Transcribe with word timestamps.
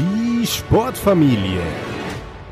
Die 0.00 0.46
Sportfamilie. 0.46 1.60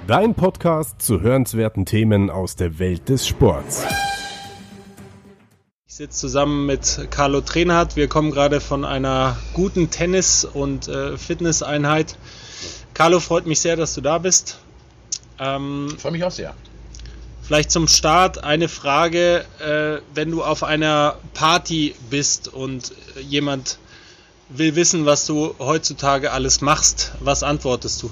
Dein 0.07 0.35
Podcast 0.35 1.01
zu 1.01 1.23
hörenswerten 1.23 1.87
Themen 1.87 2.29
aus 2.29 2.57
der 2.57 2.79
Welt 2.79 3.09
des 3.09 3.27
Sports. 3.27 3.87
Ich 5.87 5.95
sitze 5.95 6.19
zusammen 6.19 6.67
mit 6.67 7.07
Carlo 7.11 7.41
Trenhardt. 7.41 7.97
Wir 7.97 8.07
kommen 8.07 8.33
gerade 8.33 8.61
von 8.61 8.85
einer 8.85 9.39
guten 9.55 9.89
Tennis- 9.89 10.45
und 10.45 10.89
äh, 10.89 11.17
Fitnesseinheit. 11.17 12.19
Carlo, 12.93 13.19
freut 13.19 13.47
mich 13.47 13.61
sehr, 13.61 13.77
dass 13.77 13.95
du 13.95 14.03
da 14.03 14.19
bist. 14.19 14.59
Ähm, 15.39 15.97
freue 15.97 16.13
mich 16.13 16.25
auch 16.25 16.31
sehr. 16.31 16.53
Vielleicht 17.41 17.71
zum 17.71 17.89
Start 17.89 18.45
eine 18.45 18.69
Frage, 18.69 19.47
äh, 19.59 20.03
wenn 20.13 20.31
du 20.31 20.45
auf 20.45 20.65
einer 20.65 21.17
Party 21.33 21.95
bist 22.11 22.49
und 22.49 22.93
jemand 23.23 23.79
will 24.49 24.75
wissen, 24.77 25.07
was 25.07 25.27
du 25.27 25.55
heutzutage 25.59 26.33
alles 26.33 26.61
machst. 26.61 27.13
Was 27.21 27.43
antwortest 27.43 28.03
du? 28.03 28.11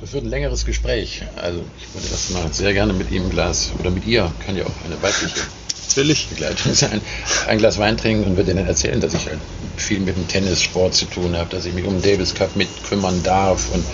Das 0.00 0.12
wird 0.12 0.24
ein 0.24 0.30
längeres 0.30 0.64
Gespräch. 0.64 1.22
Also 1.36 1.64
ich 1.78 1.94
würde 1.94 2.08
das 2.10 2.30
mal 2.30 2.52
sehr 2.52 2.72
gerne 2.72 2.92
mit 2.92 3.10
ihm 3.10 3.24
ein 3.24 3.30
Glas 3.30 3.72
oder 3.80 3.90
mit 3.90 4.04
ihr, 4.04 4.30
kann 4.44 4.56
ja 4.56 4.64
auch 4.64 4.84
eine 4.84 5.02
weibliche 5.02 5.40
Natürlich. 5.88 6.28
Begleitung 6.28 6.74
sein, 6.74 7.00
ein 7.48 7.58
Glas 7.58 7.78
Wein 7.78 7.96
trinken 7.96 8.24
und 8.24 8.36
würde 8.36 8.50
ihnen 8.50 8.66
erzählen, 8.66 9.00
dass 9.00 9.14
ich 9.14 9.26
halt 9.26 9.40
viel 9.76 10.00
mit 10.00 10.16
dem 10.16 10.28
Tennissport 10.28 10.94
zu 10.94 11.06
tun 11.06 11.36
habe, 11.36 11.48
dass 11.50 11.64
ich 11.64 11.72
mich 11.72 11.86
um 11.86 11.94
den 11.94 12.02
Davis 12.02 12.34
Cup 12.34 12.54
mitkümmern 12.56 13.22
darf 13.22 13.72
und 13.72 13.84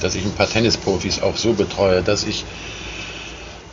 dass 0.00 0.14
ich 0.14 0.24
ein 0.24 0.32
paar 0.32 0.48
Tennisprofis 0.48 1.20
auch 1.20 1.36
so 1.36 1.52
betreue, 1.52 2.02
dass 2.02 2.24
ich 2.24 2.44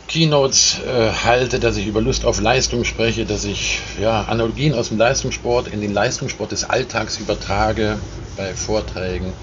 Keynotes 0.08 0.78
äh, 0.86 1.12
halte, 1.12 1.60
dass 1.60 1.76
ich 1.76 1.86
über 1.86 2.00
Lust 2.00 2.24
auf 2.24 2.40
Leistung 2.40 2.84
spreche, 2.84 3.26
dass 3.26 3.44
ich 3.44 3.80
ja, 4.00 4.22
Analogien 4.22 4.74
aus 4.74 4.88
dem 4.88 4.96
Leistungssport 4.98 5.68
in 5.68 5.82
den 5.82 5.92
Leistungssport 5.92 6.50
des 6.50 6.64
Alltags 6.64 7.18
übertrage 7.18 7.98
bei 8.36 8.54
Vorträgen. 8.54 9.34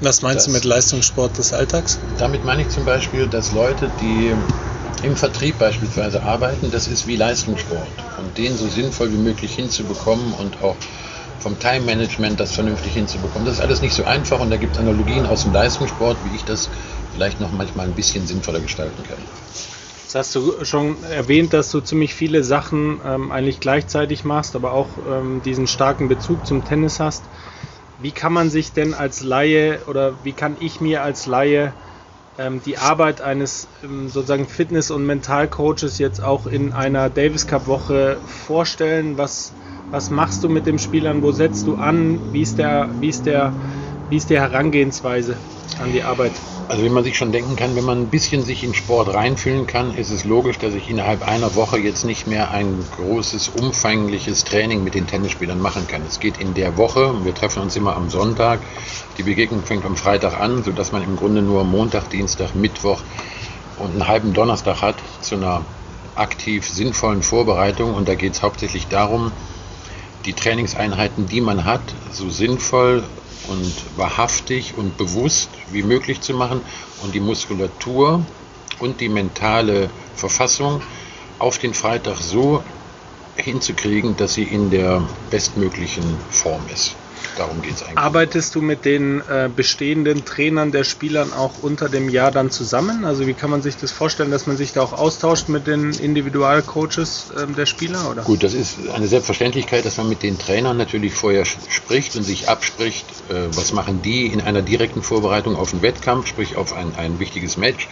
Was 0.00 0.22
meinst 0.22 0.38
das, 0.38 0.44
du 0.46 0.50
mit 0.52 0.64
Leistungssport 0.64 1.36
des 1.36 1.52
Alltags? 1.52 1.98
Damit 2.18 2.44
meine 2.44 2.62
ich 2.62 2.68
zum 2.68 2.84
Beispiel, 2.84 3.26
dass 3.26 3.52
Leute, 3.52 3.90
die 4.00 4.32
im 5.02 5.16
Vertrieb 5.16 5.58
beispielsweise 5.58 6.22
arbeiten, 6.22 6.70
das 6.70 6.86
ist 6.86 7.08
wie 7.08 7.16
Leistungssport. 7.16 7.88
Und 8.18 8.38
den 8.38 8.56
so 8.56 8.68
sinnvoll 8.68 9.12
wie 9.12 9.16
möglich 9.16 9.54
hinzubekommen 9.56 10.32
und 10.34 10.62
auch 10.62 10.76
vom 11.40 11.58
Time 11.58 11.80
Management 11.80 12.38
das 12.38 12.52
vernünftig 12.52 12.92
hinzubekommen. 12.92 13.46
Das 13.46 13.56
ist 13.56 13.60
alles 13.60 13.80
nicht 13.80 13.94
so 13.94 14.04
einfach 14.04 14.38
und 14.38 14.50
da 14.50 14.56
gibt 14.56 14.74
es 14.74 14.78
Analogien 14.78 15.26
aus 15.26 15.42
dem 15.42 15.52
Leistungssport, 15.52 16.18
wie 16.24 16.36
ich 16.36 16.44
das 16.44 16.68
vielleicht 17.12 17.40
noch 17.40 17.50
manchmal 17.50 17.86
ein 17.86 17.94
bisschen 17.94 18.26
sinnvoller 18.26 18.60
gestalten 18.60 19.02
kann. 19.02 19.18
Jetzt 20.08 20.14
hast 20.14 20.34
du 20.36 20.64
schon 20.64 21.04
erwähnt, 21.04 21.52
dass 21.52 21.70
du 21.70 21.82
ziemlich 21.82 22.14
viele 22.14 22.42
Sachen 22.42 22.98
ähm, 23.04 23.30
eigentlich 23.30 23.60
gleichzeitig 23.60 24.24
machst, 24.24 24.56
aber 24.56 24.72
auch 24.72 24.88
ähm, 25.06 25.42
diesen 25.42 25.66
starken 25.66 26.08
Bezug 26.08 26.46
zum 26.46 26.64
Tennis 26.64 26.98
hast. 26.98 27.24
Wie 27.98 28.12
kann 28.12 28.32
man 28.32 28.48
sich 28.48 28.72
denn 28.72 28.94
als 28.94 29.22
Laie 29.22 29.84
oder 29.86 30.24
wie 30.24 30.32
kann 30.32 30.56
ich 30.58 30.80
mir 30.80 31.02
als 31.02 31.26
Laie 31.26 31.74
ähm, 32.38 32.62
die 32.62 32.78
Arbeit 32.78 33.20
eines 33.20 33.68
ähm, 33.84 34.08
sozusagen 34.08 34.48
Fitness- 34.48 34.90
und 34.90 35.04
Mentalcoaches 35.04 35.98
jetzt 35.98 36.22
auch 36.22 36.46
in 36.46 36.72
einer 36.72 37.10
Davis 37.10 37.46
Cup 37.46 37.66
Woche 37.66 38.16
vorstellen? 38.24 39.18
Was, 39.18 39.52
was 39.90 40.08
machst 40.08 40.42
du 40.42 40.48
mit 40.48 40.64
den 40.64 40.78
Spielern? 40.78 41.20
Wo 41.20 41.32
setzt 41.32 41.66
du 41.66 41.76
an? 41.76 42.22
Wie 42.32 42.40
ist 42.40 42.56
der, 42.56 42.92
wie 42.98 43.10
ist 43.10 43.26
der, 43.26 43.52
wie 44.08 44.16
ist 44.16 44.30
die 44.30 44.40
Herangehensweise 44.40 45.36
an 45.78 45.92
die 45.92 46.02
Arbeit? 46.02 46.32
Also 46.68 46.84
wie 46.84 46.90
man 46.90 47.02
sich 47.02 47.16
schon 47.16 47.32
denken 47.32 47.56
kann, 47.56 47.76
wenn 47.76 47.84
man 47.84 48.02
ein 48.02 48.10
bisschen 48.10 48.44
sich 48.44 48.62
in 48.62 48.74
Sport 48.74 49.14
reinfühlen 49.14 49.66
kann, 49.66 49.94
ist 49.94 50.10
es 50.10 50.26
logisch, 50.26 50.58
dass 50.58 50.74
ich 50.74 50.90
innerhalb 50.90 51.26
einer 51.26 51.54
Woche 51.54 51.78
jetzt 51.78 52.04
nicht 52.04 52.26
mehr 52.26 52.50
ein 52.50 52.84
großes, 52.94 53.48
umfängliches 53.48 54.44
Training 54.44 54.84
mit 54.84 54.94
den 54.94 55.06
Tennisspielern 55.06 55.58
machen 55.58 55.86
kann. 55.88 56.02
Es 56.06 56.20
geht 56.20 56.36
in 56.36 56.52
der 56.52 56.76
Woche, 56.76 57.24
wir 57.24 57.34
treffen 57.34 57.62
uns 57.62 57.74
immer 57.74 57.96
am 57.96 58.10
Sonntag, 58.10 58.60
die 59.16 59.22
Begegnung 59.22 59.62
fängt 59.62 59.86
am 59.86 59.96
Freitag 59.96 60.38
an, 60.38 60.62
sodass 60.62 60.92
man 60.92 61.02
im 61.02 61.16
Grunde 61.16 61.40
nur 61.40 61.64
Montag, 61.64 62.10
Dienstag, 62.10 62.54
Mittwoch 62.54 63.00
und 63.78 63.92
einen 63.92 64.06
halben 64.06 64.34
Donnerstag 64.34 64.82
hat 64.82 64.96
zu 65.22 65.36
einer 65.36 65.62
aktiv 66.16 66.68
sinnvollen 66.68 67.22
Vorbereitung. 67.22 67.94
Und 67.94 68.08
da 68.08 68.14
geht 68.14 68.34
es 68.34 68.42
hauptsächlich 68.42 68.88
darum, 68.88 69.32
die 70.26 70.34
Trainingseinheiten, 70.34 71.28
die 71.28 71.40
man 71.40 71.64
hat, 71.64 71.80
so 72.12 72.28
sinnvoll 72.28 73.04
und 73.48 73.72
wahrhaftig 73.96 74.76
und 74.76 74.96
bewusst 74.96 75.50
wie 75.70 75.82
möglich 75.82 76.20
zu 76.20 76.34
machen 76.34 76.62
und 77.02 77.14
die 77.14 77.20
Muskulatur 77.20 78.26
und 78.78 79.00
die 79.00 79.08
mentale 79.08 79.90
Verfassung 80.14 80.82
auf 81.38 81.58
den 81.58 81.74
Freitag 81.74 82.18
so 82.18 82.62
hinzukriegen, 83.36 84.16
dass 84.16 84.34
sie 84.34 84.44
in 84.44 84.70
der 84.70 85.02
bestmöglichen 85.30 86.18
Form 86.30 86.66
ist. 86.72 86.96
Darum 87.36 87.62
geht 87.62 87.74
es 87.74 87.82
eigentlich. 87.82 87.98
Arbeitest 87.98 88.54
du 88.54 88.60
mit 88.60 88.84
den 88.84 89.20
äh, 89.20 89.48
bestehenden 89.54 90.24
Trainern 90.24 90.72
der 90.72 90.84
Spielern 90.84 91.32
auch 91.32 91.62
unter 91.62 91.88
dem 91.88 92.08
Jahr 92.08 92.30
dann 92.30 92.50
zusammen? 92.50 93.04
Also 93.04 93.26
wie 93.26 93.34
kann 93.34 93.50
man 93.50 93.62
sich 93.62 93.76
das 93.76 93.92
vorstellen, 93.92 94.30
dass 94.30 94.46
man 94.46 94.56
sich 94.56 94.72
da 94.72 94.82
auch 94.82 94.92
austauscht 94.92 95.48
mit 95.48 95.66
den 95.66 95.92
Individualcoaches 95.92 97.30
äh, 97.30 97.46
der 97.46 97.66
Spieler? 97.66 98.10
Oder? 98.10 98.22
Gut, 98.22 98.42
das 98.42 98.54
ist 98.54 98.88
eine 98.90 99.06
Selbstverständlichkeit, 99.06 99.84
dass 99.84 99.96
man 99.96 100.08
mit 100.08 100.22
den 100.22 100.38
Trainern 100.38 100.76
natürlich 100.76 101.14
vorher 101.14 101.44
spricht 101.44 102.16
und 102.16 102.22
sich 102.22 102.48
abspricht, 102.48 103.06
äh, 103.30 103.48
was 103.54 103.72
machen 103.72 104.02
die 104.02 104.26
in 104.26 104.40
einer 104.40 104.62
direkten 104.62 105.02
Vorbereitung 105.02 105.56
auf 105.56 105.72
einen 105.72 105.82
Wettkampf, 105.82 106.26
sprich 106.26 106.56
auf 106.56 106.72
ein, 106.72 106.94
ein 106.96 107.18
wichtiges 107.18 107.56
Match 107.56 107.88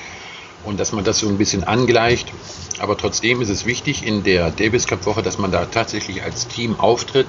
und 0.67 0.81
dass 0.81 0.93
man 0.93 1.05
das 1.05 1.21
so 1.21 1.29
ein 1.29 1.39
bisschen 1.39 1.65
angleicht. 1.65 2.33
Aber 2.79 2.97
trotzdem 2.99 3.41
ist 3.41 3.49
es 3.49 3.65
wichtig 3.65 4.05
in 4.05 4.25
der 4.25 4.51
Davis 4.51 4.87
Cup 4.87 5.07
Woche, 5.07 5.23
dass 5.23 5.39
man 5.39 5.53
da 5.53 5.67
tatsächlich 5.67 6.23
als 6.23 6.49
Team 6.49 6.79
auftritt 6.79 7.27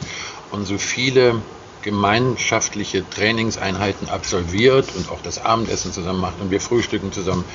und 0.51 0.65
so 0.65 0.77
viele 0.77 1.41
gemeinschaftliche 1.87 3.09
Trainingseinheiten 3.09 4.09
absolviert 4.09 4.89
und 4.97 5.09
auch 5.09 5.21
das 5.23 5.43
Abendessen 5.45 5.93
zusammen 5.93 6.19
macht 6.19 6.41
und 6.41 6.51
wir 6.51 6.59
frühstücken 6.59 7.13
zusammen, 7.13 7.45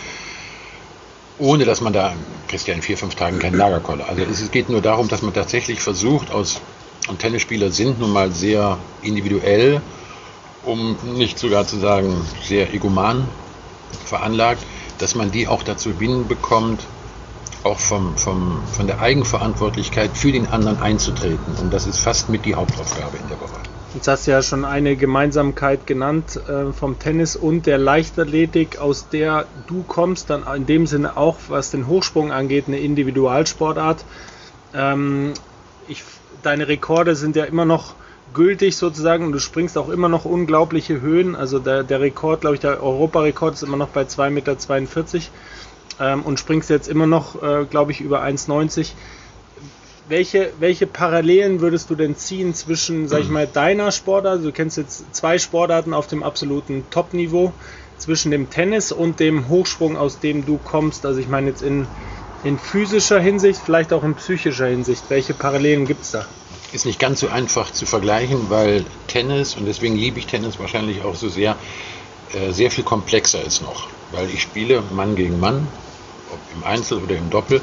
ohne 1.39 1.67
dass 1.67 1.83
man 1.83 1.93
da, 1.93 2.15
ja 2.51 2.75
in 2.75 2.81
vier, 2.81 2.97
fünf 2.97 3.15
Tagen 3.15 3.39
keinen 3.39 3.59
Lagerkoller. 3.59 4.09
Also 4.09 4.23
es 4.23 4.51
geht 4.51 4.71
nur 4.71 4.81
darum, 4.81 5.09
dass 5.09 5.21
man 5.21 5.35
tatsächlich 5.35 5.81
versucht, 5.81 6.31
aus, 6.31 6.63
und 7.09 7.19
Tennisspieler 7.19 7.71
sind 7.71 8.01
nun 8.01 8.11
mal 8.11 8.33
sehr 8.33 8.79
individuell, 9.03 9.83
um 10.65 10.97
nicht 11.15 11.39
sogar 11.39 11.67
zu 11.67 11.79
sagen 11.79 12.25
sehr 12.43 12.73
egoman 12.73 13.29
veranlagt, 14.07 14.65
dass 14.97 15.15
man 15.15 15.31
die 15.31 15.47
auch 15.47 15.63
dazu 15.63 15.93
hinbekommt, 15.99 16.81
auch 17.65 17.79
vom, 17.79 18.17
vom, 18.17 18.63
von 18.73 18.87
der 18.87 19.01
Eigenverantwortlichkeit 19.03 20.17
für 20.17 20.33
den 20.33 20.47
anderen 20.47 20.81
einzutreten. 20.81 21.55
Und 21.61 21.71
das 21.71 21.87
ist 21.87 21.99
fast 21.99 22.31
mit 22.31 22.47
die 22.47 22.55
Hauptaufgabe 22.55 23.19
in 23.19 23.29
der 23.29 23.39
Woche. 23.41 23.62
Jetzt 23.95 24.09
hast 24.09 24.27
du 24.27 24.31
ja 24.31 24.41
schon 24.41 24.65
eine 24.65 24.97
Gemeinsamkeit 24.97 25.87
genannt 25.87 26.41
äh, 26.49 26.73
vom 26.73 26.99
Tennis 26.99 27.37
und 27.37 27.67
der 27.67 27.77
Leichtathletik, 27.77 28.79
aus 28.79 29.11
der 29.11 29.45
du 29.67 29.83
kommst, 29.83 30.31
dann 30.31 30.45
in 30.57 30.65
dem 30.65 30.87
Sinne 30.87 31.19
auch, 31.19 31.37
was 31.49 31.71
den 31.71 31.87
Hochsprung 31.87 32.33
angeht, 32.33 32.69
eine 32.69 32.79
Individualsportart. 32.79 34.03
Ähm, 34.75 35.35
ich, 35.89 36.05
deine 36.43 36.69
Rekorde 36.69 37.17
sind 37.17 37.37
ja 37.37 37.45
immer 37.45 37.67
noch 37.67 37.95
gültig 38.33 38.79
sozusagen 38.79 39.27
und 39.27 39.33
du 39.33 39.39
springst 39.41 39.77
auch 39.77 39.91
immer 39.91 40.09
noch 40.09 40.25
unglaubliche 40.25 41.03
Höhen. 41.03 41.37
Also 41.37 41.59
der, 41.59 41.85
der 41.85 42.01
Rekord, 42.01 42.41
glaube 42.41 42.55
ich, 42.55 42.61
der 42.61 42.83
Europarekord 42.83 43.53
ist 43.53 43.63
immer 43.63 43.77
noch 43.77 43.89
bei 43.89 44.05
2,42 44.05 44.31
Meter 44.31 44.57
ähm, 46.01 46.23
und 46.23 46.41
springst 46.41 46.71
jetzt 46.71 46.89
immer 46.89 47.07
noch, 47.07 47.43
äh, 47.43 47.67
glaube 47.69 47.93
ich, 47.93 48.01
über 48.01 48.23
1,90 48.23 48.93
welche, 50.09 50.53
welche 50.59 50.87
Parallelen 50.87 51.61
würdest 51.61 51.91
du 51.91 51.95
denn 51.95 52.17
ziehen 52.17 52.55
zwischen, 52.55 53.09
sag 53.09 53.21
ich 53.21 53.29
mal, 53.29 53.47
deiner 53.47 53.93
Sportart, 53.93 54.33
also 54.33 54.47
du 54.47 54.53
kennst 54.53 54.77
jetzt 54.77 55.15
zwei 55.15 55.39
Sportarten 55.39 55.95
auf 55.95 56.07
dem 56.07 56.23
absoluten 56.23 56.85
Top-Niveau, 56.91 57.53
zwischen 58.03 58.33
dem 58.33 58.51
Tennis 58.51 58.91
und 58.91 59.21
dem 59.21 59.49
Hochsprung, 59.49 59.97
aus 59.97 60.19
dem 60.19 60.45
du 60.45 60.59
kommst? 60.59 61.07
Also 61.07 61.21
ich 61.21 61.29
meine 61.29 61.49
jetzt 61.49 61.63
in, 61.63 61.87
in 62.43 62.59
physischer 62.59 63.21
Hinsicht, 63.21 63.61
vielleicht 63.65 63.93
auch 63.93 64.03
in 64.03 64.15
psychischer 64.17 64.67
Hinsicht. 64.67 65.05
Welche 65.09 65.35
Parallelen 65.35 65.87
gibt 65.87 66.03
es 66.03 66.11
da? 66.11 66.27
Ist 66.73 66.85
nicht 66.85 66.99
ganz 66.99 67.21
so 67.21 67.29
einfach 67.29 67.71
zu 67.71 67.87
vergleichen, 67.87 68.51
weil 68.51 68.85
Tennis, 69.07 69.57
und 69.57 69.67
deswegen 69.67 69.95
liebe 69.95 70.19
ich 70.19 70.27
Tennis 70.27 70.59
wahrscheinlich 70.59 71.03
auch 71.03 71.15
so 71.15 71.29
sehr, 71.29 71.57
äh, 72.33 72.51
sehr 72.51 72.71
viel 72.71 72.83
komplexer 72.83 73.45
ist 73.45 73.63
noch. 73.63 73.89
Weil 74.11 74.29
ich 74.31 74.43
spiele 74.43 74.83
Mann 74.93 75.15
gegen 75.15 75.39
Mann, 75.39 75.69
ob 76.33 76.41
im 76.57 76.65
Einzel 76.65 76.99
oder 76.99 77.17
im 77.17 77.31
Doppel 77.31 77.63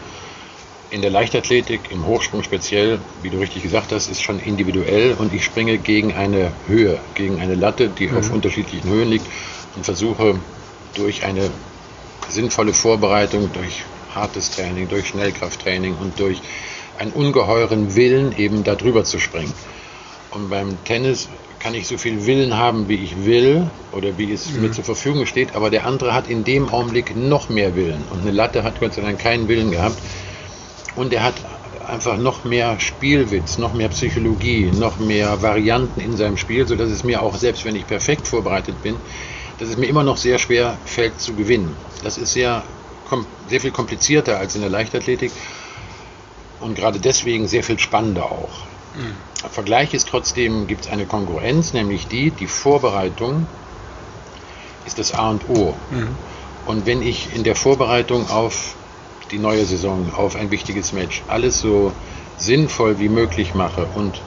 in 0.91 1.01
der 1.01 1.11
Leichtathletik, 1.11 1.81
im 1.91 2.05
Hochsprung 2.05 2.43
speziell, 2.43 2.99
wie 3.21 3.29
du 3.29 3.37
richtig 3.37 3.63
gesagt 3.63 3.91
hast, 3.91 4.09
ist 4.09 4.23
schon 4.23 4.39
individuell 4.39 5.15
und 5.17 5.33
ich 5.33 5.43
springe 5.43 5.77
gegen 5.77 6.13
eine 6.13 6.51
Höhe, 6.67 6.99
gegen 7.13 7.39
eine 7.39 7.55
Latte, 7.55 7.89
die 7.89 8.07
mhm. 8.07 8.17
auf 8.17 8.31
unterschiedlichen 8.31 8.89
Höhen 8.89 9.09
liegt 9.09 9.25
und 9.75 9.85
versuche 9.85 10.35
durch 10.95 11.23
eine 11.23 11.49
sinnvolle 12.27 12.73
Vorbereitung, 12.73 13.51
durch 13.53 13.83
hartes 14.13 14.51
Training, 14.51 14.87
durch 14.87 15.09
Schnellkrafttraining 15.09 15.95
und 15.95 16.19
durch 16.19 16.41
einen 16.97 17.11
ungeheuren 17.11 17.95
Willen 17.95 18.37
eben 18.37 18.63
darüber 18.63 19.03
zu 19.03 19.19
springen. 19.19 19.53
Und 20.31 20.49
beim 20.49 20.83
Tennis 20.83 21.29
kann 21.59 21.75
ich 21.75 21.87
so 21.87 21.97
viel 21.97 22.25
Willen 22.25 22.57
haben, 22.57 22.87
wie 22.87 22.95
ich 22.95 23.25
will 23.25 23.69
oder 23.91 24.17
wie 24.17 24.31
es 24.31 24.49
mhm. 24.49 24.61
mir 24.61 24.71
zur 24.71 24.83
Verfügung 24.83 25.25
steht, 25.25 25.55
aber 25.55 25.69
der 25.69 25.85
andere 25.85 26.13
hat 26.13 26.27
in 26.27 26.43
dem 26.43 26.69
Augenblick 26.69 27.15
noch 27.15 27.49
mehr 27.49 27.75
Willen. 27.75 28.03
Und 28.11 28.21
eine 28.21 28.31
Latte 28.31 28.63
hat 28.63 28.79
Gott 28.79 28.95
sei 28.95 29.01
Dank 29.01 29.19
keinen 29.19 29.47
Willen 29.47 29.69
gehabt 29.69 29.97
und 30.95 31.13
er 31.13 31.23
hat 31.23 31.35
einfach 31.85 32.17
noch 32.17 32.43
mehr 32.43 32.79
Spielwitz, 32.79 33.57
noch 33.57 33.73
mehr 33.73 33.89
Psychologie, 33.89 34.71
noch 34.71 34.97
mehr 34.99 35.41
Varianten 35.41 36.01
in 36.01 36.15
seinem 36.17 36.37
Spiel, 36.37 36.67
sodass 36.67 36.89
es 36.89 37.03
mir 37.03 37.21
auch, 37.21 37.35
selbst 37.35 37.65
wenn 37.65 37.75
ich 37.75 37.87
perfekt 37.87 38.27
vorbereitet 38.27 38.81
bin, 38.83 38.95
dass 39.59 39.69
es 39.69 39.77
mir 39.77 39.87
immer 39.87 40.03
noch 40.03 40.17
sehr 40.17 40.39
schwer 40.39 40.77
fällt 40.85 41.19
zu 41.19 41.33
gewinnen. 41.35 41.75
Das 42.03 42.17
ist 42.17 42.33
sehr, 42.33 42.63
sehr 43.47 43.61
viel 43.61 43.71
komplizierter 43.71 44.37
als 44.37 44.55
in 44.55 44.61
der 44.61 44.69
Leichtathletik 44.69 45.31
und 46.59 46.75
gerade 46.75 46.99
deswegen 46.99 47.47
sehr 47.47 47.63
viel 47.63 47.79
spannender 47.79 48.25
auch. 48.25 48.65
Mhm. 48.95 49.15
Vergleich 49.51 49.93
ist 49.93 50.07
trotzdem, 50.07 50.67
gibt 50.67 50.85
es 50.85 50.91
eine 50.91 51.05
Kongruenz, 51.05 51.73
nämlich 51.73 52.07
die, 52.07 52.31
die 52.31 52.47
Vorbereitung 52.47 53.47
ist 54.85 54.99
das 54.99 55.13
A 55.13 55.29
und 55.29 55.47
O. 55.49 55.75
Mhm. 55.91 56.09
Und 56.65 56.85
wenn 56.85 57.01
ich 57.01 57.33
in 57.35 57.43
der 57.43 57.55
Vorbereitung 57.55 58.29
auf 58.29 58.75
die 59.31 59.39
neue 59.39 59.65
Saison, 59.65 60.11
auf 60.13 60.35
ein 60.35 60.51
wichtiges 60.51 60.93
Match, 60.93 61.23
alles 61.27 61.61
so 61.61 61.91
sinnvoll 62.37 62.99
wie 62.99 63.09
möglich 63.09 63.53
mache 63.53 63.85
und 63.95 64.21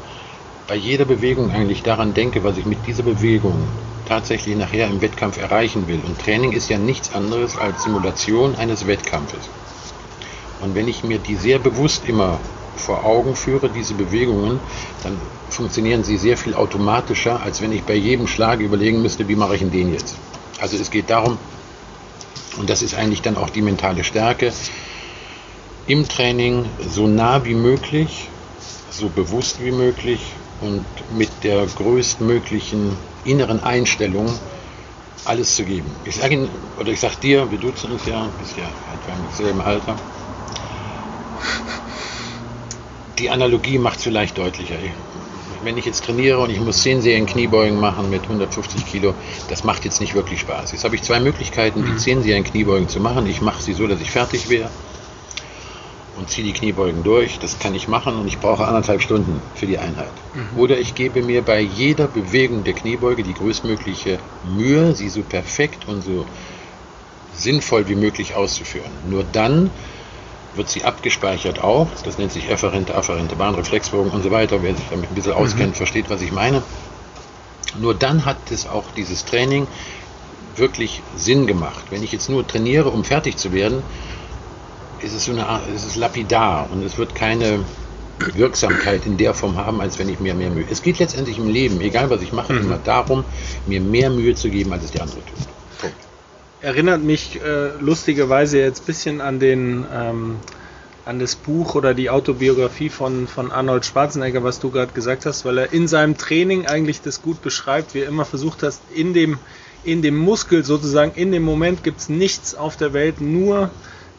bei 0.68 0.76
jeder 0.76 1.04
Bewegung 1.04 1.50
eigentlich 1.50 1.82
daran 1.82 2.14
denke, 2.14 2.44
was 2.44 2.56
ich 2.56 2.66
mit 2.66 2.86
dieser 2.86 3.02
Bewegung 3.02 3.66
tatsächlich 4.06 4.56
nachher 4.56 4.88
im 4.88 5.02
Wettkampf 5.02 5.38
erreichen 5.38 5.88
will. 5.88 6.00
Und 6.06 6.18
Training 6.20 6.52
ist 6.52 6.68
ja 6.68 6.78
nichts 6.78 7.14
anderes 7.14 7.58
als 7.58 7.82
Simulation 7.82 8.54
eines 8.54 8.86
Wettkampfes. 8.86 9.48
Und 10.60 10.74
wenn 10.74 10.86
ich 10.86 11.02
mir 11.02 11.18
die 11.18 11.34
sehr 11.34 11.58
bewusst 11.58 12.08
immer 12.08 12.38
vor 12.76 13.04
Augen 13.04 13.34
führe, 13.34 13.68
diese 13.68 13.94
Bewegungen, 13.94 14.60
dann 15.02 15.20
funktionieren 15.48 16.04
sie 16.04 16.16
sehr 16.16 16.36
viel 16.36 16.54
automatischer, 16.54 17.42
als 17.42 17.60
wenn 17.60 17.72
ich 17.72 17.82
bei 17.82 17.94
jedem 17.94 18.26
Schlag 18.26 18.60
überlegen 18.60 19.02
müsste, 19.02 19.28
wie 19.28 19.36
mache 19.36 19.54
ich 19.54 19.60
denn 19.60 19.72
den 19.72 19.92
jetzt. 19.92 20.16
Also 20.60 20.76
es 20.76 20.90
geht 20.90 21.10
darum, 21.10 21.38
und 22.58 22.70
das 22.70 22.82
ist 22.82 22.94
eigentlich 22.94 23.22
dann 23.22 23.36
auch 23.36 23.50
die 23.50 23.62
mentale 23.62 24.04
Stärke, 24.04 24.52
im 25.86 26.08
Training 26.08 26.66
so 26.80 27.06
nah 27.08 27.44
wie 27.44 27.54
möglich, 27.54 28.28
so 28.90 29.08
bewusst 29.08 29.62
wie 29.62 29.72
möglich 29.72 30.20
und 30.60 30.84
mit 31.10 31.30
der 31.42 31.66
größtmöglichen 31.66 32.96
inneren 33.24 33.60
Einstellung 33.60 34.32
alles 35.24 35.56
zu 35.56 35.64
geben. 35.64 35.94
Ich 36.04 36.16
sage 36.16 36.34
Ihnen, 36.34 36.50
oder 36.76 36.92
ich 36.92 37.00
sage 37.00 37.16
dir, 37.22 37.50
wir 37.50 37.58
duzen 37.58 37.92
uns 37.92 38.06
ja, 38.06 38.28
bist 38.38 38.56
ja 38.56 38.68
etwa 38.92 39.12
im 39.12 39.30
selben 39.30 39.60
Alter. 39.60 39.96
Die 43.18 43.30
Analogie 43.30 43.78
macht 43.78 43.98
es 43.98 44.04
vielleicht 44.04 44.38
deutlicher. 44.38 44.78
Wenn 45.62 45.78
ich 45.78 45.84
jetzt 45.84 46.04
trainiere 46.04 46.38
und 46.38 46.50
ich 46.50 46.60
muss 46.60 46.82
10 46.82 47.02
Serien 47.02 47.26
Kniebeugen 47.26 47.78
machen 47.78 48.10
mit 48.10 48.22
150 48.22 48.84
Kilo, 48.84 49.14
das 49.48 49.62
macht 49.62 49.84
jetzt 49.84 50.00
nicht 50.00 50.14
wirklich 50.14 50.40
Spaß. 50.40 50.72
Jetzt 50.72 50.84
habe 50.84 50.96
ich 50.96 51.02
zwei 51.02 51.20
Möglichkeiten, 51.20 51.84
die 51.84 51.96
10 51.96 52.18
mhm. 52.18 52.22
Serien 52.22 52.44
Kniebeugen 52.44 52.88
zu 52.88 53.00
machen. 53.00 53.26
Ich 53.26 53.40
mache 53.40 53.62
sie 53.62 53.72
so, 53.72 53.86
dass 53.86 54.00
ich 54.00 54.10
fertig 54.10 54.48
wäre 54.48 54.70
und 56.18 56.28
ziehe 56.28 56.46
die 56.46 56.52
Kniebeugen 56.52 57.02
durch. 57.02 57.38
Das 57.38 57.58
kann 57.58 57.74
ich 57.74 57.88
machen 57.88 58.16
und 58.16 58.26
ich 58.26 58.38
brauche 58.38 58.66
anderthalb 58.66 59.02
Stunden 59.02 59.40
für 59.54 59.66
die 59.66 59.78
Einheit. 59.78 60.12
Mhm. 60.34 60.58
Oder 60.58 60.78
ich 60.78 60.94
gebe 60.94 61.22
mir 61.22 61.42
bei 61.42 61.60
jeder 61.60 62.06
Bewegung 62.06 62.64
der 62.64 62.74
Kniebeuge 62.74 63.22
die 63.22 63.34
größtmögliche 63.34 64.18
Mühe, 64.56 64.94
sie 64.94 65.08
so 65.08 65.22
perfekt 65.22 65.88
und 65.88 66.02
so 66.02 66.26
sinnvoll 67.34 67.88
wie 67.88 67.94
möglich 67.94 68.34
auszuführen. 68.34 68.90
Nur 69.08 69.24
dann 69.24 69.70
wird 70.54 70.68
sie 70.68 70.84
abgespeichert 70.84 71.62
auch. 71.62 71.88
Das 72.04 72.18
nennt 72.18 72.32
sich 72.32 72.50
efferente, 72.50 72.94
afferente 72.94 73.36
Bahnreflexbogen 73.36 74.12
und 74.12 74.22
so 74.22 74.30
weiter. 74.30 74.62
Wer 74.62 74.74
sich 74.74 74.84
damit 74.90 75.10
ein 75.10 75.14
bisschen 75.14 75.32
mhm. 75.32 75.38
auskennt, 75.38 75.76
versteht, 75.76 76.10
was 76.10 76.22
ich 76.22 76.32
meine. 76.32 76.62
Nur 77.78 77.94
dann 77.94 78.24
hat 78.24 78.50
es 78.50 78.66
auch 78.66 78.84
dieses 78.96 79.24
Training 79.24 79.66
wirklich 80.56 81.02
Sinn 81.16 81.46
gemacht. 81.46 81.84
Wenn 81.90 82.02
ich 82.02 82.12
jetzt 82.12 82.28
nur 82.28 82.46
trainiere, 82.46 82.90
um 82.90 83.04
fertig 83.04 83.36
zu 83.36 83.52
werden, 83.52 83.82
ist 85.00 85.14
es 85.14 85.24
so 85.24 85.32
eine 85.32 85.46
Art, 85.46 85.62
ist 85.74 85.86
es 85.86 85.96
lapidar 85.96 86.68
und 86.70 86.84
es 86.84 86.98
wird 86.98 87.14
keine 87.14 87.60
Wirksamkeit 88.34 89.06
in 89.06 89.16
der 89.16 89.34
Form 89.34 89.56
haben, 89.56 89.80
als 89.80 89.98
wenn 89.98 90.08
ich 90.08 90.20
mir 90.20 90.34
mehr 90.34 90.50
Mühe. 90.50 90.66
Es 90.70 90.82
geht 90.82 90.98
letztendlich 90.98 91.38
im 91.38 91.48
Leben, 91.48 91.80
egal 91.80 92.10
was 92.10 92.22
ich 92.22 92.32
mache, 92.32 92.52
mhm. 92.52 92.60
immer 92.60 92.78
darum, 92.78 93.24
mir 93.66 93.80
mehr 93.80 94.10
Mühe 94.10 94.34
zu 94.34 94.50
geben, 94.50 94.72
als 94.72 94.84
es 94.84 94.90
der 94.90 95.02
andere 95.02 95.20
tut. 95.20 95.48
Erinnert 96.62 97.02
mich 97.02 97.40
äh, 97.42 97.70
lustigerweise 97.80 98.58
jetzt 98.58 98.82
ein 98.82 98.86
bisschen 98.86 99.20
an 99.20 99.40
den 99.40 99.84
ähm, 99.92 100.36
an 101.04 101.18
das 101.18 101.34
Buch 101.34 101.74
oder 101.74 101.94
die 101.94 102.10
Autobiografie 102.10 102.88
von, 102.88 103.26
von 103.26 103.50
Arnold 103.50 103.84
Schwarzenegger, 103.84 104.44
was 104.44 104.60
du 104.60 104.70
gerade 104.70 104.92
gesagt 104.92 105.26
hast, 105.26 105.44
weil 105.44 105.58
er 105.58 105.72
in 105.72 105.88
seinem 105.88 106.16
Training 106.16 106.66
eigentlich 106.66 107.00
das 107.02 107.22
gut 107.22 107.42
beschreibt, 107.42 107.94
wie 107.94 108.00
er 108.00 108.08
immer 108.08 108.24
versucht 108.24 108.62
hat, 108.62 108.74
in 108.94 109.12
dem, 109.12 109.38
in 109.82 110.02
dem 110.02 110.16
Muskel 110.16 110.64
sozusagen, 110.64 111.12
in 111.14 111.32
dem 111.32 111.42
Moment 111.42 111.82
gibt 111.82 112.00
es 112.00 112.08
nichts 112.08 112.54
auf 112.54 112.76
der 112.76 112.92
Welt, 112.92 113.20
nur 113.20 113.70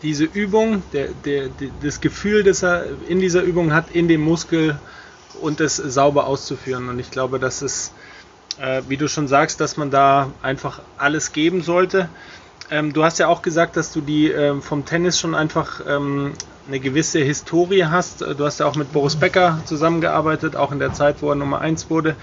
diese 0.02 0.26
Übung, 0.26 0.84
der, 0.92 1.10
der, 1.24 1.50
das 1.82 2.02
Gefühl, 2.02 2.44
das 2.44 2.62
er 2.62 2.86
in 3.08 3.22
dieser 3.22 3.42
Übung 3.42 3.74
hat, 3.74 3.92
in 3.94 4.10
dem 4.10 4.22
Muskel 4.22 4.78
und 5.42 5.62
es 5.62 5.78
sauber 5.78 6.28
auszuführen. 6.28 6.90
Und 6.90 7.00
ich 7.00 7.10
glaube, 7.10 7.40
dass 7.40 7.62
es, 7.62 7.94
äh, 8.60 8.82
wie 8.90 8.98
du 8.98 9.08
schon 9.08 9.30
sagst, 9.30 9.62
dass 9.62 9.78
man 9.78 9.92
da 9.92 10.34
einfach 10.42 10.82
alles 10.98 11.32
geben 11.32 11.62
sollte. 11.62 12.10
Ähm, 12.74 12.92
du 12.92 13.04
hast 13.04 13.20
ja 13.20 13.28
auch 13.28 13.44
gesagt, 13.44 13.78
dass 13.78 13.94
du 13.94 14.02
die 14.02 14.32
äh, 14.32 14.60
vom 14.60 14.84
Tennis 14.84 15.20
schon 15.20 15.36
einfach 15.36 15.80
ähm, 15.88 16.34
eine 16.68 16.80
gewisse 16.80 17.20
Historie 17.20 17.86
hast. 17.86 18.22
Du 18.22 18.46
hast 18.46 18.60
ja 18.60 18.66
auch 18.66 18.76
mit 18.76 18.92
Boris 18.92 19.16
Becker 19.16 19.62
zusammengearbeitet, 19.66 20.56
auch 20.56 20.72
in 20.72 20.80
der 20.80 20.92
Zeit, 20.92 21.22
wo 21.22 21.30
er 21.30 21.36
Nummer 21.36 21.62
1 21.62 21.92
wurde. 21.92 22.16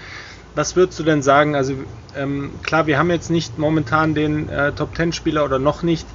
Was 0.53 0.75
würdest 0.75 0.99
du 0.99 1.03
denn 1.03 1.21
sagen? 1.21 1.55
Also 1.55 1.75
ähm, 2.17 2.51
klar, 2.63 2.85
wir 2.85 2.97
haben 2.97 3.09
jetzt 3.11 3.29
nicht 3.29 3.59
momentan 3.59 4.13
den 4.13 4.49
äh, 4.49 4.73
Top 4.73 4.93
10 4.93 5.13
Spieler 5.13 5.45
oder 5.45 5.57
noch 5.57 5.83
nicht. 5.83 6.05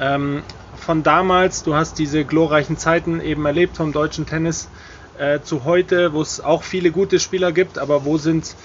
Ähm, 0.00 0.42
von 0.76 1.04
damals, 1.04 1.62
du 1.62 1.76
hast 1.76 2.00
diese 2.00 2.24
glorreichen 2.24 2.76
Zeiten 2.78 3.20
eben 3.20 3.46
erlebt 3.46 3.76
vom 3.76 3.92
deutschen 3.92 4.26
Tennis 4.26 4.68
äh, 5.16 5.38
zu 5.42 5.64
heute, 5.64 6.12
wo 6.12 6.22
es 6.22 6.40
auch 6.40 6.64
viele 6.64 6.90
gute 6.90 7.20
Spieler 7.20 7.52
gibt, 7.52 7.78
aber 7.78 8.04
wo 8.04 8.18
sind, 8.18 8.56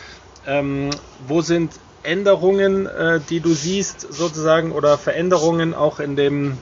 ähm, 0.48 0.90
wo 1.28 1.42
sind 1.42 1.74
Änderungen, 2.04 2.86
äh, 2.88 3.20
die 3.30 3.40
du 3.40 3.54
siehst 3.54 4.02
sozusagen 4.14 4.72
oder 4.72 4.98
Veränderungen 4.98 5.74
auch 5.74 6.00
in 6.00 6.16
dem, 6.16 6.58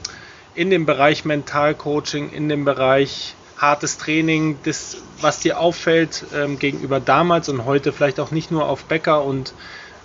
in 0.54 0.70
dem 0.70 0.86
Bereich 0.86 1.24
Mentalcoaching, 1.24 2.30
in 2.30 2.48
dem 2.48 2.64
Bereich 2.64 3.34
hartes 3.56 3.98
Training, 3.98 4.58
das, 4.64 4.96
was 5.20 5.40
dir 5.40 5.60
auffällt 5.60 6.24
ähm, 6.34 6.58
gegenüber 6.58 6.98
damals 6.98 7.48
und 7.48 7.64
heute, 7.64 7.92
vielleicht 7.92 8.18
auch 8.18 8.30
nicht 8.30 8.50
nur 8.50 8.68
auf 8.68 8.84
Becker 8.84 9.24
und 9.24 9.52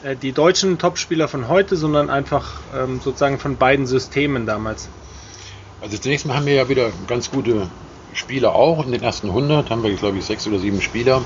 äh, 0.04 0.16
die 0.16 0.34
deutschen 0.34 0.78
Topspieler 0.78 1.28
von 1.28 1.48
heute, 1.48 1.76
sondern 1.76 2.10
einfach 2.10 2.60
ähm, 2.76 3.00
sozusagen 3.02 3.40
von 3.40 3.58
beiden 3.58 3.86
Systemen 3.86 4.46
damals? 4.46 4.90
Also 5.82 5.98
zunächst 5.98 6.26
mal 6.26 6.36
haben 6.36 6.46
wir 6.46 6.56
ja 6.56 6.70
wieder 6.70 6.92
ganz 7.08 7.32
gute 7.32 7.68
Spieler 8.14 8.56
auch. 8.56 8.86
In 8.86 8.92
den 8.92 9.04
ersten 9.04 9.28
100 9.28 9.70
haben 9.70 9.84
wir, 9.84 9.94
glaube 9.96 10.18
ich, 10.18 10.26
sechs 10.26 10.48
oder 10.48 10.60
sieben 10.60 10.82
Spieler. 10.82 11.22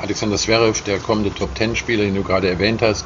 Alexander 0.00 0.36
Zverev, 0.36 0.82
der 0.82 0.98
kommende 0.98 1.32
Top-10-Spieler, 1.32 2.04
den 2.04 2.14
du 2.14 2.22
gerade 2.22 2.48
erwähnt 2.48 2.82
hast, 2.82 3.04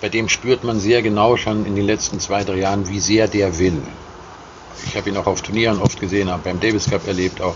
bei 0.00 0.08
dem 0.08 0.28
spürt 0.28 0.64
man 0.64 0.80
sehr 0.80 1.00
genau 1.02 1.36
schon 1.36 1.64
in 1.64 1.76
den 1.76 1.86
letzten 1.86 2.18
zwei, 2.18 2.42
drei 2.42 2.56
Jahren, 2.56 2.88
wie 2.88 2.98
sehr 2.98 3.28
der 3.28 3.58
will. 3.58 3.80
Ich 4.86 4.96
habe 4.96 5.08
ihn 5.08 5.16
auch 5.16 5.26
auf 5.26 5.42
Turnieren 5.42 5.80
oft 5.80 6.00
gesehen, 6.00 6.30
habe 6.30 6.42
beim 6.42 6.60
Davis 6.60 6.90
Cup 6.90 7.06
erlebt 7.06 7.40
auch. 7.40 7.54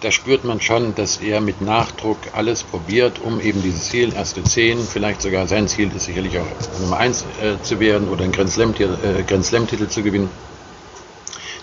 Da 0.00 0.12
spürt 0.12 0.44
man 0.44 0.60
schon, 0.60 0.94
dass 0.94 1.16
er 1.16 1.40
mit 1.40 1.60
Nachdruck 1.60 2.18
alles 2.32 2.62
probiert, 2.62 3.20
um 3.20 3.40
eben 3.40 3.62
dieses 3.62 3.88
Ziel, 3.88 4.12
erste 4.14 4.44
zehn, 4.44 4.78
vielleicht 4.78 5.22
sogar 5.22 5.48
sein 5.48 5.66
Ziel 5.66 5.90
ist 5.94 6.04
sicherlich 6.04 6.38
auch 6.38 6.46
Nummer 6.80 6.98
eins 6.98 7.24
äh, 7.42 7.60
zu 7.62 7.80
werden 7.80 8.08
oder 8.08 8.22
einen 8.22 8.32
Grand 8.32 8.48
äh, 8.48 9.42
Slam-Titel 9.42 9.84
äh, 9.84 9.88
zu 9.88 10.02
gewinnen. 10.02 10.30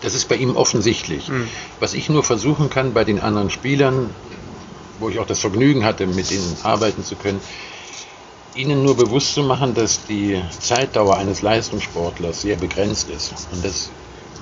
Das 0.02 0.16
ist 0.16 0.28
bei 0.28 0.36
ihm 0.36 0.56
offensichtlich. 0.56 1.30
Mhm. 1.30 1.48
Was 1.80 1.94
ich 1.94 2.10
nur 2.10 2.24
versuchen 2.24 2.70
kann 2.70 2.94
bei 2.94 3.06
den 3.06 3.22
anderen 3.22 3.50
Spielern, 3.50 4.10
wo 5.00 5.10
ich 5.10 5.20
auch 5.20 5.26
das 5.26 5.40
Vergnügen 5.40 5.84
hatte, 5.84 6.08
mit 6.08 6.32
ihnen 6.32 6.58
arbeiten 6.64 7.04
zu 7.04 7.16
können, 7.16 7.42
ihnen 8.54 8.84
nur 8.84 8.96
bewusst 8.96 9.34
zu 9.34 9.44
machen, 9.44 9.74
dass 9.74 10.06
die 10.06 10.42
Zeitdauer 10.60 11.18
eines 11.18 11.42
Leistungssportlers 11.42 12.42
sehr 12.42 12.56
begrenzt 12.56 13.10
ist. 13.10 13.34
Und 13.52 13.64
dass 13.64 13.92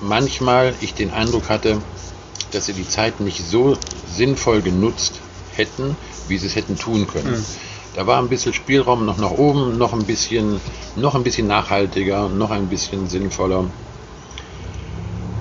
manchmal 0.00 0.74
ich 0.80 0.94
den 0.94 1.10
Eindruck 1.10 1.48
hatte, 1.48 1.82
dass 2.52 2.66
sie 2.66 2.72
die 2.72 2.88
Zeit 2.88 3.20
nicht 3.20 3.44
so 3.44 3.76
sinnvoll 4.06 4.62
genutzt 4.62 5.20
hätten, 5.52 5.96
wie 6.28 6.38
sie 6.38 6.46
es 6.46 6.54
hätten 6.54 6.78
tun 6.78 7.06
können. 7.06 7.32
Mhm. 7.32 7.44
Da 7.94 8.06
war 8.06 8.18
ein 8.18 8.28
bisschen 8.28 8.52
Spielraum 8.52 9.06
noch 9.06 9.18
nach 9.18 9.30
oben, 9.30 9.78
noch 9.78 9.92
ein 9.92 10.04
bisschen, 10.04 10.60
noch 10.96 11.14
ein 11.14 11.22
bisschen 11.22 11.46
nachhaltiger, 11.46 12.28
noch 12.28 12.50
ein 12.50 12.68
bisschen 12.68 13.08
sinnvoller. 13.08 13.70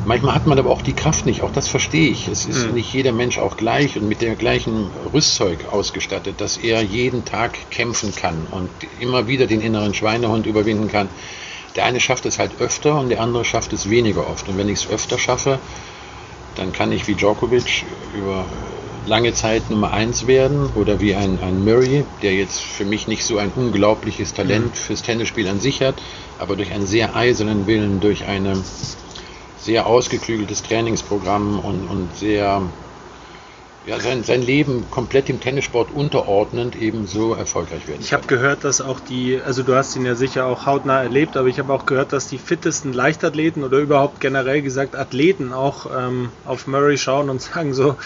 Manchmal 0.06 0.36
hat 0.36 0.48
man 0.48 0.60
aber 0.60 0.70
auch 0.70 0.82
die 0.82 0.94
Kraft 0.94 1.26
nicht, 1.26 1.42
auch 1.44 1.52
das 1.52 1.68
verstehe 1.68 2.10
ich. 2.10 2.28
Es 2.28 2.46
ist 2.46 2.68
mhm. 2.68 2.74
nicht 2.74 2.94
jeder 2.94 3.12
Mensch 3.12 3.38
auch 3.38 3.58
gleich 3.58 3.98
und 3.98 4.08
mit 4.08 4.22
dem 4.22 4.38
gleichen 4.38 4.90
Rüstzeug 5.14 5.60
ausgestattet, 5.72 6.42
dass 6.42 6.58
er 6.58 6.82
jeden 6.82 7.26
Tag 7.26 7.72
kämpfen 7.72 8.14
kann 8.14 8.48
und 8.52 8.70
immer 9.00 9.28
wieder 9.28 9.48
den 9.48 9.62
inneren 9.62 9.94
Schweinehund 9.94 10.46
überwinden 10.46 10.90
kann. 10.90 11.08
Der 11.76 11.86
eine 11.86 12.00
schafft 12.00 12.26
es 12.26 12.38
halt 12.38 12.60
öfter 12.60 13.00
und 13.00 13.10
der 13.10 13.22
andere 13.22 13.46
schafft 13.46 13.74
es 13.74 13.90
weniger 13.90 14.28
oft. 14.30 14.48
Und 14.50 14.58
wenn 14.58 14.70
ich 14.70 14.84
es 14.84 14.90
öfter 14.90 15.18
schaffe, 15.18 15.60
dann 16.56 16.74
kann 16.74 16.92
ich 16.92 17.08
wie 17.08 17.16
Djokovic 17.16 17.86
über 18.16 18.46
lange 19.06 19.34
Zeit 19.34 19.70
Nummer 19.70 19.92
1 19.92 20.28
werden 20.28 20.70
oder 20.76 21.02
wie 21.02 21.16
ein, 21.16 21.40
ein 21.42 21.64
Murray, 21.64 22.06
der 22.22 22.34
jetzt 22.34 22.62
für 22.62 22.86
mich 22.86 23.08
nicht 23.08 23.26
so 23.26 23.38
ein 23.38 23.52
unglaubliches 23.56 24.34
Talent 24.34 24.68
mhm. 24.68 24.74
fürs 24.74 25.02
Tennisspiel 25.02 25.48
an 25.48 25.60
sich 25.60 25.82
hat, 25.82 25.96
aber 26.40 26.56
durch 26.56 26.72
einen 26.72 26.86
sehr 26.86 27.16
eisernen 27.16 27.68
Willen, 27.68 28.00
durch 28.00 28.26
eine 28.26 28.62
sehr 29.64 29.88
ausgeklügeltes 29.88 30.64
Trainingsprogramm 30.64 31.60
und, 31.60 31.88
und 31.88 32.16
sehr 32.16 32.62
ja, 33.86 34.00
sein, 34.00 34.24
sein 34.24 34.42
Leben 34.42 34.86
komplett 34.90 35.28
dem 35.28 35.42
Tennissport 35.42 35.92
unterordnend 35.92 36.76
eben 36.76 37.06
so 37.06 37.34
erfolgreich 37.34 37.88
werden 37.88 38.02
Ich 38.02 38.14
habe 38.14 38.26
gehört, 38.28 38.64
dass 38.64 38.80
auch 38.80 39.00
die, 39.00 39.42
also 39.42 39.64
du 39.64 39.76
hast 39.76 39.96
ihn 39.96 40.06
ja 40.06 40.16
sicher 40.16 40.46
auch 40.46 40.66
hautnah 40.66 41.04
erlebt, 41.04 41.36
aber 41.36 41.50
ich 41.50 41.60
habe 41.60 41.74
auch 41.74 41.86
gehört, 41.86 42.14
dass 42.14 42.28
die 42.28 42.38
fittesten 42.38 42.94
Leichtathleten 42.94 43.64
oder 43.64 43.80
überhaupt 43.80 44.22
generell 44.22 44.62
gesagt 44.62 44.96
Athleten 44.96 45.52
auch 45.52 45.88
ähm, 45.94 46.30
auf 46.46 46.68
Murray 46.68 46.98
schauen 46.98 47.30
und 47.30 47.42
sagen 47.54 47.74
so, 47.74 47.98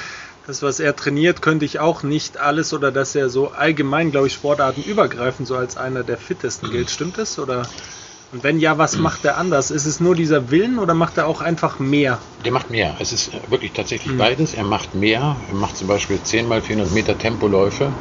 das, 0.48 0.64
was 0.64 0.80
er 0.80 0.96
trainiert, 0.96 1.42
könnte 1.42 1.66
ich 1.66 1.80
auch 1.80 2.04
nicht 2.04 2.38
alles 2.38 2.74
oder 2.74 2.92
dass 2.92 3.14
er 3.16 3.30
so 3.30 3.50
allgemein, 3.50 4.12
glaube 4.12 4.28
ich, 4.28 4.34
Sportarten 4.34 4.82
übergreifend 4.82 5.48
so 5.48 5.58
als 5.58 5.76
einer 5.76 6.04
der 6.04 6.18
fittesten 6.18 6.72
gilt. 6.72 6.90
Stimmt 6.90 7.18
das? 7.18 7.38
Oder? 7.38 7.68
Und 8.34 8.44
wenn 8.44 8.60
ja, 8.60 8.78
was 8.78 8.98
macht 8.98 9.24
er 9.24 9.38
anders? 9.38 9.72
Ist 9.72 9.86
es 9.86 10.02
nur 10.02 10.14
dieser 10.14 10.52
Willen 10.52 10.80
oder 10.80 10.94
macht 10.94 11.18
er 11.18 11.28
auch 11.28 11.40
einfach 11.40 11.80
mehr? 11.80 12.20
Der 12.44 12.52
macht 12.52 12.70
mehr. 12.70 12.96
Es 13.00 13.14
ist 13.14 13.32
wirklich 13.50 13.72
tatsächlich 13.72 14.14
mhm. 14.14 14.18
beides. 14.18 14.54
Er 14.54 14.66
macht 14.66 14.96
mehr. 14.96 15.38
Er 15.50 15.56
macht 15.56 15.78
zum 15.78 15.88
Beispiel 15.88 16.22
10 16.22 16.48
mal 16.48 16.62
400 16.62 16.94
Meter 16.94 17.18
Tempoläufe. 17.18 17.92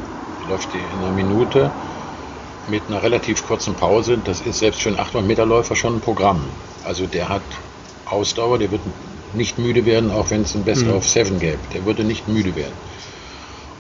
Läuft 0.49 0.69
die 0.75 0.79
in 0.79 1.05
einer 1.05 1.15
Minute 1.15 1.71
mit 2.69 2.83
einer 2.89 3.03
relativ 3.03 3.47
kurzen 3.47 3.75
Pause. 3.75 4.19
Das 4.25 4.41
ist 4.41 4.59
selbst 4.59 4.83
für 4.83 4.89
einen 4.89 4.99
800 4.99 5.29
Meter 5.29 5.47
Läufer 5.47 5.77
schon 5.77 5.97
ein 5.97 6.01
Programm. 6.01 6.45
Also 6.85 7.07
der 7.07 7.29
hat 7.29 7.43
Ausdauer, 8.07 8.59
der 8.59 8.73
wird 8.73 8.81
nicht 9.35 9.59
müde 9.59 9.87
werden, 9.87 10.11
auch 10.11 10.31
wenn 10.31 10.43
es 10.43 10.55
ein 10.57 10.65
Best 10.65 10.87
mhm. 10.87 10.95
of 10.95 11.09
Seven 11.09 11.39
gäbe. 11.39 11.59
Der 11.73 11.85
würde 11.85 12.03
nicht 12.03 12.27
müde 12.27 12.57
werden. 12.57 12.75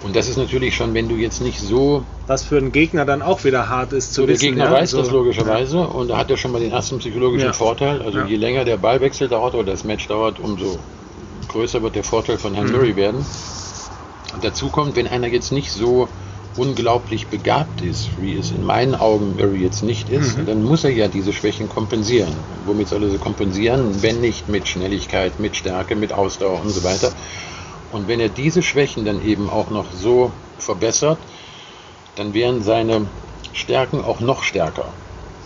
Und 0.03 0.15
das 0.15 0.29
ist 0.29 0.37
natürlich 0.37 0.76
schon, 0.76 0.95
wenn 0.95 1.09
du 1.09 1.17
jetzt 1.17 1.41
nicht 1.41 1.61
so. 1.61 2.05
Was 2.26 2.45
für 2.45 2.59
einen 2.59 2.73
Gegner 2.73 3.05
dann 3.05 3.23
auch 3.23 3.45
wieder 3.45 3.69
hart 3.69 3.93
ist 3.93 4.15
zu 4.15 4.23
so 4.23 4.29
wissen. 4.29 4.41
Der 4.41 4.50
Gegner 4.50 4.65
ja? 4.67 4.73
weiß 4.73 4.91
so. 4.91 4.99
das 4.99 5.11
logischerweise 5.11 5.79
ja. 5.79 5.85
und 5.85 6.09
da 6.09 6.19
hat 6.19 6.31
er 6.31 6.37
schon 6.37 6.53
mal 6.53 6.61
den 6.61 6.73
ersten 6.73 6.99
psychologischen 6.99 7.47
ja. 7.47 7.53
Vorteil. 7.53 8.03
Also 8.03 8.21
je 8.21 8.37
länger 8.37 8.65
der 8.65 8.76
Ballwechsel 8.76 9.29
dauert 9.29 9.55
oder 9.55 9.73
das 9.73 9.85
Match 9.85 10.07
dauert, 10.07 10.38
umso 10.38 10.79
größer 11.49 11.83
wird 11.83 11.95
der 11.95 12.05
Vorteil 12.05 12.38
von 12.38 12.55
Herrn 12.55 12.67
mhm. 12.67 12.73
Murray 12.73 12.97
werden. 12.97 13.25
Und 14.35 14.45
dazu 14.45 14.69
kommt, 14.69 14.97
wenn 14.97 15.07
einer 15.07 15.29
jetzt 15.29 15.53
nicht 15.53 15.71
so 15.71 16.09
unglaublich 16.57 17.26
begabt 17.26 17.81
ist, 17.83 18.09
wie 18.21 18.37
es 18.37 18.50
in 18.50 18.65
meinen 18.65 18.95
Augen 18.95 19.37
Murray 19.37 19.62
jetzt 19.62 19.83
nicht 19.83 20.09
ist, 20.09 20.38
mhm. 20.38 20.47
dann 20.47 20.62
muss 20.62 20.85
er 20.85 20.91
ja 20.91 21.09
diese 21.09 21.33
Schwächen 21.33 21.69
kompensieren. 21.69 22.33
Womit 22.65 22.88
soll 22.88 23.03
er 23.03 23.11
sie 23.11 23.19
kompensieren? 23.19 24.03
Wenn 24.03 24.21
nicht 24.21 24.49
mit 24.49 24.67
Schnelligkeit, 24.69 25.38
mit 25.38 25.57
Stärke, 25.57 25.97
mit 25.97 26.12
Ausdauer 26.12 26.61
und 26.62 26.71
so 26.71 26.83
weiter. 26.85 27.12
Und 27.93 28.09
wenn 28.09 28.21
er 28.21 28.28
diese 28.28 28.62
Schwächen 28.62 29.05
dann 29.05 29.25
eben 29.25 29.49
auch 29.49 29.71
noch 29.71 29.93
so 29.93 30.33
verbessert, 30.59 31.19
dann 32.16 32.35
wären 32.35 32.62
seine 32.62 33.07
Stärken 33.52 34.05
auch 34.05 34.21
noch 34.21 34.43
stärker. 34.43 34.87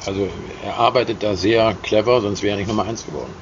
Also 0.06 0.28
er 0.64 0.76
arbeitet 0.76 1.22
da 1.22 1.34
sehr 1.34 1.76
clever, 1.82 2.20
sonst 2.20 2.42
wäre 2.42 2.54
er 2.54 2.58
nicht 2.58 2.68
Nummer 2.68 2.84
eins 2.84 3.04
geworden. 3.04 3.32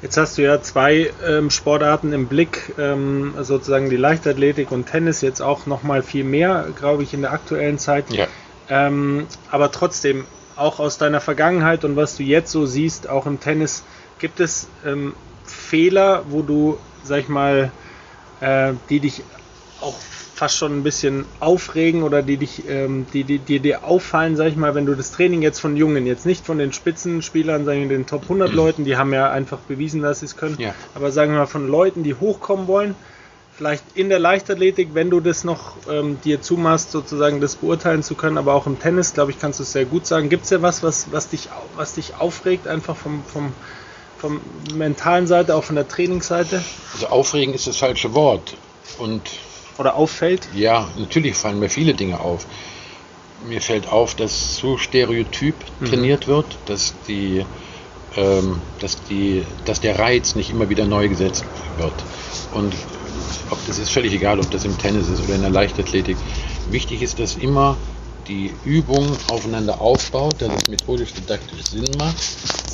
Jetzt 0.00 0.16
hast 0.16 0.36
du 0.36 0.42
ja 0.42 0.60
zwei 0.60 1.12
ähm, 1.24 1.50
Sportarten 1.50 2.12
im 2.12 2.26
Blick, 2.26 2.74
ähm, 2.76 3.34
sozusagen 3.40 3.88
die 3.88 3.96
Leichtathletik 3.96 4.72
und 4.72 4.86
Tennis, 4.86 5.20
jetzt 5.20 5.40
auch 5.40 5.66
noch 5.66 5.84
mal 5.84 6.02
viel 6.02 6.24
mehr, 6.24 6.66
glaube 6.76 7.04
ich, 7.04 7.14
in 7.14 7.22
der 7.22 7.32
aktuellen 7.32 7.78
Zeit. 7.78 8.10
Ja. 8.10 8.26
Ähm, 8.68 9.26
aber 9.50 9.70
trotzdem, 9.70 10.24
auch 10.56 10.80
aus 10.80 10.98
deiner 10.98 11.20
Vergangenheit 11.20 11.84
und 11.84 11.96
was 11.96 12.16
du 12.16 12.24
jetzt 12.24 12.50
so 12.50 12.66
siehst, 12.66 13.08
auch 13.08 13.26
im 13.26 13.40
Tennis, 13.40 13.84
gibt 14.18 14.40
es 14.40 14.68
ähm, 14.84 15.14
Fehler, 15.44 16.24
wo 16.28 16.42
du, 16.42 16.78
sag 17.04 17.20
ich 17.20 17.28
mal, 17.28 17.70
äh, 18.42 18.74
die 18.90 19.00
dich 19.00 19.22
auch 19.80 19.94
fast 20.34 20.56
schon 20.56 20.78
ein 20.78 20.82
bisschen 20.82 21.24
aufregen 21.38 22.02
oder 22.02 22.22
die 22.22 22.36
dich, 22.36 22.68
ähm, 22.68 23.06
die, 23.12 23.22
die, 23.22 23.38
die 23.38 23.60
dir 23.60 23.84
auffallen, 23.84 24.36
sag 24.36 24.48
ich 24.48 24.56
mal, 24.56 24.74
wenn 24.74 24.86
du 24.86 24.94
das 24.94 25.12
Training 25.12 25.42
jetzt 25.42 25.60
von 25.60 25.76
Jungen, 25.76 26.04
jetzt 26.06 26.26
nicht 26.26 26.44
von 26.44 26.58
den 26.58 26.72
Spitzenspielern, 26.72 27.64
sagen 27.64 27.82
wir 27.82 27.88
den 27.88 28.06
Top 28.06 28.24
100 28.24 28.50
mhm. 28.50 28.56
Leuten, 28.56 28.84
die 28.84 28.96
haben 28.96 29.12
ja 29.12 29.30
einfach 29.30 29.58
bewiesen, 29.58 30.02
dass 30.02 30.20
sie 30.20 30.26
es 30.26 30.36
können, 30.36 30.56
ja. 30.58 30.74
aber 30.94 31.12
sagen 31.12 31.32
wir 31.32 31.38
mal 31.38 31.46
von 31.46 31.68
Leuten, 31.68 32.02
die 32.02 32.14
hochkommen 32.14 32.66
wollen, 32.66 32.96
vielleicht 33.56 33.84
in 33.94 34.08
der 34.08 34.18
Leichtathletik, 34.18 34.94
wenn 34.94 35.10
du 35.10 35.20
das 35.20 35.44
noch 35.44 35.76
ähm, 35.88 36.18
dir 36.24 36.40
zumachst, 36.40 36.90
sozusagen 36.90 37.40
das 37.40 37.56
beurteilen 37.56 38.02
zu 38.02 38.16
können, 38.16 38.38
aber 38.38 38.54
auch 38.54 38.66
im 38.66 38.80
Tennis, 38.80 39.14
glaube 39.14 39.30
ich, 39.30 39.38
kannst 39.38 39.60
du 39.60 39.62
es 39.62 39.72
sehr 39.72 39.84
gut 39.84 40.06
sagen. 40.06 40.28
Gibt 40.28 40.44
es 40.44 40.50
ja 40.50 40.62
was, 40.62 40.82
was, 40.82 41.12
was, 41.12 41.28
dich, 41.28 41.50
was 41.76 41.94
dich 41.94 42.14
aufregt, 42.18 42.66
einfach 42.66 42.96
vom, 42.96 43.22
vom, 43.24 43.52
vom 44.22 44.40
mentalen 44.74 45.26
Seite, 45.26 45.56
auch 45.56 45.64
von 45.64 45.74
der 45.74 45.88
Trainingsseite? 45.88 46.62
Also 46.94 47.08
aufregen 47.08 47.52
ist 47.54 47.66
das 47.66 47.76
falsche 47.76 48.14
Wort. 48.14 48.54
Und 48.98 49.20
Oder 49.78 49.96
auffällt? 49.96 50.48
Ja, 50.54 50.88
natürlich 50.96 51.34
fallen 51.34 51.58
mir 51.58 51.68
viele 51.68 51.94
Dinge 51.94 52.20
auf. 52.20 52.46
Mir 53.48 53.60
fällt 53.60 53.88
auf, 53.88 54.14
dass 54.14 54.54
zu 54.54 54.78
stereotyp 54.78 55.56
mhm. 55.80 55.86
trainiert 55.86 56.28
wird, 56.28 56.46
dass 56.66 56.94
die, 57.08 57.44
ähm, 58.16 58.60
dass 58.78 59.02
die, 59.02 59.44
dass 59.64 59.80
der 59.80 59.98
Reiz 59.98 60.36
nicht 60.36 60.50
immer 60.50 60.68
wieder 60.68 60.86
neu 60.86 61.08
gesetzt 61.08 61.44
wird. 61.78 61.94
Und 62.54 62.74
ob 63.50 63.58
das 63.66 63.78
ist 63.78 63.90
völlig 63.90 64.12
egal, 64.12 64.38
ob 64.38 64.48
das 64.52 64.64
im 64.64 64.78
Tennis 64.78 65.08
ist 65.08 65.24
oder 65.24 65.34
in 65.34 65.40
der 65.40 65.50
Leichtathletik. 65.50 66.16
Wichtig 66.70 67.02
ist, 67.02 67.18
dass 67.18 67.34
immer 67.34 67.76
die 68.28 68.52
Übung 68.64 69.16
aufeinander 69.28 69.80
aufbaut, 69.80 70.40
dass 70.40 70.62
es 70.62 70.68
methodisch 70.68 71.12
didaktisch 71.12 71.64
Sinn 71.66 71.88
macht 71.98 72.16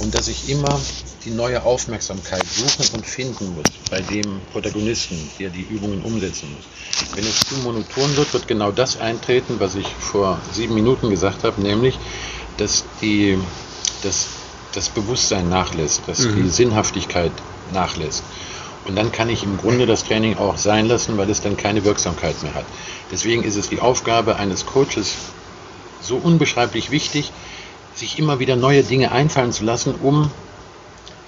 und 0.02 0.14
dass 0.14 0.28
ich 0.28 0.48
immer 0.48 0.80
die 1.24 1.30
neue 1.30 1.62
Aufmerksamkeit 1.64 2.44
suchen 2.46 2.94
und 2.94 3.06
finden 3.06 3.54
muss 3.54 3.66
bei 3.90 4.00
dem 4.00 4.40
Protagonisten, 4.52 5.16
der 5.38 5.50
die 5.50 5.62
Übungen 5.62 6.02
umsetzen 6.02 6.52
muss. 6.54 6.64
Wenn 7.14 7.24
es 7.24 7.40
zu 7.40 7.56
monoton 7.56 8.16
wird, 8.16 8.32
wird 8.32 8.48
genau 8.48 8.70
das 8.70 8.98
eintreten, 9.00 9.56
was 9.58 9.74
ich 9.74 9.88
vor 9.88 10.40
sieben 10.52 10.74
Minuten 10.74 11.10
gesagt 11.10 11.44
habe, 11.44 11.60
nämlich, 11.60 11.98
dass 12.56 12.84
die, 13.00 13.38
dass 14.02 14.26
das 14.74 14.88
Bewusstsein 14.90 15.48
nachlässt, 15.48 16.02
dass 16.06 16.20
mhm. 16.20 16.42
die 16.42 16.50
Sinnhaftigkeit 16.50 17.32
nachlässt. 17.72 18.22
Und 18.86 18.96
dann 18.96 19.12
kann 19.12 19.28
ich 19.28 19.42
im 19.42 19.58
Grunde 19.58 19.86
das 19.86 20.04
Training 20.04 20.38
auch 20.38 20.56
sein 20.56 20.86
lassen, 20.86 21.18
weil 21.18 21.28
es 21.28 21.42
dann 21.42 21.56
keine 21.56 21.84
Wirksamkeit 21.84 22.42
mehr 22.42 22.54
hat. 22.54 22.64
Deswegen 23.10 23.44
ist 23.44 23.56
es 23.56 23.68
die 23.68 23.80
Aufgabe 23.80 24.36
eines 24.36 24.64
Coaches 24.64 25.14
so 26.00 26.16
unbeschreiblich 26.16 26.90
wichtig, 26.90 27.32
sich 27.94 28.18
immer 28.18 28.38
wieder 28.38 28.56
neue 28.56 28.82
Dinge 28.82 29.12
einfallen 29.12 29.52
zu 29.52 29.64
lassen, 29.64 29.94
um 30.02 30.30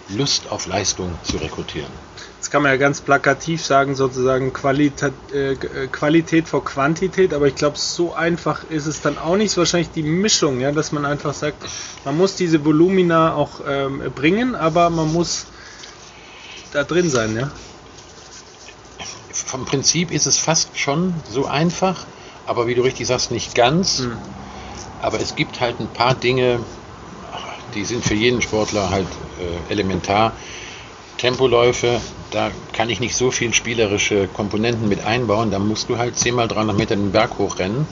Lust 0.08 0.50
auf 0.50 0.66
Leistung 0.66 1.12
zu 1.22 1.36
rekrutieren. 1.36 1.90
Das 2.38 2.50
kann 2.50 2.62
man 2.62 2.72
ja 2.72 2.78
ganz 2.78 3.00
plakativ 3.00 3.64
sagen, 3.64 3.94
sozusagen 3.94 4.52
Qualität, 4.52 5.12
äh, 5.32 5.54
Qualität 5.86 6.48
vor 6.48 6.64
Quantität, 6.64 7.32
aber 7.32 7.46
ich 7.46 7.54
glaube, 7.54 7.78
so 7.78 8.14
einfach 8.14 8.64
ist 8.70 8.86
es 8.86 9.02
dann 9.02 9.18
auch 9.18 9.36
nicht. 9.36 9.56
wahrscheinlich 9.56 9.90
die 9.90 10.02
Mischung, 10.02 10.60
ja, 10.60 10.72
dass 10.72 10.90
man 10.90 11.04
einfach 11.04 11.34
sagt, 11.34 11.58
man 12.04 12.16
muss 12.16 12.36
diese 12.36 12.64
Volumina 12.64 13.34
auch 13.34 13.60
ähm, 13.68 14.02
bringen, 14.14 14.54
aber 14.54 14.90
man 14.90 15.12
muss 15.12 15.46
da 16.72 16.82
drin 16.82 17.10
sein, 17.10 17.36
ja. 17.36 17.50
Vom 19.32 19.64
Prinzip 19.64 20.10
ist 20.10 20.26
es 20.26 20.38
fast 20.38 20.78
schon 20.78 21.14
so 21.28 21.46
einfach, 21.46 22.06
aber 22.46 22.66
wie 22.66 22.74
du 22.74 22.82
richtig 22.82 23.06
sagst, 23.06 23.30
nicht 23.30 23.54
ganz. 23.54 24.00
Hm. 24.00 24.16
Aber 25.02 25.20
es 25.20 25.34
gibt 25.34 25.60
halt 25.60 25.80
ein 25.80 25.88
paar 25.88 26.14
Dinge, 26.14 26.60
die 27.74 27.84
sind 27.84 28.04
für 28.04 28.14
jeden 28.14 28.42
Sportler 28.42 28.90
halt 28.90 29.06
äh, 29.38 29.72
elementar. 29.72 30.36
Tempoläufe, 31.16 32.00
da 32.30 32.50
kann 32.72 32.88
ich 32.88 33.00
nicht 33.00 33.14
so 33.14 33.30
viel 33.30 33.52
spielerische 33.52 34.26
Komponenten 34.28 34.88
mit 34.88 35.04
einbauen. 35.04 35.50
Da 35.50 35.58
musst 35.58 35.88
du 35.88 35.98
halt 35.98 36.18
10 36.18 36.34
mal 36.34 36.48
300 36.48 36.76
Meter 36.76 36.96
den 36.96 37.12
Berg 37.12 37.38
hochrennen. 37.38 37.86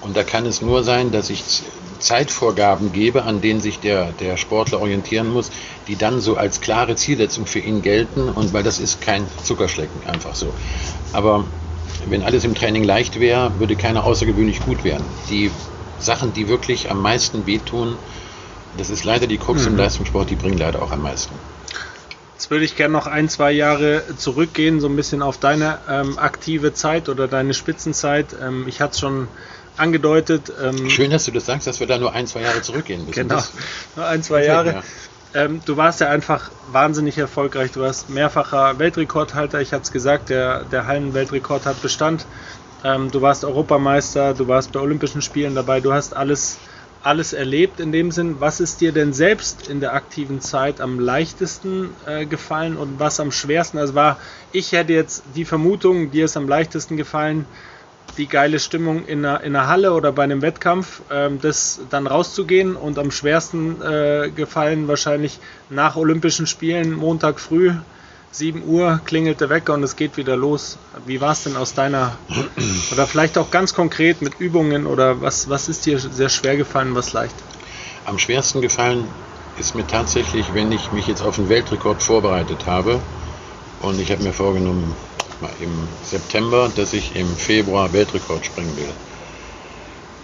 Und 0.00 0.16
da 0.16 0.22
kann 0.22 0.46
es 0.46 0.62
nur 0.62 0.84
sein, 0.84 1.10
dass 1.10 1.28
ich 1.28 1.42
Zeitvorgaben 1.98 2.92
gebe, 2.92 3.24
an 3.24 3.40
denen 3.40 3.60
sich 3.60 3.80
der, 3.80 4.12
der 4.12 4.36
Sportler 4.36 4.80
orientieren 4.80 5.28
muss, 5.28 5.50
die 5.88 5.96
dann 5.96 6.20
so 6.20 6.36
als 6.36 6.60
klare 6.60 6.94
Zielsetzung 6.94 7.46
für 7.46 7.58
ihn 7.58 7.82
gelten. 7.82 8.28
Und 8.28 8.52
weil 8.52 8.62
das 8.62 8.78
ist 8.78 9.00
kein 9.00 9.26
Zuckerschlecken, 9.42 10.06
einfach 10.06 10.36
so. 10.36 10.54
Aber 11.12 11.48
wenn 12.06 12.22
alles 12.22 12.44
im 12.44 12.54
Training 12.54 12.84
leicht 12.84 13.18
wäre, 13.18 13.58
würde 13.58 13.74
keiner 13.74 14.04
außergewöhnlich 14.04 14.60
gut 14.60 14.84
werden. 14.84 15.04
Die 15.28 15.50
Sachen, 15.98 16.32
die 16.32 16.48
wirklich 16.48 16.90
am 16.90 17.02
meisten 17.02 17.46
wehtun, 17.46 17.96
das 18.76 18.90
ist 18.90 19.04
leider 19.04 19.26
die 19.26 19.38
Krux 19.38 19.62
mhm. 19.62 19.72
im 19.72 19.76
Leistungssport, 19.76 20.30
die 20.30 20.36
bringen 20.36 20.58
leider 20.58 20.82
auch 20.82 20.92
am 20.92 21.02
meisten. 21.02 21.34
Jetzt 22.34 22.50
würde 22.50 22.64
ich 22.64 22.76
gerne 22.76 22.92
noch 22.92 23.08
ein, 23.08 23.28
zwei 23.28 23.50
Jahre 23.50 24.02
zurückgehen, 24.16 24.80
so 24.80 24.88
ein 24.88 24.94
bisschen 24.94 25.22
auf 25.22 25.38
deine 25.38 25.78
ähm, 25.88 26.18
aktive 26.18 26.72
Zeit 26.72 27.08
oder 27.08 27.26
deine 27.26 27.52
Spitzenzeit. 27.52 28.26
Ähm, 28.40 28.66
ich 28.68 28.80
hatte 28.80 28.92
es 28.92 29.00
schon 29.00 29.26
angedeutet. 29.76 30.52
Ähm, 30.62 30.88
Schön, 30.88 31.10
dass 31.10 31.24
du 31.24 31.32
das 31.32 31.46
sagst, 31.46 31.66
dass 31.66 31.80
wir 31.80 31.88
da 31.88 31.98
nur 31.98 32.12
ein, 32.12 32.28
zwei 32.28 32.42
Jahre 32.42 32.62
zurückgehen 32.62 33.06
müssen. 33.06 33.28
Genau, 33.28 33.42
nur 33.96 34.06
ein, 34.06 34.22
zwei 34.22 34.44
Jahre. 34.44 34.72
Ja. 34.74 34.82
Ähm, 35.34 35.60
du 35.64 35.76
warst 35.76 36.00
ja 36.00 36.08
einfach 36.08 36.50
wahnsinnig 36.70 37.18
erfolgreich. 37.18 37.72
Du 37.72 37.80
warst 37.80 38.08
mehrfacher 38.08 38.78
Weltrekordhalter. 38.78 39.60
Ich 39.60 39.72
hatte 39.72 39.82
es 39.82 39.92
gesagt, 39.92 40.30
der, 40.30 40.64
der 40.64 40.86
Hallenweltrekord 40.86 41.66
hat 41.66 41.82
Bestand. 41.82 42.24
Ähm, 42.84 43.10
du 43.10 43.20
warst 43.22 43.44
Europameister, 43.44 44.34
du 44.34 44.48
warst 44.48 44.72
bei 44.72 44.80
Olympischen 44.80 45.22
Spielen 45.22 45.54
dabei. 45.54 45.80
Du 45.80 45.92
hast 45.92 46.16
alles 46.16 46.58
alles 47.02 47.32
erlebt 47.32 47.80
in 47.80 47.92
dem 47.92 48.10
Sinn. 48.10 48.36
Was 48.40 48.60
ist 48.60 48.80
dir 48.80 48.92
denn 48.92 49.12
selbst 49.12 49.68
in 49.68 49.80
der 49.80 49.94
aktiven 49.94 50.40
Zeit 50.40 50.80
am 50.80 50.98
leichtesten 50.98 51.90
äh, 52.06 52.26
gefallen 52.26 52.76
und 52.76 52.98
was 52.98 53.20
am 53.20 53.30
schwersten? 53.30 53.78
Also 53.78 53.94
war, 53.94 54.18
ich 54.52 54.72
hätte 54.72 54.92
jetzt 54.92 55.22
die 55.34 55.44
Vermutung, 55.44 56.10
dir 56.10 56.24
ist 56.24 56.36
am 56.36 56.48
leichtesten 56.48 56.96
gefallen, 56.96 57.46
die 58.16 58.26
geile 58.26 58.58
Stimmung 58.58 59.06
in 59.06 59.24
einer, 59.24 59.42
in 59.42 59.54
einer 59.54 59.68
Halle 59.68 59.92
oder 59.92 60.10
bei 60.12 60.24
einem 60.24 60.42
Wettkampf, 60.42 61.02
ähm, 61.10 61.38
das 61.40 61.80
dann 61.88 62.06
rauszugehen 62.06 62.74
und 62.74 62.98
am 62.98 63.10
schwersten 63.10 63.80
äh, 63.80 64.30
gefallen 64.34 64.88
wahrscheinlich 64.88 65.38
nach 65.70 65.96
Olympischen 65.96 66.46
Spielen, 66.46 66.94
Montag 66.94 67.38
früh, 67.38 67.72
7 68.32 68.62
Uhr 68.66 69.00
klingelt 69.04 69.40
der 69.40 69.48
Wecker 69.48 69.74
und 69.74 69.82
es 69.82 69.96
geht 69.96 70.16
wieder 70.16 70.36
los. 70.36 70.78
Wie 71.06 71.20
war 71.20 71.32
es 71.32 71.44
denn 71.44 71.56
aus 71.56 71.74
deiner, 71.74 72.16
oder 72.92 73.06
vielleicht 73.06 73.38
auch 73.38 73.50
ganz 73.50 73.74
konkret 73.74 74.22
mit 74.22 74.38
Übungen 74.38 74.86
oder 74.86 75.20
was, 75.20 75.48
was 75.48 75.68
ist 75.68 75.86
dir 75.86 75.98
sehr 75.98 76.28
schwer 76.28 76.56
gefallen, 76.56 76.94
was 76.94 77.12
leicht? 77.12 77.34
Am 78.04 78.18
schwersten 78.18 78.60
gefallen 78.60 79.08
ist 79.58 79.74
mir 79.74 79.86
tatsächlich, 79.86 80.54
wenn 80.54 80.70
ich 80.70 80.92
mich 80.92 81.06
jetzt 81.06 81.22
auf 81.22 81.36
den 81.36 81.48
Weltrekord 81.48 82.02
vorbereitet 82.02 82.66
habe 82.66 83.00
und 83.80 84.00
ich 84.00 84.10
habe 84.12 84.22
mir 84.22 84.32
vorgenommen, 84.32 84.94
im 85.60 85.88
September, 86.04 86.70
dass 86.74 86.92
ich 86.92 87.14
im 87.14 87.28
Februar 87.28 87.92
Weltrekord 87.92 88.44
springen 88.44 88.76
will. 88.76 88.92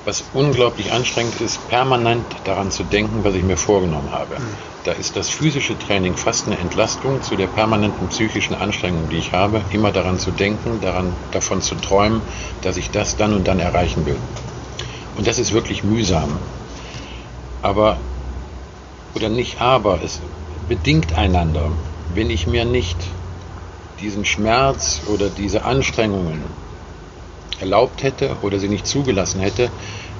Was 0.04 0.22
unglaublich 0.34 0.92
anstrengend 0.92 1.40
ist, 1.40 1.68
permanent 1.68 2.26
daran 2.44 2.70
zu 2.70 2.84
denken, 2.84 3.24
was 3.24 3.34
ich 3.34 3.42
mir 3.42 3.56
vorgenommen 3.56 4.10
habe. 4.12 4.38
Mhm. 4.38 4.56
Da 4.84 4.92
ist 4.92 5.16
das 5.16 5.30
physische 5.30 5.78
Training 5.78 6.14
fast 6.14 6.46
eine 6.46 6.58
Entlastung 6.58 7.22
zu 7.22 7.36
der 7.36 7.46
permanenten 7.46 8.08
psychischen 8.08 8.54
Anstrengung, 8.54 9.08
die 9.08 9.16
ich 9.16 9.32
habe, 9.32 9.62
immer 9.70 9.92
daran 9.92 10.18
zu 10.18 10.30
denken, 10.30 10.82
daran, 10.82 11.14
davon 11.32 11.62
zu 11.62 11.74
träumen, 11.76 12.20
dass 12.60 12.76
ich 12.76 12.90
das 12.90 13.16
dann 13.16 13.32
und 13.32 13.48
dann 13.48 13.60
erreichen 13.60 14.04
will. 14.04 14.18
Und 15.16 15.26
das 15.26 15.38
ist 15.38 15.54
wirklich 15.54 15.84
mühsam. 15.84 16.38
Aber, 17.62 17.96
oder 19.14 19.30
nicht 19.30 19.62
aber, 19.62 20.00
es 20.04 20.20
bedingt 20.68 21.16
einander. 21.16 21.70
Wenn 22.14 22.28
ich 22.28 22.46
mir 22.46 22.66
nicht 22.66 22.98
diesen 24.00 24.26
Schmerz 24.26 25.00
oder 25.06 25.30
diese 25.30 25.64
Anstrengungen 25.64 26.42
erlaubt 27.60 28.02
hätte 28.02 28.36
oder 28.42 28.58
sie 28.58 28.68
nicht 28.68 28.86
zugelassen 28.86 29.40
hätte, 29.40 29.70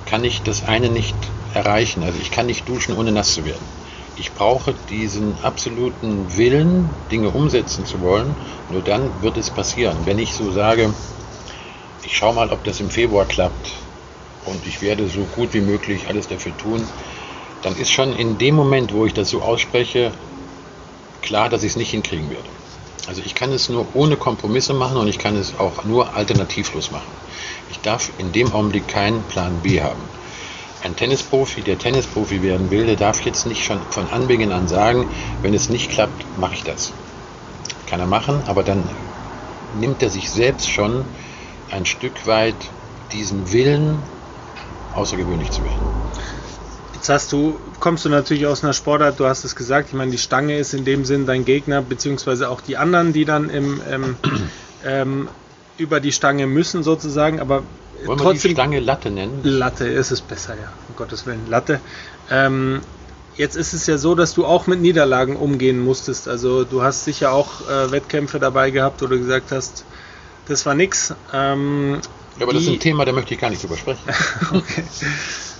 kann 0.07 0.25
ich 0.25 0.43
das 0.43 0.65
eine 0.65 0.89
nicht 0.89 1.17
erreichen. 1.55 2.03
Also 2.03 2.19
ich 2.21 2.31
kann 2.31 2.47
nicht 2.47 2.69
duschen, 2.69 2.97
ohne 2.97 3.13
nass 3.13 3.35
zu 3.35 3.45
werden. 3.45 3.67
Ich 4.17 4.33
brauche 4.33 4.75
diesen 4.91 5.37
absoluten 5.43 6.37
Willen, 6.37 6.89
Dinge 7.11 7.31
umsetzen 7.31 7.85
zu 7.85 8.01
wollen. 8.01 8.37
Nur 8.71 8.83
dann 8.83 9.23
wird 9.23 9.37
es 9.37 9.51
passieren. 9.51 9.97
Wenn 10.05 10.19
ich 10.19 10.35
so 10.35 10.53
sage, 10.53 10.95
ich 12.05 12.17
schaue 12.17 12.35
mal, 12.35 12.51
ob 12.51 12.63
das 12.65 12.81
im 12.81 12.91
Februar 12.91 13.25
klappt 13.25 13.73
und 14.47 14.67
ich 14.67 14.83
werde 14.83 15.09
so 15.09 15.23
gut 15.35 15.53
wie 15.55 15.63
möglich 15.63 16.07
alles 16.07 16.29
dafür 16.29 16.57
tun, 16.57 16.87
dann 17.63 17.77
ist 17.77 17.91
schon 17.91 18.13
in 18.13 18.39
dem 18.39 18.55
Moment, 18.55 18.93
wo 18.93 19.07
ich 19.07 19.15
das 19.15 19.31
so 19.31 19.43
ausspreche, 19.43 20.13
klar, 21.23 21.49
dass 21.49 21.63
ich 21.63 21.71
es 21.71 21.77
nicht 21.77 21.91
hinkriegen 21.91 22.31
werde. 22.31 22.49
Also 23.07 23.21
ich 23.25 23.35
kann 23.35 23.53
es 23.53 23.69
nur 23.69 23.87
ohne 23.95 24.17
Kompromisse 24.17 24.73
machen 24.73 24.97
und 24.97 25.09
ich 25.09 25.19
kann 25.19 25.37
es 25.37 25.59
auch 25.59 25.85
nur 25.85 26.15
alternativlos 26.15 26.91
machen. 26.91 27.11
Ich 27.71 27.81
darf 27.81 28.11
in 28.19 28.33
dem 28.33 28.53
Augenblick 28.53 28.89
keinen 28.89 29.23
Plan 29.25 29.61
B 29.63 29.83
haben. 29.83 30.01
Ein 30.83 30.97
Tennisprofi, 30.97 31.63
der 31.63 31.79
Tennisprofi 31.79 32.43
werden 32.43 32.71
will, 32.71 32.87
der 32.87 32.97
darf 32.97 33.23
jetzt 33.23 33.47
nicht 33.47 33.65
schon 33.65 33.81
von 33.91 34.07
Anbeginn 34.09 34.53
an 34.53 34.69
sagen, 34.69 35.07
wenn 35.43 35.55
es 35.55 35.69
nicht 35.71 35.91
klappt, 35.91 36.25
mache 36.39 36.55
ich 36.55 36.63
das. 36.63 36.93
Kann 37.87 38.01
er 38.01 38.07
machen, 38.07 38.43
aber 38.47 38.63
dann 38.63 38.89
nimmt 39.75 40.03
er 40.03 40.11
sich 40.11 40.31
selbst 40.31 40.71
schon 40.71 41.05
ein 41.71 41.87
Stück 41.87 42.27
weit 42.27 42.57
diesen 43.13 43.53
Willen, 43.53 44.03
außergewöhnlich 44.95 45.51
zu 45.51 45.65
werden. 45.65 45.94
Jetzt 47.05 47.11
hast 47.11 47.33
du, 47.33 47.61
kommst 47.81 48.07
du 48.07 48.09
natürlich 48.09 48.47
aus 48.47 48.65
einer 48.65 48.73
Sportart, 48.73 49.21
du 49.21 49.27
hast 49.27 49.45
es 49.45 49.55
gesagt, 49.55 49.89
ich 49.89 49.95
meine, 49.95 50.11
die 50.11 50.17
Stange 50.17 50.57
ist 50.57 50.73
in 50.73 50.87
dem 50.87 51.05
Sinn 51.05 51.27
dein 51.27 51.45
Gegner, 51.45 51.83
beziehungsweise 51.83 52.49
auch 52.49 52.63
die 52.63 52.79
anderen, 52.79 53.13
die 53.13 53.27
dann 53.27 53.51
im, 53.51 53.83
ähm, 53.91 54.17
ähm, 54.87 55.29
über 55.77 56.01
die 56.01 56.13
Stange 56.13 56.47
müssen 56.47 56.83
sozusagen, 56.83 57.41
aber 57.41 57.63
Wollen 58.07 58.19
trotzdem. 58.19 58.43
Wir 58.43 58.49
die 58.49 58.55
Stange 58.55 58.81
Latte 58.81 59.11
nennen? 59.11 59.41
Latte 59.43 59.87
ist 59.87 60.13
es 60.13 60.23
besser, 60.23 60.55
ja, 60.55 60.73
um 60.89 60.97
Gottes 60.97 61.27
Willen, 61.27 61.47
Latte. 61.47 61.79
Ähm, 62.31 62.81
jetzt 63.37 63.57
ist 63.57 63.75
es 63.75 63.87
ja 63.87 63.99
so, 63.99 64.15
dass 64.15 64.33
du 64.33 64.47
auch 64.47 64.67
mit 64.67 64.81
Niederlagen 64.81 65.37
umgehen 65.37 65.85
musstest. 65.85 66.27
Also 66.27 66.65
du 66.65 66.83
hast 66.83 67.05
sicher 67.05 67.33
auch 67.33 67.69
äh, 67.69 67.91
Wettkämpfe 67.91 68.39
dabei 68.39 68.71
gehabt, 68.71 69.03
wo 69.03 69.09
du 69.09 69.19
gesagt 69.19 69.53
hast, 69.53 69.85
das 70.49 70.65
war 70.65 70.75
nix. 70.75 71.13
Ähm, 71.35 72.01
ja, 72.39 72.45
aber 72.45 72.55
das 72.55 72.63
ist 72.63 72.71
ein 72.71 72.81
Thema, 72.81 73.05
da 73.05 73.13
möchte 73.13 73.35
ich 73.35 73.41
gar 73.41 73.51
nicht 73.51 73.63
drüber 73.63 73.77
sprechen. 73.77 74.01
okay. 74.55 74.85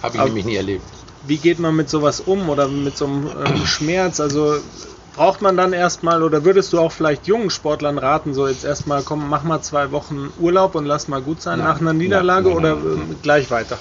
Habe 0.03 0.15
ich 0.15 0.21
aber, 0.21 0.29
nämlich 0.29 0.47
nie 0.47 0.57
erlebt 0.57 0.83
wie 1.27 1.37
geht 1.37 1.59
man 1.59 1.75
mit 1.75 1.89
sowas 1.89 2.21
um 2.21 2.49
oder 2.49 2.69
mit 2.69 2.97
so 2.97 3.07
einem 3.07 3.29
ähm, 3.47 3.67
Schmerz? 3.67 4.21
Also 4.21 4.57
braucht 5.17 5.43
man 5.43 5.57
dann 5.57 5.73
erstmal 5.73 6.23
oder 6.23 6.45
würdest 6.45 6.73
du 6.73 6.81
auch 6.81 6.93
vielleicht 6.93 7.27
jungen 7.27 7.51
Sportlern 7.51 7.99
raten, 7.99 8.35
so 8.35 8.49
jetzt 8.49 8.65
erstmal 8.65 9.03
komm, 9.03 9.29
mach 9.29 9.45
mal 9.45 9.63
zwei 9.63 9.93
Wochen 9.93 10.31
Urlaub 10.39 10.75
und 10.75 10.85
lass 10.87 11.09
mal 11.09 11.23
gut 11.23 11.41
sein 11.41 11.59
nein, 11.59 11.69
nach 11.69 11.81
einer 11.81 11.93
Niederlage 11.93 12.49
nein, 12.49 12.63
nein, 12.63 12.73
oder 12.73 12.93
äh, 12.93 13.15
gleich 13.23 13.51
weiter? 13.51 13.79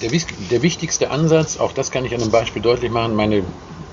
Der, 0.00 0.10
der, 0.50 0.62
wichtigste 0.62 1.10
Ansatz, 1.10 1.58
auch 1.58 1.72
das 1.72 1.90
kann 1.90 2.06
ich 2.06 2.14
an 2.14 2.22
einem 2.22 2.30
Beispiel 2.30 2.62
deutlich 2.62 2.90
machen, 2.90 3.14
meine 3.14 3.44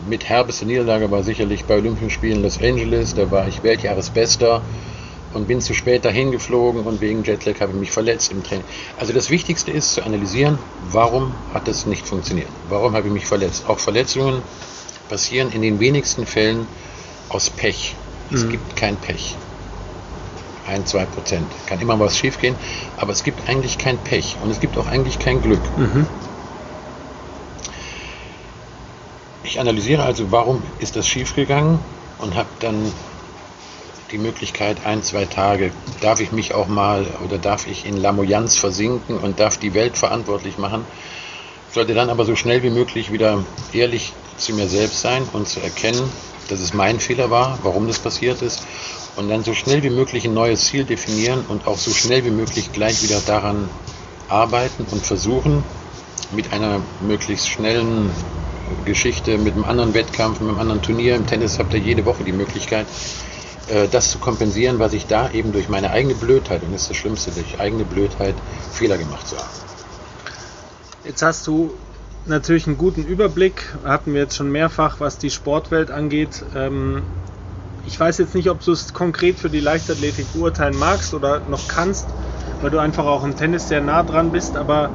mit 0.08 0.24
herbeste 0.24 0.66
Niederlage 0.66 1.12
war 1.12 1.24
sicherlich 1.24 1.66
bei 1.66 1.76
Olympischen 1.76 2.10
Spielen 2.10 2.42
Los 2.42 2.62
Angeles, 2.62 3.14
da 3.14 3.30
war 3.30 3.48
ich 3.48 3.62
Weltjahresbester 3.64 4.62
und 5.38 5.48
bin 5.48 5.62
zu 5.62 5.76
spät 5.76 6.04
dahin 6.04 6.32
geflogen 6.32 6.82
und 6.82 7.00
wegen 7.00 7.24
Jetlag 7.24 7.62
habe 7.62 7.72
ich 7.72 7.78
mich 7.78 7.92
verletzt 7.92 8.32
im 8.32 8.44
Training. 8.44 8.66
Also 9.00 9.14
das 9.14 9.30
Wichtigste 9.30 9.72
ist 9.72 9.94
zu 9.94 10.04
analysieren, 10.04 10.58
warum 10.92 11.32
hat 11.54 11.68
das 11.68 11.86
nicht 11.86 12.08
funktioniert? 12.08 12.50
Warum 12.70 12.96
habe 12.96 13.08
ich 13.08 13.14
mich 13.14 13.28
verletzt? 13.28 13.66
Auch 13.70 13.78
Verletzungen 13.78 14.42
passieren 15.10 15.52
in 15.52 15.62
den 15.62 15.80
wenigsten 15.80 16.26
Fällen 16.26 16.68
aus 17.30 17.52
Pech. 17.52 17.96
Es 18.34 18.46
mhm. 18.46 18.50
gibt 18.50 18.76
kein 18.76 18.96
Pech. 18.98 19.36
Ein, 20.68 20.86
zwei 20.88 21.06
Prozent. 21.06 21.46
Kann 21.68 21.80
immer 21.80 22.00
was 22.00 22.18
schiefgehen, 22.18 22.56
aber 22.98 23.12
es 23.12 23.24
gibt 23.24 23.48
eigentlich 23.48 23.78
kein 23.78 24.00
Pech 24.00 24.38
und 24.44 24.50
es 24.50 24.60
gibt 24.60 24.76
auch 24.76 24.88
eigentlich 24.88 25.20
kein 25.20 25.42
Glück. 25.42 25.62
Mhm. 25.78 26.08
Ich 29.44 29.60
analysiere 29.60 30.04
also, 30.04 30.32
warum 30.32 30.64
ist 30.80 30.96
das 30.96 31.08
schiefgegangen 31.08 31.80
und 32.18 32.36
habe 32.36 32.50
dann 32.60 32.92
die 34.12 34.18
Möglichkeit, 34.18 34.86
ein, 34.86 35.04
zwei 35.04 35.26
Tage, 35.26 35.72
darf 36.02 36.20
ich 36.20 36.32
mich 36.32 36.54
auch 36.54 36.68
mal 36.68 37.06
oder 37.26 37.38
darf 37.38 37.68
ich 37.68 37.86
in 37.86 37.98
Lamoyanz 37.98 38.56
versinken 38.56 39.18
und 39.18 39.40
darf 39.40 39.58
die 39.58 39.74
Welt 39.74 39.98
verantwortlich 39.98 40.58
machen, 40.58 40.86
sollte 41.74 41.94
dann 41.94 42.10
aber 42.10 42.26
so 42.26 42.36
schnell 42.36 42.64
wie 42.64 42.70
möglich 42.70 43.12
wieder 43.12 43.44
ehrlich 43.74 44.14
zu 44.38 44.54
mir 44.54 44.68
selbst 44.68 45.02
sein 45.02 45.24
und 45.34 45.48
zu 45.48 45.60
erkennen, 45.60 46.10
dass 46.50 46.60
es 46.60 46.74
mein 46.74 47.00
Fehler 47.00 47.30
war, 47.30 47.60
warum 47.64 47.88
das 47.88 48.00
passiert 48.00 48.42
ist 48.42 48.66
und 49.18 49.30
dann 49.30 49.44
so 49.44 49.54
schnell 49.54 49.84
wie 49.84 49.90
möglich 49.90 50.26
ein 50.26 50.34
neues 50.34 50.66
Ziel 50.66 50.86
definieren 50.86 51.44
und 51.48 51.68
auch 51.68 51.78
so 51.78 51.92
schnell 51.92 52.24
wie 52.24 52.30
möglich 52.30 52.72
gleich 52.72 53.04
wieder 53.04 53.20
daran 53.26 53.70
arbeiten 54.30 54.86
und 54.90 55.06
versuchen, 55.06 55.64
mit 56.32 56.54
einer 56.54 56.82
möglichst 57.02 57.50
schnellen 57.50 58.12
Geschichte, 58.86 59.38
mit 59.38 59.54
einem 59.54 59.64
anderen 59.64 59.94
Wettkampf, 59.94 60.40
mit 60.40 60.50
einem 60.50 60.60
anderen 60.60 60.82
Turnier. 60.82 61.16
Im 61.16 61.26
Tennis 61.26 61.58
habt 61.58 61.74
ihr 61.74 61.80
jede 61.80 62.06
Woche 62.06 62.24
die 62.24 62.34
Möglichkeit, 62.34 62.86
äh, 63.70 63.88
das 63.88 64.12
zu 64.12 64.20
kompensieren, 64.20 64.80
was 64.80 64.94
ich 64.94 65.08
da 65.08 65.30
eben 65.32 65.52
durch 65.52 65.70
meine 65.70 65.92
eigene 65.92 66.16
Blödheit, 66.16 66.64
und 66.64 66.72
das 66.74 66.84
ist 66.84 66.90
das 66.92 66.98
Schlimmste, 66.98 67.32
durch 67.32 67.60
eigene 67.60 67.86
Blödheit 67.86 68.36
Fehler 68.72 68.98
gemacht 68.98 69.26
habe. 69.32 69.48
Jetzt 71.04 71.22
hast 71.22 71.48
du 71.48 71.72
natürlich 72.26 72.68
einen 72.68 72.78
guten 72.78 73.06
Überblick, 73.06 73.76
hatten 73.84 74.14
wir 74.14 74.22
jetzt 74.22 74.36
schon 74.36 74.52
mehrfach, 74.52 75.00
was 75.00 75.18
die 75.18 75.30
Sportwelt 75.30 75.92
angeht. 75.92 76.44
Ähm, 76.56 77.04
ich 77.86 78.00
weiß 78.00 78.18
jetzt 78.18 78.36
nicht, 78.36 78.50
ob 78.50 78.64
du 78.64 78.74
es 78.74 78.94
konkret 78.94 79.38
für 79.38 79.50
die 79.50 79.62
Leichtathletik 79.62 80.34
beurteilen 80.34 80.78
magst 80.78 81.14
oder 81.14 81.42
noch 81.50 81.68
kannst, 81.70 82.06
weil 82.62 82.70
du 82.70 82.80
einfach 82.80 83.06
auch 83.06 83.24
im 83.24 83.38
Tennis 83.38 83.70
sehr 83.70 83.82
nah 83.82 84.04
dran 84.04 84.32
bist, 84.32 84.58
aber 84.58 84.90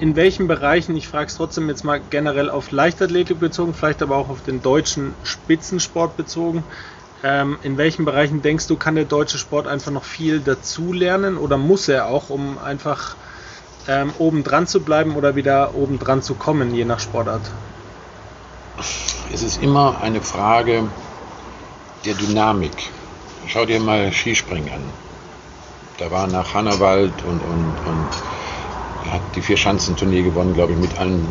in 0.00 0.16
welchen 0.16 0.48
Bereichen, 0.48 0.96
ich 0.96 1.06
frage 1.06 1.26
es 1.26 1.36
trotzdem 1.36 1.68
jetzt 1.68 1.84
mal 1.84 2.00
generell 2.10 2.50
auf 2.50 2.70
Leichtathletik 2.70 3.38
bezogen, 3.38 3.74
vielleicht 3.74 4.02
aber 4.02 4.16
auch 4.16 4.30
auf 4.30 4.42
den 4.42 4.62
deutschen 4.62 5.14
Spitzensport 5.22 6.16
bezogen, 6.16 6.64
ähm, 7.22 7.58
in 7.62 7.78
welchen 7.78 8.04
Bereichen 8.04 8.42
denkst 8.42 8.66
du, 8.66 8.76
kann 8.76 8.94
der 8.94 9.04
deutsche 9.04 9.38
Sport 9.38 9.66
einfach 9.66 9.90
noch 9.90 10.04
viel 10.04 10.40
dazu 10.40 10.92
lernen 10.92 11.36
oder 11.36 11.56
muss 11.56 11.88
er 11.88 12.06
auch, 12.06 12.30
um 12.30 12.58
einfach 12.58 13.16
ähm, 13.88 14.12
oben 14.18 14.44
dran 14.44 14.66
zu 14.66 14.80
bleiben 14.80 15.16
oder 15.16 15.36
wieder 15.36 15.74
oben 15.74 15.98
dran 15.98 16.22
zu 16.22 16.34
kommen, 16.34 16.74
je 16.74 16.84
nach 16.84 17.00
Sportart? 17.00 17.42
Es 19.32 19.42
ist 19.42 19.62
immer 19.62 20.00
eine 20.02 20.20
Frage 20.20 20.84
der 22.04 22.14
Dynamik. 22.14 22.90
Schau 23.46 23.64
dir 23.64 23.80
mal 23.80 24.12
Skispringen 24.12 24.72
an. 24.72 24.82
Da 25.98 26.10
war 26.10 26.26
nach 26.26 26.54
Hannawald 26.54 27.12
und, 27.24 27.40
und, 27.40 27.74
und 27.86 29.10
hat 29.12 29.20
die 29.34 29.42
Vier-Schanzentournee 29.42 30.22
gewonnen, 30.22 30.54
glaube 30.54 30.72
ich, 30.72 30.78
mit 30.78 30.98
allen 30.98 31.26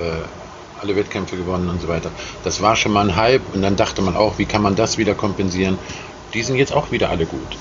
äh, 0.00 0.45
alle 0.80 0.96
Wettkämpfe 0.96 1.36
gewonnen 1.36 1.68
und 1.68 1.80
so 1.80 1.88
weiter. 1.88 2.10
Das 2.44 2.60
war 2.62 2.76
schon 2.76 2.92
mal 2.92 3.08
ein 3.08 3.16
Hype 3.16 3.54
und 3.54 3.62
dann 3.62 3.76
dachte 3.76 4.02
man 4.02 4.16
auch, 4.16 4.38
wie 4.38 4.44
kann 4.44 4.62
man 4.62 4.76
das 4.76 4.98
wieder 4.98 5.14
kompensieren? 5.14 5.78
Die 6.34 6.42
sind 6.42 6.56
jetzt 6.56 6.72
auch 6.72 6.90
wieder 6.90 7.10
alle 7.10 7.26
gut. 7.26 7.56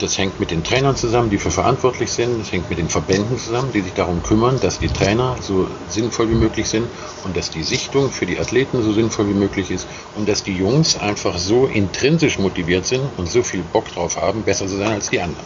Das 0.00 0.16
hängt 0.16 0.40
mit 0.40 0.50
den 0.50 0.64
Trainern 0.64 0.96
zusammen, 0.96 1.28
die 1.28 1.36
für 1.36 1.50
verantwortlich 1.50 2.10
sind. 2.10 2.40
Das 2.40 2.50
hängt 2.50 2.70
mit 2.70 2.78
den 2.78 2.88
Verbänden 2.88 3.38
zusammen, 3.38 3.70
die 3.70 3.82
sich 3.82 3.92
darum 3.92 4.22
kümmern, 4.22 4.58
dass 4.58 4.78
die 4.78 4.88
Trainer 4.88 5.36
so 5.42 5.68
sinnvoll 5.88 6.30
wie 6.30 6.36
möglich 6.36 6.70
sind 6.70 6.88
und 7.24 7.36
dass 7.36 7.50
die 7.50 7.62
Sichtung 7.62 8.10
für 8.10 8.24
die 8.24 8.38
Athleten 8.38 8.82
so 8.82 8.94
sinnvoll 8.94 9.28
wie 9.28 9.34
möglich 9.34 9.70
ist 9.70 9.86
und 10.16 10.26
dass 10.26 10.42
die 10.42 10.54
Jungs 10.54 10.98
einfach 10.98 11.36
so 11.36 11.66
intrinsisch 11.66 12.38
motiviert 12.38 12.86
sind 12.86 13.02
und 13.18 13.28
so 13.28 13.42
viel 13.42 13.62
Bock 13.62 13.92
drauf 13.92 14.16
haben, 14.16 14.42
besser 14.42 14.66
zu 14.66 14.78
sein 14.78 14.92
als 14.92 15.10
die 15.10 15.20
anderen. 15.20 15.44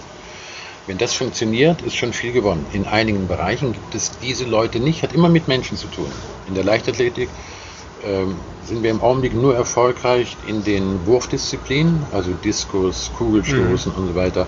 Wenn 0.86 0.98
das 0.98 1.14
funktioniert, 1.14 1.80
ist 1.82 1.96
schon 1.96 2.12
viel 2.12 2.32
gewonnen. 2.32 2.66
In 2.72 2.86
einigen 2.86 3.26
Bereichen 3.26 3.72
gibt 3.72 3.94
es 3.94 4.18
diese 4.18 4.44
Leute 4.44 4.80
nicht, 4.80 5.02
hat 5.02 5.14
immer 5.14 5.30
mit 5.30 5.48
Menschen 5.48 5.78
zu 5.78 5.86
tun. 5.86 6.10
In 6.46 6.54
der 6.54 6.64
Leichtathletik 6.64 7.30
ähm, 8.04 8.36
sind 8.64 8.82
wir 8.82 8.90
im 8.90 9.00
Augenblick 9.00 9.34
nur 9.34 9.54
erfolgreich 9.54 10.36
in 10.46 10.62
den 10.62 11.06
Wurfdisziplinen, 11.06 12.04
also 12.12 12.32
Diskus, 12.32 13.10
Kugelstoßen 13.16 13.92
mhm. 13.92 13.98
und 13.98 14.08
so 14.08 14.14
weiter. 14.14 14.46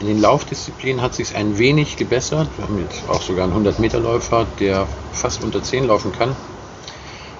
In 0.00 0.06
den 0.06 0.20
Laufdisziplinen 0.20 1.00
hat 1.00 1.14
sich 1.14 1.34
ein 1.34 1.56
wenig 1.58 1.96
gebessert. 1.96 2.48
Wir 2.56 2.66
haben 2.66 2.78
jetzt 2.82 3.08
auch 3.08 3.22
sogar 3.22 3.44
einen 3.44 3.66
100-Meter-Läufer, 3.66 4.46
der 4.60 4.86
fast 5.12 5.42
unter 5.42 5.62
10 5.62 5.86
laufen 5.86 6.12
kann. 6.12 6.36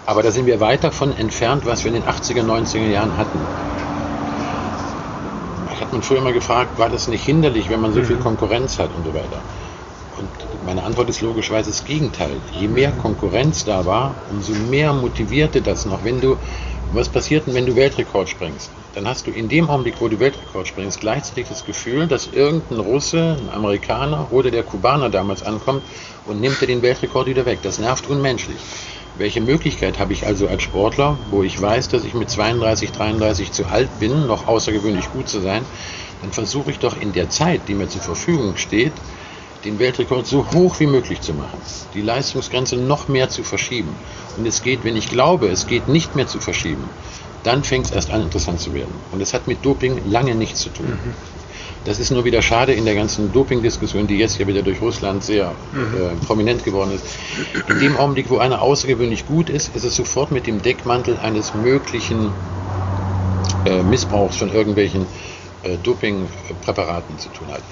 Aber 0.07 0.23
da 0.23 0.31
sind 0.31 0.47
wir 0.47 0.59
weit 0.59 0.85
davon 0.85 1.15
entfernt, 1.15 1.67
was 1.67 1.85
wir 1.85 1.95
in 1.95 2.01
den 2.01 2.11
80er, 2.11 2.43
90er 2.43 2.89
Jahren 2.89 3.19
hatten. 3.19 3.39
Ich 5.89 5.93
hat 5.93 6.01
man 6.01 6.03
früher 6.03 6.21
mal 6.21 6.35
gefragt, 6.35 6.79
war 6.79 6.91
das 6.91 7.09
nicht 7.09 7.25
hinderlich, 7.25 7.71
wenn 7.71 7.81
man 7.81 7.95
so 7.95 8.03
viel 8.03 8.17
mhm. 8.17 8.21
Konkurrenz 8.21 8.79
hat 8.79 8.91
und 8.95 9.07
so 9.07 9.15
weiter. 9.15 9.41
Und 10.19 10.29
meine 10.67 10.83
Antwort 10.83 11.09
ist 11.09 11.23
logischerweise 11.23 11.71
das 11.71 11.87
Gegenteil. 11.87 12.37
Je 12.53 12.69
mehr 12.69 12.93
Konkurrenz 12.93 13.65
da 13.65 13.87
war, 13.87 14.15
umso 14.31 14.53
mehr 14.53 14.93
motivierte 14.93 15.63
das 15.63 15.87
noch. 15.87 16.05
Wenn 16.05 16.21
du, 16.21 16.37
was 16.93 17.09
passiert 17.09 17.47
denn, 17.47 17.55
wenn 17.55 17.65
du 17.65 17.75
Weltrekord 17.75 18.29
springst? 18.29 18.71
Dann 18.97 19.09
hast 19.09 19.27
du 19.27 19.31
in 19.31 19.49
dem 19.49 19.71
Augenblick, 19.71 19.95
wo 19.99 20.09
du 20.09 20.21
Weltrekord 20.21 20.69
springst, 20.69 21.01
gleichzeitig 21.01 21.49
das 21.49 21.65
Gefühl, 21.65 22.07
dass 22.07 22.27
irgendein 22.27 22.81
Russe, 22.81 23.39
ein 23.41 23.49
Amerikaner 23.49 24.29
oder 24.31 24.51
der 24.51 24.65
Kubaner 24.65 25.09
damals 25.09 25.43
ankommt 25.43 25.85
und 26.27 26.39
nimmt 26.39 26.61
dir 26.61 26.67
den 26.67 26.83
Weltrekord 26.83 27.29
wieder 27.29 27.47
weg. 27.47 27.61
Das 27.63 27.79
nervt 27.79 28.11
unmenschlich. 28.11 28.59
Welche 29.19 29.41
Möglichkeit 29.41 29.99
habe 29.99 30.13
ich 30.13 30.27
also 30.27 30.47
als 30.47 30.63
Sportler, 30.63 31.19
wo 31.31 31.43
ich 31.43 31.61
weiß, 31.61 31.89
dass 31.89 32.05
ich 32.05 32.15
mit 32.15 32.31
32, 32.31 32.93
33 32.93 33.51
zu 33.51 33.67
alt 33.67 33.89
bin, 33.99 34.29
noch 34.29 34.47
außergewöhnlich 34.47 35.11
gut 35.13 35.29
zu 35.29 35.41
sein, 35.41 35.65
dann 36.23 36.33
versuche 36.33 36.71
ich 36.71 36.79
doch 36.79 36.97
in 36.97 37.13
der 37.13 37.29
Zeit, 37.29 37.63
die 37.67 37.75
mir 37.75 37.89
zur 37.89 38.01
Verfügung 38.01 38.57
steht, 38.57 38.93
den 39.65 39.81
Weltrekord 39.81 40.25
so 40.25 40.49
hoch 40.53 40.79
wie 40.79 40.87
möglich 40.87 41.21
zu 41.21 41.35
machen, 41.35 41.61
die 41.95 42.01
Leistungsgrenze 42.01 42.77
noch 42.77 43.09
mehr 43.09 43.29
zu 43.29 43.43
verschieben. 43.43 43.97
Und 44.37 44.47
es 44.47 44.63
geht, 44.63 44.85
wenn 44.85 44.97
ich 44.97 45.09
glaube, 45.09 45.49
es 45.49 45.67
geht 45.67 45.89
nicht 45.89 46.15
mehr 46.15 46.29
zu 46.29 46.39
verschieben, 46.39 46.89
dann 47.43 47.65
fängt 47.65 47.87
es 47.87 47.93
erst 47.93 48.11
an 48.11 48.23
interessant 48.23 48.61
zu 48.61 48.73
werden. 48.73 48.95
Und 49.11 49.21
es 49.21 49.35
hat 49.35 49.49
mit 49.49 49.65
Doping 49.65 50.01
lange 50.09 50.37
nichts 50.37 50.61
zu 50.61 50.69
tun. 50.69 50.91
Mhm. 50.91 51.38
Das 51.89 51.99
ist 51.99 52.11
nur 52.11 52.27
wieder 52.27 52.43
schade 52.43 52.75
in 52.75 52.85
der 52.85 52.95
ganzen 52.95 53.33
Doping-Diskussion, 53.33 54.07
die 54.07 54.19
jetzt 54.19 54.39
ja 54.39 54.47
wieder 54.47 54.61
durch 54.61 54.83
Russland 54.83 55.25
sehr 55.25 55.55
mhm. 55.73 55.95
äh, 55.97 56.27
prominent 56.27 56.63
geworden 56.63 56.91
ist. 56.95 57.03
In 57.67 57.81
dem 57.81 57.97
Augenblick, 57.97 58.29
wo 58.29 58.37
einer 58.37 58.61
außergewöhnlich 58.61 59.27
gut 59.27 59.49
ist, 59.49 59.75
ist 59.75 59.85
es 59.85 59.97
sofort 59.97 60.31
mit 60.31 60.47
dem 60.47 60.61
Deckmantel 60.61 61.17
eines 61.17 61.55
möglichen 61.55 62.31
äh, 63.65 63.83
Missbrauchs 63.83 64.37
von 64.37 64.53
irgendwelchen 64.53 65.07
äh, 65.63 65.79
Dopingpräparaten 65.83 67.19
zu 67.19 67.31
tun 67.31 67.49
hat. 67.51 67.63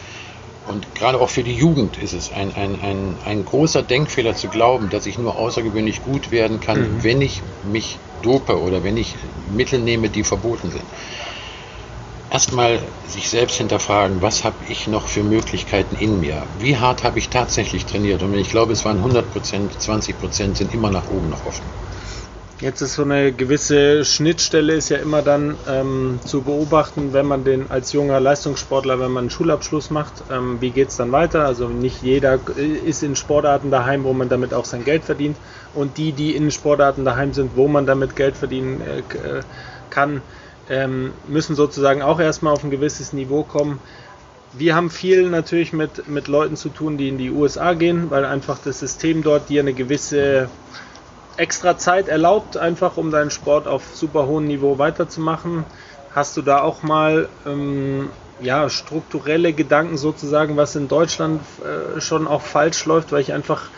Und 0.67 0.95
gerade 0.95 1.21
auch 1.21 1.29
für 1.29 1.43
die 1.43 1.55
Jugend 1.55 1.99
ist 1.99 2.15
es 2.15 2.33
ein, 2.33 2.55
ein, 2.55 2.81
ein, 2.81 3.17
ein 3.27 3.45
großer 3.45 3.83
Denkfehler 3.83 4.35
zu 4.35 4.49
glauben, 4.49 4.89
dass 4.89 5.05
ich 5.05 5.19
nur 5.19 5.37
außergewöhnlich 5.37 6.03
gut 6.03 6.31
werden 6.31 6.61
kann, 6.61 6.81
mhm. 6.81 7.05
wenn 7.05 7.21
ich 7.21 7.43
mich 7.71 7.99
dope 8.23 8.59
oder 8.59 8.83
wenn 8.83 8.97
ich 8.97 9.15
Mittel 9.55 9.79
nehme, 9.79 10.09
die 10.09 10.25
verboten 10.25 10.71
sind. 10.71 10.85
Erstmal 12.37 12.81
sich 13.09 13.31
selbst 13.31 13.57
hinterfragen, 13.57 14.21
was 14.21 14.45
habe 14.45 14.57
ich 14.69 14.89
noch 14.89 15.09
für 15.09 15.23
Möglichkeiten 15.23 15.97
in 15.97 16.21
mir? 16.21 16.43
Wie 16.59 16.77
hart 16.77 17.03
habe 17.03 17.19
ich 17.19 17.31
tatsächlich 17.31 17.87
trainiert? 17.87 18.23
Und 18.23 18.35
ich 18.35 18.51
glaube, 18.51 18.75
es 18.75 18.85
waren 18.85 18.99
100 18.99 19.33
Prozent, 19.33 19.81
20 19.81 20.21
Prozent 20.21 20.59
sind 20.59 20.75
immer 20.75 20.91
nach 20.91 21.09
oben 21.09 21.31
noch 21.31 21.47
offen. 21.47 21.65
Jetzt 22.61 22.83
ist 22.83 22.93
so 22.93 23.05
eine 23.05 23.33
gewisse 23.33 24.05
Schnittstelle 24.05 24.75
ist 24.75 24.91
ja 24.91 24.99
immer 24.99 25.23
dann 25.23 25.55
ähm, 25.67 26.21
zu 26.27 26.43
beobachten, 26.43 27.15
wenn 27.15 27.25
man 27.25 27.43
den 27.45 27.71
als 27.71 27.95
junger 27.95 28.21
Leistungssportler, 28.21 29.01
wenn 29.01 29.13
man 29.13 29.23
einen 29.23 29.31
Schulabschluss 29.31 29.89
macht, 29.89 30.13
ähm, 30.31 30.61
wie 30.61 30.73
geht 30.73 30.89
es 30.89 30.99
dann 30.99 31.13
weiter? 31.13 31.47
Also 31.47 31.69
nicht 31.69 32.03
jeder 32.03 32.39
ist 32.85 33.03
in 33.03 33.17
Sportarten 33.17 33.71
daheim, 33.71 34.05
wo 34.05 34.13
man 34.13 34.29
damit 34.29 34.53
auch 34.53 34.67
sein 34.67 34.85
Geld 34.85 35.05
verdient. 35.05 35.39
Und 35.75 35.97
die, 35.97 36.13
die 36.13 36.37
in 36.37 36.51
Sportarten 36.51 37.07
daheim 37.07 37.33
sind, 37.33 37.57
wo 37.57 37.67
man 37.67 37.87
damit 37.87 38.15
Geld 38.15 38.37
verdienen 38.37 38.83
äh, 38.83 38.99
äh 39.39 39.41
kann, 39.89 40.21
ähm, 40.69 41.13
müssen 41.29 41.55
sozusagen 41.55 42.03
auch 42.03 42.21
erstmal 42.21 42.53
auf 42.53 42.65
ein 42.65 42.71
gewisses 42.71 43.13
Niveau 43.13 43.43
kommen. 43.43 43.81
Wir 44.53 44.75
haben 44.75 44.91
viel 44.91 45.29
natürlich 45.29 45.73
mit, 45.73 46.09
mit 46.09 46.29
Leuten 46.29 46.57
zu 46.57 46.69
tun, 46.71 46.97
die 46.97 47.09
in 47.09 47.19
die 47.19 47.31
USA 47.31 47.75
gehen, 47.75 48.11
weil 48.11 48.25
einfach 48.25 48.59
das 48.59 48.81
System 48.81 49.23
dort 49.23 49.49
dir 49.49 49.61
eine 49.61 49.75
gewisse 49.75 50.49
extra 51.37 51.77
Zeit 51.77 52.09
erlaubt, 52.09 52.57
einfach 52.57 52.97
um 52.97 53.11
deinen 53.11 53.31
Sport 53.31 53.67
auf 53.67 53.95
super 53.95 54.27
hohem 54.27 54.47
Niveau 54.47 54.79
weiterzumachen? 54.79 55.65
Hast 56.15 56.37
du 56.37 56.43
da 56.43 56.63
auch 56.63 56.83
mal 56.83 57.29
ähm, 57.45 58.09
ja, 58.41 58.69
strukturelle 58.69 59.53
Gedanken 59.53 59.99
sozusagen, 59.99 60.57
was 60.57 60.77
in 60.77 60.89
Deutschland 60.89 61.43
äh, 61.63 62.01
schon 62.01 62.27
auch 62.27 62.43
falsch 62.43 62.85
läuft, 62.87 63.13
weil 63.13 63.21
ich 63.21 63.33
einfach 63.33 63.69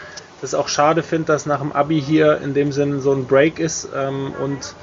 das 0.40 0.55
auch 0.55 0.68
schade 0.68 1.03
finde, 1.03 1.27
dass 1.27 1.46
nach 1.46 1.61
dem 1.61 1.72
Abi 1.72 2.01
hier 2.01 2.40
in 2.40 2.55
dem 2.55 2.70
Sinn 2.70 3.01
so 3.01 3.12
ein 3.12 3.27
Break 3.27 3.59
ist 3.59 3.88
ähm, 3.94 4.33
und 4.40 4.74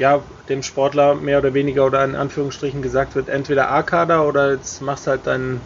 ja, 0.00 0.22
dem 0.48 0.62
Sportler 0.62 1.14
mehr 1.14 1.38
oder 1.38 1.54
weniger 1.54 1.86
oder 1.86 2.02
in 2.04 2.16
Anführungsstrichen 2.16 2.82
gesagt 2.82 3.14
wird, 3.14 3.28
entweder 3.28 3.70
A-Kader 3.70 4.26
oder 4.26 4.52
jetzt 4.52 4.82
machst 4.82 5.06
halt 5.06 5.26
deinen 5.26 5.60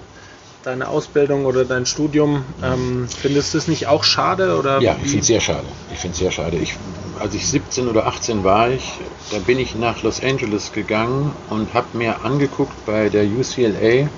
deine 0.65 0.89
Ausbildung 0.89 1.45
oder 1.45 1.65
dein 1.65 1.85
Studium. 1.87 2.45
Ähm, 2.63 3.07
findest 3.09 3.53
du 3.53 3.59
es 3.59 3.69
nicht 3.69 3.87
auch 3.87 4.03
schade? 4.03 4.57
Oder 4.59 4.81
ja, 4.81 4.97
ich 5.03 5.11
finde 5.11 5.21
es 5.21 5.27
sehr 5.27 5.41
schade. 5.41 5.67
Ich 5.93 5.99
finde 5.99 6.17
sehr 6.17 6.31
schade. 6.31 6.57
Ich, 6.57 6.75
als 7.21 7.35
ich 7.35 7.47
17 7.47 7.87
oder 7.87 8.07
18 8.07 8.45
war, 8.45 8.71
ich, 8.71 8.93
da 9.31 9.39
bin 9.39 9.59
ich 9.59 9.75
nach 9.75 10.03
Los 10.03 10.23
Angeles 10.23 10.73
gegangen 10.73 11.33
und 11.51 11.75
habe 11.75 11.97
mir 11.97 12.25
angeguckt 12.25 12.87
bei 12.87 13.11
der 13.11 13.25
UCLA, 13.25 14.05
mhm. 14.05 14.11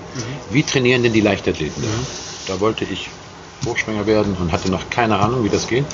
wie 0.50 0.62
trainieren 0.62 1.02
denn 1.02 1.12
die 1.12 1.20
Leichtathleten 1.20 1.82
da. 1.82 1.88
Mhm. 1.88 2.06
Da 2.46 2.60
wollte 2.60 2.84
ich 2.84 3.10
Hochspringer 3.66 4.06
werden 4.06 4.36
und 4.38 4.52
hatte 4.52 4.70
noch 4.70 4.88
keine 4.88 5.18
Ahnung, 5.18 5.42
wie 5.44 5.48
das 5.48 5.66
geht. 5.66 5.84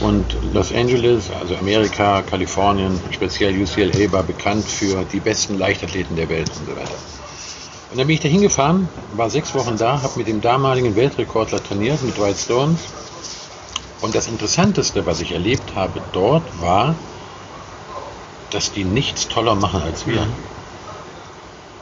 Und 0.00 0.24
Los 0.52 0.72
Angeles, 0.72 1.30
also 1.30 1.56
Amerika, 1.56 2.22
Kalifornien, 2.22 3.00
speziell 3.10 3.60
UCLA, 3.60 4.10
war 4.12 4.22
bekannt 4.22 4.64
für 4.64 5.04
die 5.04 5.20
besten 5.20 5.58
Leichtathleten 5.58 6.16
der 6.16 6.28
Welt 6.28 6.50
und 6.58 6.66
so 6.66 6.76
weiter. 6.76 6.94
Und 7.90 7.98
dann 7.98 8.08
bin 8.08 8.14
ich 8.14 8.20
da 8.20 8.28
hingefahren, 8.28 8.88
war 9.12 9.30
sechs 9.30 9.54
Wochen 9.54 9.76
da, 9.76 10.02
habe 10.02 10.18
mit 10.18 10.26
dem 10.26 10.40
damaligen 10.40 10.96
Weltrekordler 10.96 11.62
trainiert, 11.62 12.02
mit 12.02 12.18
Dwight 12.18 12.36
Stones. 12.36 12.80
Und 14.00 14.14
das 14.14 14.26
Interessanteste, 14.26 15.06
was 15.06 15.20
ich 15.20 15.32
erlebt 15.32 15.76
habe 15.76 16.02
dort, 16.12 16.42
war, 16.60 16.96
dass 18.50 18.72
die 18.72 18.84
nichts 18.84 19.28
toller 19.28 19.54
machen 19.54 19.80
als 19.82 20.06
wir. 20.06 20.22
Mhm. 20.22 20.32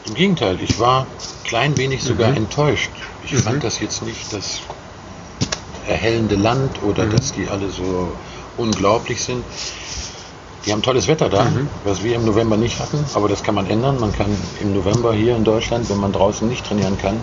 Im 0.04 0.14
Gegenteil, 0.14 0.58
ich 0.60 0.78
war 0.78 1.06
klein 1.44 1.76
wenig 1.78 2.02
sogar 2.02 2.30
mhm. 2.30 2.36
enttäuscht. 2.36 2.90
Ich 3.24 3.32
mhm. 3.32 3.38
fand 3.38 3.64
das 3.64 3.80
jetzt 3.80 4.02
nicht 4.02 4.32
das 4.32 4.60
erhellende 5.88 6.36
Land 6.36 6.82
oder 6.82 7.04
mhm. 7.04 7.16
dass 7.16 7.32
die 7.32 7.48
alle 7.48 7.68
so 7.70 8.12
unglaublich 8.56 9.22
sind. 9.22 9.44
Die 10.64 10.72
haben 10.72 10.82
tolles 10.82 11.08
Wetter 11.08 11.28
da, 11.28 11.44
mhm. 11.44 11.68
was 11.84 12.04
wir 12.04 12.14
im 12.14 12.24
November 12.24 12.56
nicht 12.56 12.78
hatten, 12.78 13.04
aber 13.14 13.28
das 13.28 13.42
kann 13.42 13.54
man 13.54 13.68
ändern. 13.68 13.98
Man 13.98 14.12
kann 14.12 14.30
im 14.60 14.74
November 14.74 15.12
hier 15.12 15.36
in 15.36 15.44
Deutschland, 15.44 15.90
wenn 15.90 15.98
man 15.98 16.12
draußen 16.12 16.48
nicht 16.48 16.64
trainieren 16.66 16.96
kann, 16.98 17.18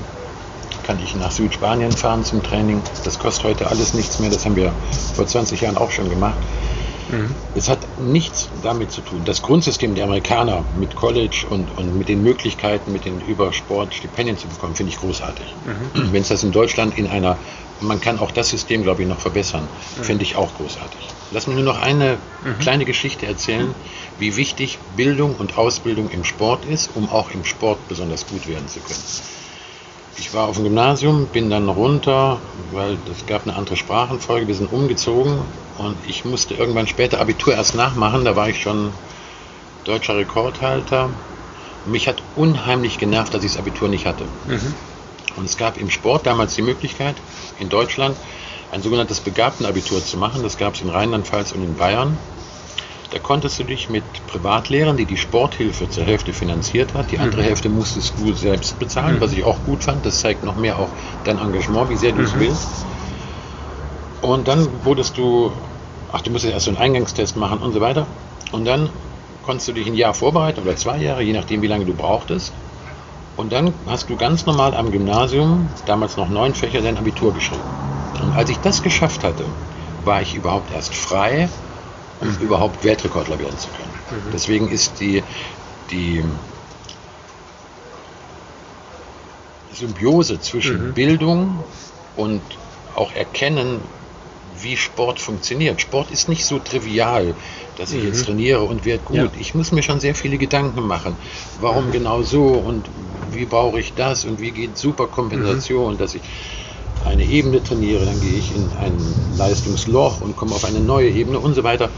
kann 0.85 0.97
ich 1.01 1.15
nach 1.15 1.31
Südspanien 1.31 1.91
fahren 1.91 2.25
zum 2.25 2.43
Training. 2.43 2.81
Das 3.05 3.17
kostet 3.19 3.45
heute 3.45 3.67
alles 3.67 3.93
nichts 3.93 4.19
mehr, 4.19 4.29
das 4.29 4.45
haben 4.45 4.55
wir 4.55 4.73
vor 5.15 5.25
20 5.25 5.61
Jahren 5.61 5.77
auch 5.77 5.91
schon 5.91 6.09
gemacht. 6.09 6.37
Mhm. 7.11 7.35
Es 7.55 7.69
hat 7.69 7.79
nichts 7.99 8.49
damit 8.63 8.91
zu 8.91 9.01
tun. 9.01 9.21
Das 9.25 9.41
Grundsystem 9.41 9.95
der 9.95 10.05
Amerikaner 10.05 10.63
mit 10.79 10.95
College 10.95 11.45
und, 11.49 11.77
und 11.77 11.97
mit 11.97 12.07
den 12.09 12.23
Möglichkeiten, 12.23 12.91
mit 12.91 13.05
den 13.05 13.21
Übersport 13.21 13.93
Stipendien 13.93 14.37
zu 14.37 14.47
bekommen, 14.47 14.75
finde 14.75 14.91
ich 14.91 14.99
großartig. 14.99 15.45
Mhm. 15.65 16.13
Wenn 16.13 16.21
es 16.21 16.29
das 16.29 16.43
in 16.43 16.51
Deutschland 16.51 16.97
in 16.97 17.07
einer, 17.07 17.37
man 17.81 17.99
kann 18.01 18.19
auch 18.19 18.31
das 18.31 18.49
System, 18.49 18.83
glaube 18.83 19.03
ich, 19.03 19.07
noch 19.07 19.19
verbessern, 19.19 19.67
mhm. 19.97 20.03
finde 20.03 20.23
ich 20.23 20.35
auch 20.35 20.53
großartig. 20.55 20.99
Lass 21.31 21.47
mich 21.47 21.55
nur 21.55 21.65
noch 21.65 21.81
eine 21.81 22.17
mhm. 22.43 22.59
kleine 22.59 22.85
Geschichte 22.85 23.25
erzählen, 23.25 23.73
wie 24.17 24.35
wichtig 24.35 24.79
Bildung 24.95 25.35
und 25.35 25.57
Ausbildung 25.57 26.09
im 26.09 26.23
Sport 26.23 26.65
ist, 26.65 26.91
um 26.95 27.09
auch 27.09 27.31
im 27.31 27.45
Sport 27.45 27.87
besonders 27.87 28.27
gut 28.27 28.47
werden 28.47 28.67
zu 28.67 28.79
können. 28.79 28.99
Ich 30.17 30.33
war 30.33 30.47
auf 30.47 30.55
dem 30.55 30.65
Gymnasium, 30.65 31.27
bin 31.27 31.49
dann 31.49 31.69
runter, 31.69 32.41
weil 32.71 32.97
es 33.09 33.25
gab 33.25 33.43
eine 33.43 33.55
andere 33.55 33.77
Sprachenfolge, 33.77 34.47
wir 34.47 34.55
sind 34.55 34.71
umgezogen 34.71 35.39
und 35.77 35.95
ich 36.07 36.25
musste 36.25 36.55
irgendwann 36.55 36.87
später 36.87 37.21
Abitur 37.21 37.53
erst 37.53 37.75
nachmachen, 37.75 38.25
da 38.25 38.35
war 38.35 38.49
ich 38.49 38.61
schon 38.61 38.91
deutscher 39.85 40.17
Rekordhalter. 40.17 41.09
Mich 41.85 42.07
hat 42.07 42.21
unheimlich 42.35 42.97
genervt, 42.97 43.33
dass 43.33 43.43
ich 43.43 43.53
das 43.53 43.59
Abitur 43.59 43.87
nicht 43.87 44.05
hatte. 44.05 44.25
Mhm. 44.45 44.73
Und 45.37 45.45
es 45.45 45.57
gab 45.57 45.77
im 45.77 45.89
Sport 45.89 46.25
damals 46.25 46.55
die 46.55 46.61
Möglichkeit, 46.61 47.15
in 47.59 47.69
Deutschland 47.69 48.17
ein 48.71 48.81
sogenanntes 48.81 49.19
Begabtenabitur 49.21 50.03
zu 50.03 50.17
machen. 50.17 50.43
Das 50.43 50.57
gab 50.57 50.75
es 50.75 50.81
in 50.81 50.89
Rheinland-Pfalz 50.89 51.53
und 51.53 51.63
in 51.63 51.75
Bayern. 51.75 52.17
Da 53.11 53.17
konntest 53.17 53.57
du 53.57 53.63
dich 53.63 53.89
mit 53.89 54.03
Privatlehrern, 54.27 54.95
die 54.95 55.05
die 55.05 55.17
Sporthilfe 55.17 55.89
zur 55.89 56.03
Hälfte 56.03 56.31
finanziert 56.31 56.93
hat, 56.93 57.11
die 57.11 57.17
andere 57.17 57.41
mhm. 57.41 57.45
Hälfte 57.45 57.69
musstest 57.69 58.13
du 58.19 58.33
selbst 58.33 58.77
bezahlen, 58.77 59.15
mhm. 59.15 59.21
was 59.21 59.33
ich 59.33 59.43
auch 59.43 59.57
gut 59.65 59.83
fand. 59.83 60.05
Das 60.05 60.19
zeigt 60.19 60.43
noch 60.43 60.55
mehr 60.55 60.77
auch 60.77 60.89
dein 61.23 61.39
Engagement, 61.39 61.89
wie 61.89 61.95
sehr 61.95 62.11
du 62.11 62.21
es 62.21 62.35
mhm. 62.35 62.41
willst. 62.41 62.67
Und 64.21 64.47
dann 64.47 64.67
wurdest 64.83 65.17
du, 65.17 65.51
ach, 66.11 66.21
du 66.21 66.29
musstest 66.29 66.53
erst 66.53 66.65
so 66.65 66.71
einen 66.71 66.79
Eingangstest 66.79 67.35
machen 67.35 67.59
und 67.59 67.73
so 67.73 67.81
weiter. 67.81 68.05
Und 68.51 68.65
dann 68.65 68.89
konntest 69.43 69.69
du 69.69 69.73
dich 69.73 69.87
ein 69.87 69.95
Jahr 69.95 70.13
vorbereiten 70.13 70.61
oder 70.61 70.75
zwei 70.75 70.97
Jahre, 70.97 71.23
je 71.23 71.33
nachdem, 71.33 71.63
wie 71.63 71.67
lange 71.67 71.85
du 71.85 71.93
brauchtest. 71.93 72.53
Und 73.37 73.53
dann 73.53 73.73
hast 73.87 74.09
du 74.09 74.17
ganz 74.17 74.45
normal 74.45 74.75
am 74.75 74.91
Gymnasium, 74.91 75.69
damals 75.85 76.17
noch 76.17 76.29
neun 76.29 76.53
Fächer, 76.53 76.81
dein 76.81 76.97
Abitur 76.97 77.33
geschrieben. 77.33 77.63
Und 78.21 78.35
als 78.35 78.49
ich 78.49 78.57
das 78.57 78.83
geschafft 78.83 79.23
hatte, 79.23 79.45
war 80.03 80.21
ich 80.21 80.35
überhaupt 80.35 80.71
erst 80.73 80.93
frei, 80.93 81.49
um 82.21 82.37
überhaupt 82.39 82.83
Weltrekordler 82.83 83.39
werden 83.39 83.57
zu 83.57 83.69
können. 83.69 84.23
Mhm. 84.25 84.31
Deswegen 84.33 84.69
ist 84.69 84.99
die, 84.99 85.23
die 85.91 86.23
Symbiose 89.73 90.39
zwischen 90.39 90.89
mhm. 90.89 90.93
Bildung 90.93 91.63
und 92.15 92.41
auch 92.95 93.13
Erkennen, 93.13 93.79
wie 94.61 94.75
Sport 94.75 95.19
funktioniert. 95.21 95.79
Sport 95.79 96.11
ist 96.11 96.27
nicht 96.27 96.45
so 96.45 96.59
trivial, 96.59 97.33
dass 97.77 97.93
ich 97.93 98.01
mhm. 98.01 98.07
jetzt 98.07 98.25
trainiere 98.25 98.61
und 98.61 98.83
werde 98.83 99.03
gut. 99.03 99.15
Ja. 99.17 99.31
Ich 99.39 99.55
muss 99.55 99.71
mir 99.71 99.83
schon 99.83 99.99
sehr 100.01 100.15
viele 100.15 100.37
Gedanken 100.37 100.85
machen. 100.85 101.15
Warum 101.61 101.87
mhm. 101.87 101.91
genau 101.91 102.23
so 102.23 102.47
und 102.47 102.89
wie 103.31 103.45
brauche 103.45 103.79
ich 103.79 103.93
das 103.93 104.25
und 104.25 104.41
wie 104.41 104.51
geht 104.51 104.77
Superkompensation, 104.77 105.93
mhm. 105.93 105.97
dass 105.97 106.15
ich 106.15 106.21
eine 107.05 107.23
Ebene 107.23 107.63
trainiere, 107.63 108.05
dann 108.05 108.19
gehe 108.21 108.37
ich 108.37 108.55
in 108.55 108.69
ein 108.79 109.37
Leistungsloch 109.37 110.21
und 110.21 110.35
komme 110.35 110.53
auf 110.53 110.65
eine 110.65 110.79
neue 110.79 111.09
Ebene 111.09 111.39
und 111.39 111.53
so 111.53 111.63
weiter. 111.63 111.89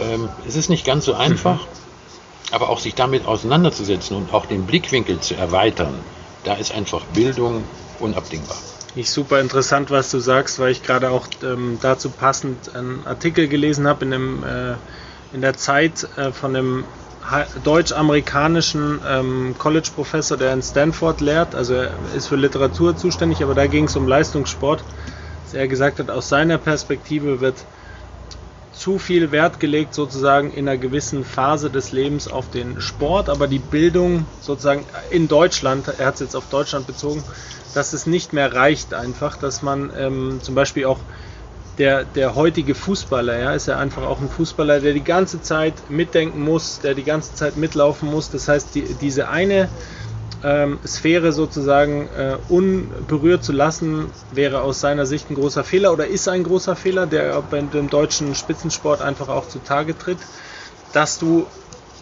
Ähm, 0.00 0.28
es 0.46 0.56
ist 0.56 0.68
nicht 0.68 0.86
ganz 0.86 1.04
so 1.04 1.14
einfach, 1.14 1.60
mhm. 1.60 2.52
aber 2.52 2.68
auch 2.68 2.78
sich 2.78 2.94
damit 2.94 3.26
auseinanderzusetzen 3.26 4.16
und 4.16 4.32
auch 4.32 4.46
den 4.46 4.66
Blickwinkel 4.66 5.20
zu 5.20 5.34
erweitern, 5.34 5.94
da 6.44 6.54
ist 6.54 6.72
einfach 6.72 7.04
Bildung 7.06 7.62
unabdingbar. 8.00 8.56
Nicht 8.94 9.10
super 9.10 9.40
interessant, 9.40 9.90
was 9.90 10.10
du 10.10 10.18
sagst, 10.18 10.58
weil 10.58 10.70
ich 10.70 10.82
gerade 10.82 11.10
auch 11.10 11.26
ähm, 11.42 11.78
dazu 11.80 12.10
passend 12.10 12.74
einen 12.74 13.06
Artikel 13.06 13.48
gelesen 13.48 13.86
habe 13.86 14.04
in, 14.04 14.42
äh, 14.42 14.74
in 15.32 15.40
der 15.40 15.56
Zeit 15.56 16.06
äh, 16.16 16.30
von 16.30 16.54
einem 16.54 16.84
deutsch-amerikanischen 17.64 19.00
ähm, 19.06 19.54
College-Professor, 19.58 20.36
der 20.36 20.52
in 20.52 20.62
Stanford 20.62 21.20
lehrt. 21.20 21.54
Also 21.54 21.74
er 21.74 21.90
ist 22.14 22.26
für 22.26 22.36
Literatur 22.36 22.96
zuständig, 22.96 23.42
aber 23.42 23.54
da 23.54 23.66
ging 23.66 23.84
es 23.84 23.96
um 23.96 24.06
Leistungssport. 24.06 24.84
Dass 25.44 25.54
er 25.54 25.68
gesagt 25.68 25.98
hat, 25.98 26.10
aus 26.10 26.28
seiner 26.28 26.58
Perspektive 26.58 27.40
wird 27.40 27.64
zu 28.72 28.98
viel 28.98 29.30
Wert 29.30 29.60
gelegt 29.60 29.94
sozusagen 29.94 30.50
in 30.50 30.66
einer 30.66 30.78
gewissen 30.78 31.24
Phase 31.24 31.70
des 31.70 31.92
Lebens 31.92 32.26
auf 32.26 32.50
den 32.50 32.80
Sport, 32.80 33.28
aber 33.28 33.46
die 33.46 33.58
Bildung 33.58 34.26
sozusagen 34.40 34.86
in 35.10 35.28
Deutschland, 35.28 35.88
er 35.88 36.06
hat 36.06 36.14
es 36.14 36.20
jetzt 36.20 36.34
auf 36.34 36.46
Deutschland 36.48 36.86
bezogen, 36.86 37.22
dass 37.74 37.92
es 37.92 38.06
nicht 38.06 38.32
mehr 38.32 38.54
reicht 38.54 38.94
einfach, 38.94 39.36
dass 39.36 39.62
man 39.62 39.92
ähm, 39.96 40.40
zum 40.42 40.54
Beispiel 40.54 40.86
auch 40.86 40.98
der, 41.82 42.04
der 42.04 42.36
heutige 42.36 42.76
Fußballer, 42.76 43.36
ja, 43.36 43.54
ist 43.54 43.66
ja 43.66 43.76
einfach 43.76 44.04
auch 44.04 44.20
ein 44.20 44.28
Fußballer, 44.28 44.78
der 44.78 44.92
die 44.92 45.02
ganze 45.02 45.42
Zeit 45.42 45.74
mitdenken 45.90 46.40
muss, 46.40 46.78
der 46.78 46.94
die 46.94 47.02
ganze 47.02 47.34
Zeit 47.34 47.56
mitlaufen 47.56 48.08
muss. 48.08 48.30
Das 48.30 48.46
heißt, 48.46 48.76
die, 48.76 48.82
diese 49.00 49.28
eine 49.28 49.68
ähm, 50.44 50.78
Sphäre 50.86 51.32
sozusagen 51.32 52.08
äh, 52.16 52.36
unberührt 52.48 53.42
zu 53.42 53.50
lassen, 53.50 54.12
wäre 54.30 54.62
aus 54.62 54.78
seiner 54.78 55.06
Sicht 55.06 55.28
ein 55.28 55.34
großer 55.34 55.64
Fehler 55.64 55.92
oder 55.92 56.06
ist 56.06 56.28
ein 56.28 56.44
großer 56.44 56.76
Fehler, 56.76 57.06
der 57.06 57.42
bei 57.42 57.60
dem 57.60 57.90
deutschen 57.90 58.36
Spitzensport 58.36 59.02
einfach 59.02 59.28
auch 59.28 59.48
zutage 59.48 59.98
tritt, 59.98 60.18
dass 60.92 61.18
du 61.18 61.48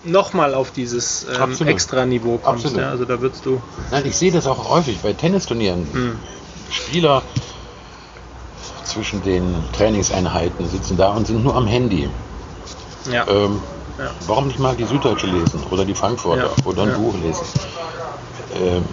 nochmal 0.04 0.52
auf 0.52 0.72
dieses 0.72 1.26
ähm, 1.40 1.66
extra 1.66 2.04
Niveau 2.04 2.36
kommst. 2.36 2.76
Ja, 2.76 2.90
also 2.90 3.06
da 3.06 3.22
würdest 3.22 3.46
du. 3.46 3.62
Nein, 3.90 4.04
ich 4.04 4.16
sehe 4.16 4.30
das 4.30 4.46
auch 4.46 4.68
häufig 4.68 4.98
bei 4.98 5.14
Tennisturnieren. 5.14 5.86
Mhm. 5.90 6.18
Spieler 6.70 7.22
zwischen 8.90 9.22
den 9.22 9.54
Trainingseinheiten 9.72 10.68
sitzen 10.68 10.96
da 10.96 11.10
und 11.10 11.26
sind 11.26 11.44
nur 11.44 11.54
am 11.54 11.66
Handy. 11.66 12.08
Ja. 13.10 13.26
Ähm, 13.28 13.60
ja. 13.98 14.10
Warum 14.26 14.48
nicht 14.48 14.58
mal 14.58 14.76
die 14.76 14.84
Süddeutsche 14.84 15.26
lesen 15.26 15.62
oder 15.70 15.84
die 15.84 15.94
Frankfurter 15.94 16.50
ja. 16.56 16.64
oder 16.64 16.82
ein 16.82 16.94
Buch 16.94 17.14
lesen? 17.22 17.44
Ähm, 18.54 18.84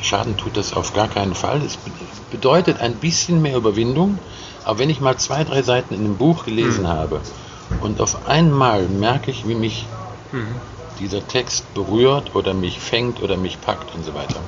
Schaden 0.00 0.36
tut 0.36 0.56
das 0.56 0.74
auf 0.74 0.94
gar 0.94 1.08
keinen 1.08 1.34
Fall. 1.34 1.60
Es 1.62 1.78
bedeutet 2.30 2.80
ein 2.80 2.94
bisschen 2.94 3.42
mehr 3.42 3.56
Überwindung, 3.56 4.18
aber 4.64 4.78
wenn 4.78 4.90
ich 4.90 5.00
mal 5.00 5.16
zwei, 5.16 5.44
drei 5.44 5.62
Seiten 5.62 5.94
in 5.94 6.00
einem 6.00 6.16
Buch 6.16 6.44
gelesen 6.44 6.84
mhm. 6.84 6.88
habe 6.88 7.20
und 7.80 8.00
auf 8.00 8.28
einmal 8.28 8.82
merke 8.82 9.30
ich, 9.30 9.46
wie 9.46 9.54
mich 9.54 9.86
mhm. 10.32 10.54
dieser 11.00 11.26
Text 11.26 11.72
berührt 11.74 12.34
oder 12.34 12.54
mich 12.54 12.78
fängt 12.80 13.22
oder 13.22 13.36
mich 13.36 13.60
packt 13.60 13.94
und 13.94 14.04
so 14.04 14.14
weiter. 14.14 14.40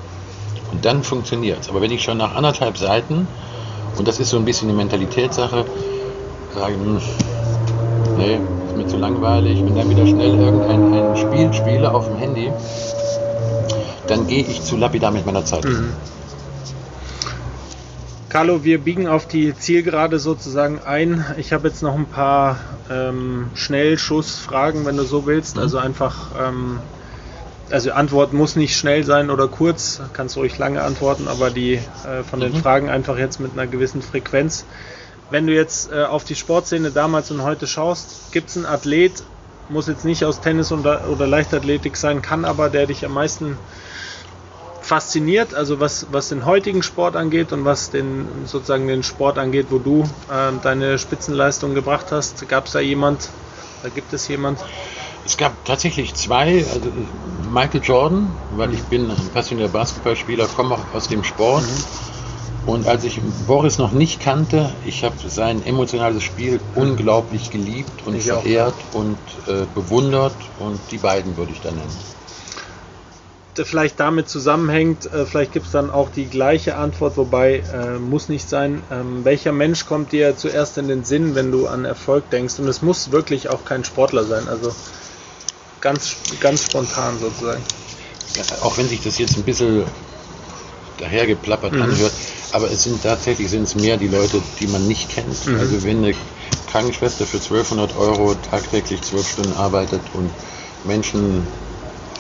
Und 0.72 0.84
dann 0.84 1.02
funktioniert 1.02 1.60
es. 1.60 1.68
Aber 1.68 1.80
wenn 1.80 1.90
ich 1.90 2.02
schon 2.02 2.18
nach 2.18 2.34
anderthalb 2.34 2.78
Seiten 2.78 3.26
und 3.96 4.08
das 4.08 4.18
ist 4.18 4.30
so 4.30 4.36
ein 4.36 4.44
bisschen 4.44 4.68
eine 4.68 4.76
Mentalitätssache. 4.76 5.64
Sagen, 6.54 6.74
hm, 6.74 7.00
nee, 8.16 8.38
ist 8.66 8.76
mir 8.76 8.86
zu 8.86 8.96
langweilig. 8.96 9.60
Und 9.60 9.76
dann 9.76 9.88
wieder 9.90 10.06
schnell 10.06 10.34
irgendein 10.34 10.94
ein 10.94 11.16
Spiel 11.16 11.52
spiele 11.52 11.92
auf 11.92 12.06
dem 12.06 12.16
Handy, 12.16 12.52
dann 14.06 14.26
gehe 14.26 14.42
ich 14.42 14.62
zu 14.62 14.76
lapidar 14.76 15.10
mit 15.10 15.26
meiner 15.26 15.44
Zeit. 15.44 15.64
Mhm. 15.64 15.92
Carlo, 18.28 18.62
wir 18.62 18.78
biegen 18.78 19.08
auf 19.08 19.26
die 19.26 19.56
Zielgerade 19.56 20.20
sozusagen 20.20 20.78
ein. 20.78 21.24
Ich 21.36 21.52
habe 21.52 21.66
jetzt 21.66 21.82
noch 21.82 21.96
ein 21.96 22.06
paar 22.06 22.58
ähm, 22.88 23.50
Schnellschussfragen, 23.54 24.86
wenn 24.86 24.96
du 24.96 25.02
so 25.02 25.26
willst. 25.26 25.56
Mhm. 25.56 25.62
Also 25.62 25.78
einfach 25.78 26.30
ähm, 26.40 26.78
also 27.70 27.92
Antwort 27.92 28.32
muss 28.32 28.56
nicht 28.56 28.76
schnell 28.76 29.04
sein 29.04 29.30
oder 29.30 29.48
kurz, 29.48 30.00
kannst 30.12 30.36
ruhig 30.36 30.58
lange 30.58 30.82
antworten, 30.82 31.28
aber 31.28 31.50
die 31.50 31.74
äh, 31.74 32.22
von 32.28 32.40
den 32.40 32.52
mhm. 32.52 32.56
Fragen 32.56 32.88
einfach 32.88 33.18
jetzt 33.18 33.40
mit 33.40 33.52
einer 33.52 33.66
gewissen 33.66 34.02
Frequenz. 34.02 34.64
Wenn 35.30 35.46
du 35.46 35.54
jetzt 35.54 35.92
äh, 35.92 36.04
auf 36.04 36.24
die 36.24 36.34
Sportszene 36.34 36.90
damals 36.90 37.30
und 37.30 37.42
heute 37.42 37.66
schaust, 37.66 38.32
gibt 38.32 38.50
es 38.50 38.56
einen 38.56 38.66
Athlet, 38.66 39.22
muss 39.68 39.86
jetzt 39.86 40.04
nicht 40.04 40.24
aus 40.24 40.40
Tennis 40.40 40.72
oder, 40.72 41.08
oder 41.08 41.26
Leichtathletik 41.26 41.96
sein, 41.96 42.22
kann 42.22 42.44
aber, 42.44 42.68
der 42.68 42.86
dich 42.86 43.04
am 43.04 43.14
meisten 43.14 43.56
fasziniert, 44.82 45.54
also 45.54 45.78
was, 45.78 46.08
was 46.10 46.30
den 46.30 46.44
heutigen 46.44 46.82
Sport 46.82 47.14
angeht 47.14 47.52
und 47.52 47.64
was 47.64 47.90
den 47.90 48.26
sozusagen 48.46 48.88
den 48.88 49.04
Sport 49.04 49.38
angeht, 49.38 49.66
wo 49.70 49.78
du 49.78 50.02
äh, 50.28 50.52
deine 50.62 50.98
Spitzenleistung 50.98 51.74
gebracht 51.74 52.06
hast. 52.10 52.48
Gab 52.48 52.66
es 52.66 52.72
da 52.72 52.80
jemand, 52.80 53.28
da 53.84 53.88
gibt 53.88 54.12
es 54.12 54.26
jemand? 54.26 54.58
Es 55.24 55.36
gab 55.36 55.64
tatsächlich 55.64 56.14
zwei, 56.14 56.64
also 56.72 56.80
Michael 57.52 57.80
Jordan, 57.82 58.30
weil 58.52 58.72
ich 58.74 58.82
bin 58.84 59.10
ein 59.10 59.30
passionierter 59.32 59.72
Basketballspieler, 59.72 60.46
komme 60.46 60.74
auch 60.74 60.94
aus 60.94 61.08
dem 61.08 61.24
Sport. 61.24 61.62
Mhm. 61.62 62.10
Und 62.66 62.86
als 62.86 63.04
ich 63.04 63.20
Boris 63.46 63.78
noch 63.78 63.92
nicht 63.92 64.20
kannte, 64.20 64.72
ich 64.84 65.02
habe 65.02 65.16
sein 65.26 65.64
emotionales 65.64 66.22
Spiel 66.22 66.60
unglaublich 66.74 67.50
geliebt 67.50 68.06
und 68.06 68.14
ich 68.14 68.24
verehrt 68.24 68.74
auch. 68.92 68.98
und 68.98 69.18
äh, 69.46 69.64
bewundert 69.74 70.36
und 70.58 70.78
die 70.90 70.98
beiden 70.98 71.36
würde 71.36 71.52
ich 71.52 71.60
da 71.60 71.70
nennen 71.70 71.88
vielleicht 73.64 74.00
damit 74.00 74.28
zusammenhängt, 74.28 75.12
äh, 75.12 75.26
vielleicht 75.26 75.52
gibt 75.52 75.66
es 75.66 75.72
dann 75.72 75.90
auch 75.90 76.10
die 76.10 76.26
gleiche 76.26 76.76
Antwort, 76.76 77.16
wobei 77.16 77.62
äh, 77.72 77.98
muss 77.98 78.28
nicht 78.28 78.48
sein. 78.48 78.82
Ähm, 78.90 79.24
welcher 79.24 79.52
Mensch 79.52 79.86
kommt 79.86 80.12
dir 80.12 80.36
zuerst 80.36 80.78
in 80.78 80.88
den 80.88 81.04
Sinn, 81.04 81.34
wenn 81.34 81.50
du 81.50 81.66
an 81.66 81.84
Erfolg 81.84 82.30
denkst? 82.30 82.58
Und 82.58 82.68
es 82.68 82.82
muss 82.82 83.12
wirklich 83.12 83.50
auch 83.50 83.64
kein 83.64 83.84
Sportler 83.84 84.24
sein. 84.24 84.48
Also 84.48 84.72
ganz, 85.80 86.16
ganz 86.40 86.64
spontan 86.64 87.18
sozusagen. 87.18 87.62
Ja, 88.34 88.44
auch 88.62 88.76
wenn 88.78 88.88
sich 88.88 89.02
das 89.02 89.18
jetzt 89.18 89.36
ein 89.36 89.42
bisschen 89.42 89.84
dahergeplappert 90.98 91.72
mhm. 91.72 91.82
anhört, 91.82 92.12
aber 92.52 92.70
es 92.70 92.84
sind 92.84 93.02
tatsächlich 93.02 93.48
sind 93.50 93.64
es 93.64 93.74
mehr 93.74 93.96
die 93.96 94.08
Leute, 94.08 94.40
die 94.60 94.66
man 94.66 94.86
nicht 94.86 95.08
kennt. 95.08 95.46
Mhm. 95.46 95.58
Also 95.58 95.82
wenn 95.82 95.98
eine 95.98 96.14
Krankenschwester 96.70 97.26
für 97.26 97.38
1200 97.38 97.96
Euro 97.96 98.34
tagtäglich 98.34 99.02
zwölf 99.02 99.28
Stunden 99.28 99.52
arbeitet 99.54 100.02
und 100.14 100.30
Menschen 100.84 101.46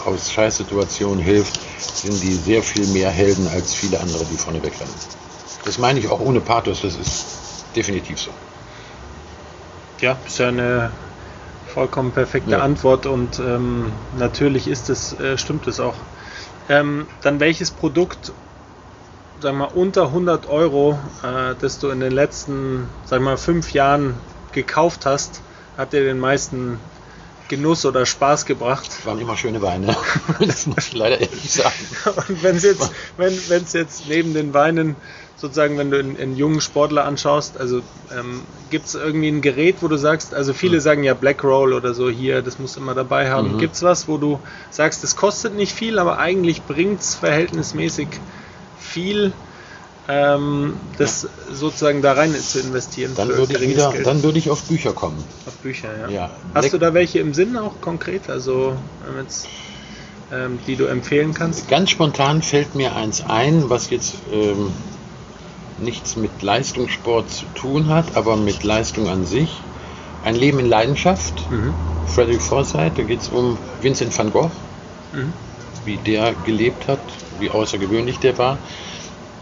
aus 0.04 0.32
Scheißsituationen 0.32 1.22
hilft, 1.22 1.60
sind 1.94 2.22
die 2.22 2.34
sehr 2.34 2.62
viel 2.62 2.86
mehr 2.88 3.10
Helden 3.10 3.46
als 3.48 3.74
viele 3.74 4.00
andere, 4.00 4.24
die 4.24 4.36
vorne 4.36 4.62
wegrennen. 4.62 4.94
Das 5.64 5.78
meine 5.78 6.00
ich 6.00 6.08
auch 6.08 6.20
ohne 6.20 6.40
Pathos, 6.40 6.80
das 6.82 6.96
ist 6.96 7.24
definitiv 7.76 8.18
so. 8.18 8.30
Ja, 10.00 10.16
ist 10.26 10.38
ja 10.38 10.48
eine 10.48 10.90
vollkommen 11.70 12.12
perfekte 12.12 12.52
ja. 12.52 12.58
Antwort 12.58 13.06
und 13.06 13.38
ähm, 13.38 13.92
natürlich 14.18 14.68
ist 14.68 14.90
es, 14.90 15.18
äh, 15.18 15.38
stimmt 15.38 15.66
es 15.66 15.80
auch. 15.80 15.94
Ähm, 16.68 17.06
dann 17.22 17.40
welches 17.40 17.70
Produkt, 17.70 18.32
sagen 19.40 19.58
wir 19.58 19.66
mal, 19.66 19.72
unter 19.74 20.04
100 20.04 20.48
Euro, 20.48 20.98
äh, 21.22 21.54
das 21.60 21.78
du 21.78 21.88
in 21.88 22.00
den 22.00 22.12
letzten, 22.12 22.88
sagen 23.06 23.24
wir 23.24 23.30
mal, 23.30 23.36
fünf 23.36 23.72
Jahren 23.72 24.14
gekauft 24.52 25.06
hast, 25.06 25.40
hat 25.76 25.92
dir 25.92 26.04
den 26.04 26.18
meisten 26.18 26.78
Genuss 27.48 27.84
oder 27.84 28.06
Spaß 28.06 28.46
gebracht? 28.46 28.86
Das 28.86 29.06
waren 29.06 29.18
immer 29.18 29.36
schöne 29.36 29.62
Weine, 29.62 29.96
das 30.38 30.66
muss 30.66 30.88
ich 30.88 30.92
leider 30.92 31.20
ehrlich 31.20 31.50
sagen. 31.50 31.74
und 32.28 32.42
wenn 32.42 32.56
es 32.56 32.62
jetzt, 32.62 32.92
wenn 33.16 33.32
es 33.34 33.72
jetzt 33.72 34.08
neben 34.08 34.34
den 34.34 34.54
Weinen 34.54 34.96
sozusagen, 35.40 35.78
wenn 35.78 35.90
du 35.90 35.98
einen, 35.98 36.36
jungen 36.36 36.60
Sportler 36.60 37.06
anschaust, 37.06 37.58
also 37.58 37.78
ähm, 38.16 38.42
gibt 38.68 38.86
es 38.86 38.94
irgendwie 38.94 39.28
ein 39.28 39.40
Gerät, 39.40 39.76
wo 39.80 39.88
du 39.88 39.96
sagst, 39.96 40.34
also 40.34 40.52
viele 40.52 40.76
mhm. 40.76 40.80
sagen 40.80 41.02
ja 41.02 41.14
Black 41.14 41.42
Roll 41.42 41.72
oder 41.72 41.94
so 41.94 42.10
hier, 42.10 42.42
das 42.42 42.58
musst 42.58 42.76
du 42.76 42.80
immer 42.80 42.94
dabei 42.94 43.30
haben. 43.30 43.54
Mhm. 43.54 43.58
Gibt 43.58 43.74
es 43.74 43.82
was, 43.82 44.06
wo 44.06 44.18
du 44.18 44.38
sagst, 44.70 45.02
das 45.02 45.16
kostet 45.16 45.56
nicht 45.56 45.72
viel, 45.72 45.98
aber 45.98 46.18
eigentlich 46.18 46.62
bringt 46.64 47.00
es 47.00 47.14
verhältnismäßig 47.14 48.08
viel, 48.78 49.32
ähm, 50.08 50.74
das 50.98 51.22
ja. 51.22 51.54
sozusagen 51.54 52.02
da 52.02 52.12
rein 52.12 52.34
zu 52.34 52.60
investieren? 52.60 53.12
Dann 53.16 53.28
würde, 53.28 53.54
ich 53.54 53.70
wieder, 53.70 53.94
dann 54.04 54.22
würde 54.22 54.38
ich 54.38 54.50
auf 54.50 54.62
Bücher 54.64 54.92
kommen. 54.92 55.24
Auf 55.46 55.54
Bücher, 55.56 55.88
ja. 56.02 56.08
ja. 56.10 56.30
Hast 56.52 56.64
Black 56.64 56.72
du 56.72 56.78
da 56.78 56.92
welche 56.92 57.18
im 57.18 57.32
Sinn 57.32 57.56
auch 57.56 57.80
konkret, 57.80 58.28
also 58.28 58.76
jetzt, 59.18 59.48
ähm, 60.30 60.58
die 60.66 60.76
du 60.76 60.84
empfehlen 60.84 61.32
kannst? 61.32 61.66
Ganz 61.68 61.88
spontan 61.88 62.42
fällt 62.42 62.74
mir 62.74 62.94
eins 62.94 63.24
ein, 63.26 63.70
was 63.70 63.88
jetzt 63.88 64.16
ähm, 64.30 64.70
nichts 65.80 66.16
mit 66.16 66.42
Leistungssport 66.42 67.30
zu 67.30 67.44
tun 67.54 67.88
hat, 67.88 68.16
aber 68.16 68.36
mit 68.36 68.62
Leistung 68.64 69.08
an 69.08 69.24
sich. 69.26 69.50
Ein 70.24 70.34
Leben 70.34 70.58
in 70.58 70.66
Leidenschaft, 70.66 71.50
mhm. 71.50 71.74
Frederick 72.06 72.42
Forsyth, 72.42 72.92
da 72.96 73.02
geht 73.02 73.20
es 73.20 73.28
um 73.28 73.56
Vincent 73.80 74.16
van 74.16 74.32
Gogh, 74.32 74.50
mhm. 75.12 75.32
wie 75.84 75.96
der 75.96 76.34
gelebt 76.44 76.88
hat, 76.88 77.00
wie 77.38 77.50
außergewöhnlich 77.50 78.18
der 78.18 78.36
war. 78.36 78.58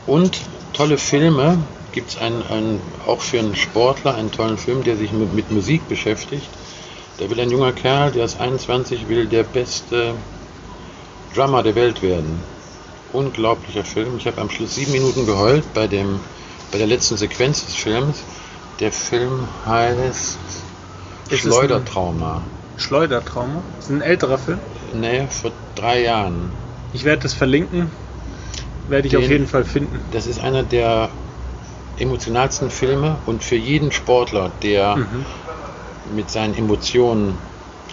Und 0.06 0.38
tolle 0.72 0.98
Filme, 0.98 1.58
gibt 1.92 2.10
es 2.10 2.18
einen, 2.18 2.42
einen, 2.48 2.80
auch 3.06 3.20
für 3.20 3.38
einen 3.38 3.56
Sportler 3.56 4.14
einen 4.14 4.30
tollen 4.30 4.58
Film, 4.58 4.84
der 4.84 4.96
sich 4.96 5.12
mit, 5.12 5.34
mit 5.34 5.50
Musik 5.50 5.88
beschäftigt. 5.88 6.48
Da 7.18 7.28
will 7.28 7.40
ein 7.40 7.50
junger 7.50 7.72
Kerl, 7.72 8.12
der 8.12 8.24
ist 8.24 8.40
21, 8.40 9.08
will 9.08 9.26
der 9.26 9.42
beste 9.42 10.14
Drummer 11.34 11.62
der 11.62 11.74
Welt 11.74 12.02
werden. 12.02 12.40
Unglaublicher 13.12 13.84
Film. 13.84 14.16
Ich 14.18 14.26
habe 14.26 14.40
am 14.40 14.50
Schluss 14.50 14.74
sieben 14.74 14.92
Minuten 14.92 15.26
geheult 15.26 15.64
bei, 15.74 15.86
dem, 15.86 16.20
bei 16.70 16.78
der 16.78 16.86
letzten 16.86 17.16
Sequenz 17.16 17.64
des 17.64 17.74
Films. 17.74 18.22
Der 18.80 18.92
Film 18.92 19.48
heißt 19.66 20.38
ist 21.30 21.40
Schleudertrauma. 21.40 22.42
Schleudertrauma? 22.76 23.62
Ist 23.78 23.90
ein 23.90 24.02
älterer 24.02 24.38
Film? 24.38 24.58
Nee, 24.94 25.26
vor 25.28 25.52
drei 25.74 26.02
Jahren. 26.02 26.52
Ich 26.92 27.04
werde 27.04 27.22
das 27.22 27.34
verlinken. 27.34 27.90
Werde 28.88 29.06
ich 29.06 29.12
Den, 29.12 29.24
auf 29.24 29.30
jeden 29.30 29.46
Fall 29.46 29.64
finden. 29.64 30.00
Das 30.12 30.26
ist 30.26 30.40
einer 30.40 30.62
der 30.62 31.10
emotionalsten 31.98 32.70
Filme 32.70 33.16
und 33.26 33.42
für 33.42 33.56
jeden 33.56 33.92
Sportler, 33.92 34.50
der 34.62 34.96
mhm. 34.96 35.26
mit 36.14 36.30
seinen 36.30 36.54
Emotionen 36.54 37.36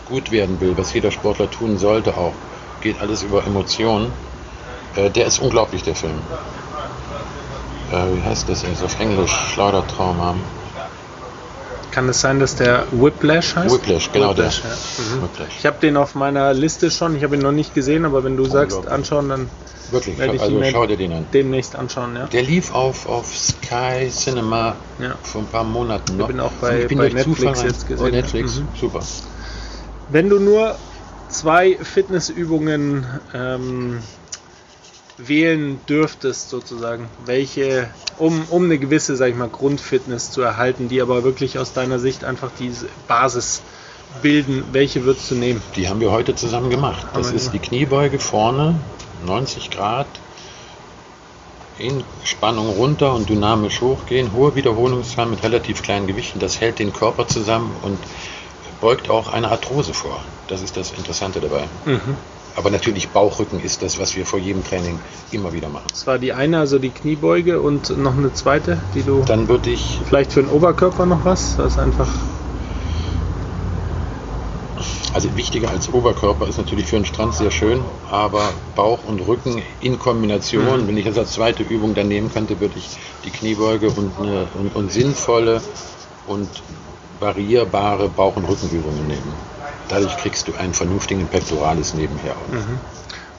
gut 0.08 0.32
werden 0.32 0.62
will, 0.62 0.78
was 0.78 0.94
jeder 0.94 1.12
Sportler 1.12 1.50
tun 1.50 1.78
sollte 1.78 2.16
auch, 2.16 2.34
geht 2.82 3.02
alles 3.02 3.24
über 3.24 3.44
Emotionen. 3.46 4.12
Äh, 4.96 5.10
der 5.10 5.28
ist 5.28 5.40
unglaublich, 5.40 5.84
der 5.84 5.96
Film. 5.96 6.20
Äh, 7.92 8.18
wie 8.18 8.22
heißt 8.24 8.50
das 8.50 8.64
jetzt 8.64 8.84
auf 8.84 9.00
Englisch? 9.00 9.32
Schleudertrauma. 9.54 10.36
Kann 11.92 12.10
es 12.10 12.20
sein, 12.20 12.40
dass 12.40 12.56
der 12.56 12.86
Whiplash 12.92 13.56
heißt? 13.56 13.74
Whiplash, 13.74 14.12
genau 14.12 14.32
Whiplash, 14.32 14.62
der. 14.62 14.72
Ja. 14.72 15.16
Mhm. 15.16 15.24
Whiplash. 15.24 15.54
Ich 15.60 15.66
habe 15.66 15.78
den 15.80 15.96
auf 15.98 16.16
meiner 16.16 16.54
Liste 16.54 16.92
schon. 16.92 17.16
Ich 17.16 17.24
habe 17.24 17.36
ihn 17.36 17.42
noch 17.42 17.54
nicht 17.54 17.74
gesehen, 17.74 18.06
aber 18.06 18.24
wenn 18.24 18.36
du 18.36 18.46
sagst 18.46 18.88
anschauen, 18.88 19.30
dann 19.30 19.50
Wirklich, 19.92 20.18
werde 20.18 20.36
ich 20.36 20.42
also 20.42 20.58
ihn 20.58 20.66
schau 20.72 20.86
dir 20.88 20.98
den 20.98 21.14
an. 21.14 21.26
demnächst 21.34 21.76
anschauen. 21.76 22.16
Ja. 22.16 22.26
Der 22.26 22.42
lief 22.42 22.74
auf, 22.74 23.08
auf 23.08 23.28
Sky 23.36 24.10
Cinema 24.10 24.76
ja. 25.00 25.16
vor 25.22 25.42
ein 25.42 25.48
paar 25.48 25.64
Monaten 25.64 26.18
noch. 26.18 26.28
Ich 26.28 26.36
bin 26.36 26.42
auch 26.42 26.52
bei, 26.60 26.82
ich 26.82 26.88
bin 26.88 26.98
bei 26.98 27.10
Netflix 27.10 27.62
jetzt 27.62 27.88
gesehen. 27.88 28.08
Oh, 28.08 28.10
Netflix, 28.10 28.56
mhm. 28.58 28.68
super. 28.80 29.02
Wenn 30.10 30.30
du 30.30 30.40
nur 30.40 30.76
zwei 31.30 31.78
Fitnessübungen 31.82 33.06
ähm, 33.34 34.00
wählen 35.18 35.80
dürftest, 35.88 36.50
sozusagen, 36.50 37.10
welche, 37.26 37.90
um, 38.18 38.46
um 38.50 38.66
eine 38.66 38.78
gewisse, 38.78 39.16
sag 39.16 39.30
ich 39.30 39.36
mal, 39.36 39.48
Grundfitness 39.48 40.32
zu 40.32 40.42
erhalten, 40.42 40.90
die 40.90 41.02
aber 41.02 41.24
wirklich 41.24 41.58
aus 41.58 41.74
deiner 41.74 42.00
Sicht 42.00 42.24
einfach 42.24 42.52
diese 42.60 42.88
Basis 43.08 43.62
bilden, 44.22 44.64
welche 44.72 45.06
würdest 45.06 45.32
du 45.32 45.36
nehmen? 45.36 45.62
Die 45.76 45.90
haben 45.90 46.00
wir 46.00 46.12
heute 46.12 46.36
zusammen 46.36 46.70
gemacht. 46.70 47.06
Das 47.14 47.32
ist 47.32 47.54
die 47.54 47.60
Kniebeuge 47.60 48.20
vorne, 48.20 48.80
90 49.26 49.72
Grad, 49.72 50.08
in 51.78 52.04
Spannung 52.24 52.70
runter 52.70 53.14
und 53.14 53.30
dynamisch 53.30 53.82
hochgehen, 53.82 54.32
hohe 54.34 54.56
Wiederholungszahl 54.56 55.26
mit 55.26 55.44
relativ 55.44 55.84
kleinen 55.84 56.08
Gewichten, 56.08 56.40
das 56.40 56.62
hält 56.62 56.80
den 56.80 56.94
Körper 56.94 57.28
zusammen 57.28 57.76
und 57.82 58.00
beugt 58.80 59.10
auch 59.10 59.34
eine 59.34 59.50
Arthrose 59.50 59.94
vor. 59.94 60.24
Das 60.48 60.62
ist 60.62 60.78
das 60.78 60.92
Interessante 60.92 61.42
dabei. 61.42 61.64
Mhm. 61.86 62.16
Aber 62.56 62.70
natürlich 62.70 63.10
Bauchrücken 63.10 63.60
ist 63.62 63.82
das, 63.82 64.00
was 64.00 64.16
wir 64.16 64.26
vor 64.26 64.40
jedem 64.40 64.64
Training 64.64 65.00
immer 65.32 65.52
wieder 65.52 65.68
machen. 65.70 65.88
Das 65.90 66.08
war 66.08 66.18
die 66.18 66.32
eine, 66.32 66.60
also 66.60 66.80
die 66.80 66.90
Kniebeuge 66.90 67.60
und 67.60 67.98
noch 67.98 68.18
eine 68.18 68.34
zweite, 68.34 68.82
die 68.94 69.04
du. 69.04 69.24
Dann 69.26 69.50
würde 69.50 69.70
ich. 69.70 70.00
Vielleicht 70.08 70.32
für 70.32 70.42
den 70.42 70.50
Oberkörper 70.50 71.06
noch 71.06 71.26
was? 71.26 71.58
Das 71.58 71.74
ist 71.74 71.80
einfach. 71.80 72.08
Also 75.14 75.36
wichtiger 75.38 75.70
als 75.70 75.94
Oberkörper 75.94 76.48
ist 76.48 76.58
natürlich 76.58 76.88
für 76.88 76.98
einen 76.98 77.06
Strand 77.06 77.34
sehr 77.34 77.52
schön, 77.52 77.80
aber 78.12 78.50
Bauch 78.76 79.00
und 79.08 79.26
Rücken 79.26 79.62
in 79.80 79.98
Kombination, 79.98 80.84
mhm. 80.84 80.88
wenn 80.88 80.98
ich 80.98 81.06
das 81.06 81.18
als 81.18 81.32
zweite 81.32 81.64
Übung 81.64 81.96
dann 81.96 82.10
nehmen 82.10 82.30
könnte, 82.34 82.60
würde 82.60 82.74
ich 82.78 82.98
die 83.24 83.30
Kniebeuge 83.30 83.90
und, 83.92 84.12
eine, 84.20 84.48
und, 84.56 84.76
und 84.76 84.92
sinnvolle 84.92 85.62
und 86.28 86.50
variierbare 87.22 88.10
Bauch- 88.10 88.36
und 88.36 88.44
Rückenübungen 88.44 89.08
nehmen. 89.08 89.55
Dadurch 89.90 90.18
kriegst 90.18 90.48
du 90.48 90.54
einen 90.56 90.74
vernünftigen 90.74 91.28
Pectoralis 91.28 91.94
nebenher. 91.94 92.36
Mhm. 92.52 92.80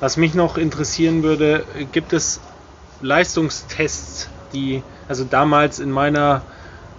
Was 0.01 0.17
mich 0.17 0.35
noch 0.35 0.59
interessieren 0.59 1.23
würde, 1.23 1.65
gibt 1.93 2.13
es 2.13 2.41
Leistungstests, 3.01 4.29
die, 4.53 4.83
also 5.09 5.25
damals 5.25 5.79
in 5.79 5.91
meiner 5.91 6.43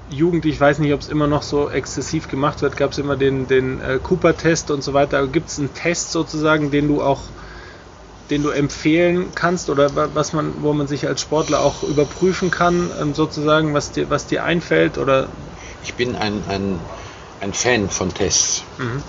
Jugend, 0.10 0.46
ich 0.46 0.60
weiß 0.60 0.80
nicht, 0.80 0.94
ob 0.94 1.02
es 1.02 1.10
immer 1.10 1.28
noch 1.28 1.44
so 1.44 1.70
exzessiv 1.70 2.30
gemacht 2.30 2.62
wird, 2.62 2.78
gab 2.78 2.92
es 2.92 2.98
immer 2.98 3.18
den, 3.18 3.48
den 3.48 3.82
äh, 3.82 4.00
Cooper-Test 4.02 4.72
und 4.72 4.82
so 4.84 4.94
weiter. 4.94 5.28
Gibt 5.28 5.50
es 5.50 5.60
einen 5.60 5.74
Test 5.74 6.12
sozusagen, 6.12 6.72
den 6.72 6.88
du 6.88 7.02
auch, 7.02 7.22
den 8.30 8.42
du 8.42 8.50
empfehlen 8.50 9.28
kannst 9.36 9.70
oder 9.70 9.90
was 10.16 10.34
man, 10.34 10.54
wo 10.62 10.74
man 10.74 10.88
sich 10.88 11.08
als 11.08 11.22
Sportler 11.22 11.62
auch 11.62 11.84
überprüfen 11.84 12.52
kann, 12.52 12.90
ähm, 13.02 13.14
sozusagen, 13.14 13.74
was 13.74 13.92
dir, 13.92 14.10
was 14.10 14.28
dir 14.28 14.44
einfällt 14.44 14.98
oder 14.98 15.28
ich 15.84 15.94
bin 15.94 16.16
ein, 16.16 16.42
ein, 16.48 16.80
ein 17.42 17.54
Fan 17.54 17.90
von 17.90 18.14
Tests 18.14 18.64
mhm. 18.78 19.04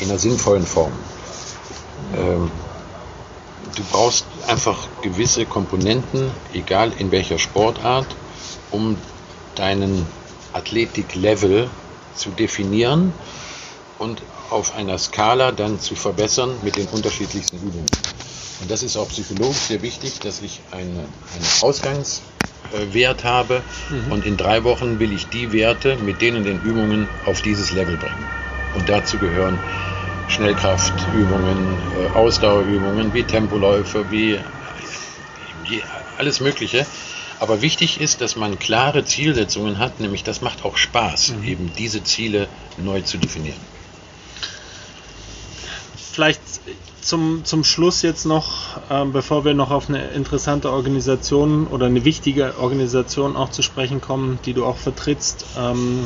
In 0.00 0.08
einer 0.08 0.18
sinnvollen 0.18 0.66
Form. 0.66 0.92
Ähm, 2.16 2.50
du 3.76 3.82
brauchst 3.90 4.26
einfach 4.46 4.88
gewisse 5.02 5.46
Komponenten, 5.46 6.30
egal 6.52 6.92
in 6.98 7.10
welcher 7.10 7.38
Sportart, 7.38 8.06
um 8.70 8.96
deinen 9.54 10.06
Athletik-Level 10.52 11.70
zu 12.14 12.30
definieren 12.30 13.12
und 13.98 14.22
auf 14.50 14.74
einer 14.76 14.98
Skala 14.98 15.52
dann 15.52 15.80
zu 15.80 15.94
verbessern 15.94 16.50
mit 16.62 16.76
den 16.76 16.86
unterschiedlichsten 16.88 17.56
Übungen. 17.56 17.86
Und 18.60 18.70
das 18.70 18.82
ist 18.82 18.96
auch 18.96 19.08
psychologisch 19.08 19.56
sehr 19.68 19.82
wichtig, 19.82 20.20
dass 20.20 20.40
ich 20.42 20.60
eine, 20.70 21.00
eine 21.00 21.46
Ausgangs- 21.60 22.20
Wert 22.92 23.24
habe 23.24 23.62
mhm. 23.90 24.12
und 24.12 24.26
in 24.26 24.36
drei 24.36 24.64
Wochen 24.64 24.98
will 24.98 25.12
ich 25.12 25.28
die 25.28 25.52
Werte 25.52 25.96
mit 25.96 26.20
denen 26.20 26.44
den 26.44 26.60
Übungen 26.62 27.08
auf 27.26 27.42
dieses 27.42 27.72
Level 27.72 27.96
bringen. 27.96 28.26
Und 28.74 28.88
dazu 28.88 29.18
gehören 29.18 29.58
Schnellkraftübungen, 30.28 31.76
äh, 31.98 32.16
Ausdauerübungen, 32.16 33.12
wie 33.12 33.22
Tempoläufe, 33.24 34.10
wie 34.10 34.38
alles 36.18 36.40
Mögliche. 36.40 36.86
Aber 37.40 37.60
wichtig 37.60 38.00
ist, 38.00 38.20
dass 38.20 38.36
man 38.36 38.58
klare 38.58 39.04
Zielsetzungen 39.04 39.78
hat, 39.78 40.00
nämlich 40.00 40.22
das 40.22 40.42
macht 40.42 40.64
auch 40.64 40.76
Spaß, 40.76 41.30
mhm. 41.30 41.44
eben 41.44 41.72
diese 41.76 42.04
Ziele 42.04 42.48
neu 42.76 43.00
zu 43.02 43.18
definieren. 43.18 43.58
Vielleicht 46.12 46.40
zum, 47.00 47.44
zum 47.44 47.64
Schluss 47.64 48.02
jetzt 48.02 48.26
noch, 48.26 48.80
ähm, 48.90 49.12
bevor 49.12 49.44
wir 49.44 49.54
noch 49.54 49.70
auf 49.70 49.88
eine 49.88 50.08
interessante 50.10 50.70
Organisation 50.70 51.66
oder 51.66 51.86
eine 51.86 52.04
wichtige 52.04 52.58
Organisation 52.58 53.34
auch 53.36 53.50
zu 53.50 53.62
sprechen 53.62 54.00
kommen, 54.00 54.38
die 54.44 54.54
du 54.54 54.64
auch 54.64 54.76
vertrittst. 54.76 55.44
Ähm, 55.58 56.04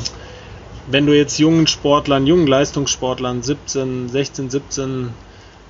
wenn 0.86 1.06
du 1.06 1.16
jetzt 1.16 1.38
jungen 1.38 1.66
Sportlern, 1.66 2.26
jungen 2.26 2.46
Leistungssportlern, 2.46 3.42
17, 3.42 4.08
16, 4.08 4.50
17, 4.50 5.10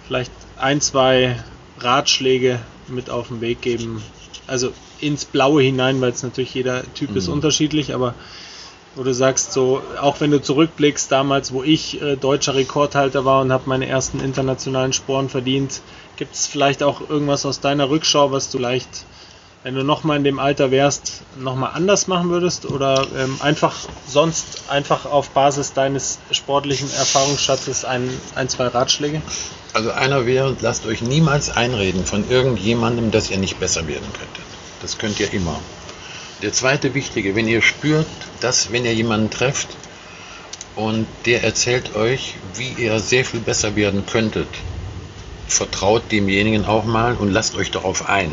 vielleicht 0.06 0.32
ein, 0.58 0.80
zwei 0.80 1.42
Ratschläge 1.80 2.60
mit 2.88 3.10
auf 3.10 3.28
den 3.28 3.40
Weg 3.40 3.60
geben, 3.60 4.02
also 4.46 4.72
ins 5.00 5.24
Blaue 5.24 5.62
hinein, 5.62 6.00
weil 6.00 6.12
es 6.12 6.22
natürlich 6.22 6.54
jeder 6.54 6.82
Typ 6.94 7.10
mhm. 7.10 7.16
ist 7.16 7.28
unterschiedlich, 7.28 7.94
aber 7.94 8.14
wo 8.94 9.02
du 9.02 9.12
sagst, 9.12 9.52
so, 9.52 9.82
auch 10.00 10.20
wenn 10.20 10.30
du 10.30 10.40
zurückblickst, 10.40 11.12
damals, 11.12 11.52
wo 11.52 11.62
ich 11.62 12.00
äh, 12.00 12.16
deutscher 12.16 12.54
Rekordhalter 12.54 13.26
war 13.26 13.42
und 13.42 13.52
habe 13.52 13.64
meine 13.66 13.86
ersten 13.86 14.20
internationalen 14.20 14.94
Sporen 14.94 15.28
verdient, 15.28 15.82
gibt 16.16 16.34
es 16.34 16.46
vielleicht 16.46 16.82
auch 16.82 17.06
irgendwas 17.08 17.44
aus 17.44 17.60
deiner 17.60 17.90
Rückschau, 17.90 18.32
was 18.32 18.50
du 18.50 18.56
vielleicht, 18.56 19.04
wenn 19.66 19.74
du 19.74 19.82
nochmal 19.82 20.18
in 20.18 20.22
dem 20.22 20.38
Alter 20.38 20.70
wärst, 20.70 21.22
nochmal 21.40 21.72
anders 21.74 22.06
machen 22.06 22.30
würdest 22.30 22.66
oder 22.66 23.04
ähm, 23.18 23.36
einfach 23.40 23.74
sonst 24.06 24.62
einfach 24.68 25.06
auf 25.06 25.30
Basis 25.30 25.72
deines 25.72 26.20
sportlichen 26.30 26.88
Erfahrungsschatzes 26.92 27.84
ein, 27.84 28.08
ein, 28.36 28.48
zwei 28.48 28.68
Ratschläge? 28.68 29.22
Also 29.72 29.90
einer 29.90 30.24
wäre, 30.24 30.56
lasst 30.60 30.86
euch 30.86 31.02
niemals 31.02 31.50
einreden 31.50 32.04
von 32.04 32.30
irgendjemandem, 32.30 33.10
dass 33.10 33.28
ihr 33.28 33.38
nicht 33.38 33.58
besser 33.58 33.88
werden 33.88 34.06
könntet. 34.12 34.44
Das 34.82 34.98
könnt 34.98 35.18
ihr 35.18 35.32
immer. 35.32 35.58
Der 36.42 36.52
zweite 36.52 36.94
wichtige, 36.94 37.34
wenn 37.34 37.48
ihr 37.48 37.60
spürt, 37.60 38.06
dass 38.38 38.70
wenn 38.70 38.84
ihr 38.84 38.94
jemanden 38.94 39.30
trefft 39.30 39.70
und 40.76 41.08
der 41.24 41.42
erzählt 41.42 41.96
euch, 41.96 42.36
wie 42.54 42.68
ihr 42.84 43.00
sehr 43.00 43.24
viel 43.24 43.40
besser 43.40 43.74
werden 43.74 44.06
könntet, 44.06 44.46
vertraut 45.48 46.12
demjenigen 46.12 46.66
auch 46.66 46.84
mal 46.84 47.16
und 47.16 47.32
lasst 47.32 47.56
euch 47.56 47.72
darauf 47.72 48.08
ein. 48.08 48.30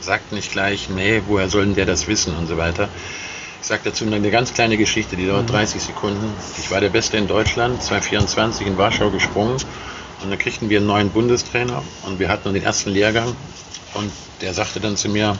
Sagt 0.00 0.32
nicht 0.32 0.52
gleich, 0.52 0.88
nee, 0.88 1.22
woher 1.26 1.48
soll 1.48 1.66
denn 1.66 1.74
der 1.74 1.86
das 1.86 2.06
wissen 2.06 2.34
und 2.36 2.46
so 2.46 2.56
weiter. 2.56 2.88
Ich 3.60 3.66
sage 3.66 3.82
dazu 3.84 4.06
eine 4.06 4.30
ganz 4.30 4.54
kleine 4.54 4.78
Geschichte, 4.78 5.16
die 5.16 5.26
dauert 5.26 5.50
30 5.50 5.82
mhm. 5.82 5.86
Sekunden. 5.86 6.34
Ich 6.58 6.70
war 6.70 6.80
der 6.80 6.88
Beste 6.88 7.18
in 7.18 7.28
Deutschland, 7.28 7.82
2024 7.82 8.66
in 8.66 8.78
Warschau 8.78 9.10
gesprungen 9.10 9.58
und 10.22 10.30
dann 10.30 10.38
kriegten 10.38 10.70
wir 10.70 10.78
einen 10.78 10.86
neuen 10.86 11.10
Bundestrainer 11.10 11.82
und 12.06 12.18
wir 12.18 12.28
hatten 12.28 12.54
den 12.54 12.62
ersten 12.62 12.90
Lehrgang 12.90 13.36
und 13.94 14.10
der 14.40 14.54
sagte 14.54 14.80
dann 14.80 14.96
zu 14.96 15.10
mir, 15.10 15.36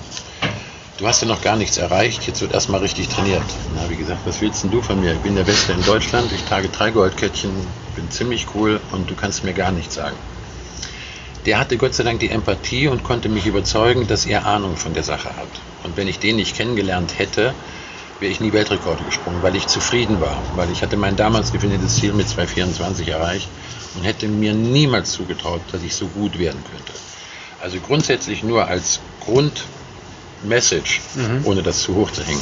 du 0.99 1.07
hast 1.07 1.23
ja 1.23 1.29
noch 1.29 1.41
gar 1.41 1.57
nichts 1.57 1.79
erreicht, 1.79 2.27
jetzt 2.27 2.43
wird 2.43 2.53
erstmal 2.53 2.81
richtig 2.81 3.09
trainiert. 3.09 3.43
Na, 3.75 3.89
wie 3.89 3.97
gesagt, 3.97 4.21
was 4.27 4.41
willst 4.43 4.63
denn 4.63 4.71
du 4.71 4.83
von 4.83 5.01
mir? 5.01 5.15
Ich 5.15 5.21
bin 5.21 5.35
der 5.35 5.45
Beste 5.45 5.73
in 5.73 5.83
Deutschland, 5.85 6.31
ich 6.33 6.43
trage 6.45 6.69
drei 6.69 6.91
Goldkettchen, 6.91 7.51
bin 7.97 8.11
ziemlich 8.11 8.47
cool 8.55 8.81
und 8.93 9.09
du 9.09 9.15
kannst 9.15 9.45
mir 9.45 9.55
gar 9.55 9.73
nichts 9.73 9.95
sagen. 9.95 10.17
Der 11.47 11.59
hatte 11.59 11.79
Gott 11.79 11.95
sei 11.95 12.05
Dank 12.05 12.21
die 12.21 12.29
Empathie 12.29 12.89
und 12.89 13.03
konnte 13.03 13.29
mich 13.29 13.47
überzeugen, 13.47 14.07
dass 14.07 14.27
er 14.27 14.47
Ahnung 14.47 14.77
von 14.77 14.93
der 14.93 15.03
Sache 15.03 15.37
hat. 15.37 15.49
Und 15.85 15.97
wenn 15.97 16.07
ich 16.07 16.19
den 16.19 16.37
nicht 16.37 16.55
kennengelernt 16.55 17.19
hätte, 17.19 17.55
wäre 18.21 18.31
ich 18.31 18.41
nie 18.41 18.53
Weltrekorde 18.53 19.03
gesprungen, 19.05 19.43
weil 19.43 19.57
ich 19.57 19.67
zufrieden 19.67 20.21
war, 20.21 20.43
weil 20.55 20.71
ich 20.71 20.83
hatte 20.83 20.99
mein 20.99 21.17
damals 21.17 21.53
definiertes 21.53 21.97
Ziel 21.97 22.13
mit 22.13 22.27
2,24 22.27 23.09
erreicht 23.11 23.49
und 23.95 24.05
hätte 24.05 24.29
mir 24.29 24.53
niemals 24.53 25.13
zugetraut, 25.13 25.63
dass 25.73 25.83
ich 25.83 25.95
so 25.95 26.07
gut 26.09 26.39
werden 26.39 26.63
könnte. 26.71 26.93
Also 27.63 27.79
grundsätzlich 27.81 28.43
nur 28.43 28.67
als 28.67 29.01
Grundmessage, 29.21 31.01
mhm. 31.15 31.41
ohne 31.45 31.63
das 31.63 31.81
zu 31.81 31.95
hoch 31.95 32.11
zu 32.11 32.23
hängen. 32.23 32.41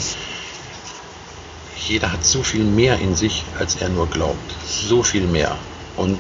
Jeder 1.87 2.13
hat 2.13 2.25
so 2.25 2.43
viel 2.43 2.65
mehr 2.65 2.99
in 2.99 3.15
sich, 3.15 3.45
als 3.59 3.77
er 3.77 3.89
nur 3.89 4.09
glaubt. 4.09 4.55
So 4.67 5.03
viel 5.03 5.27
mehr. 5.27 5.57
Und 5.97 6.19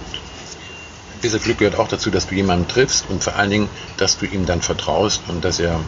dieser 1.22 1.38
Glück 1.38 1.58
gehört 1.58 1.76
auch 1.76 1.88
dazu, 1.88 2.10
dass 2.10 2.26
du 2.26 2.34
jemanden 2.34 2.68
triffst 2.68 3.08
und 3.08 3.22
vor 3.22 3.36
allen 3.36 3.50
Dingen, 3.50 3.68
dass 3.96 4.18
du 4.18 4.26
ihm 4.26 4.46
dann 4.46 4.62
vertraust 4.62 5.22
und 5.28 5.44
dass 5.44 5.58
er 5.58 5.80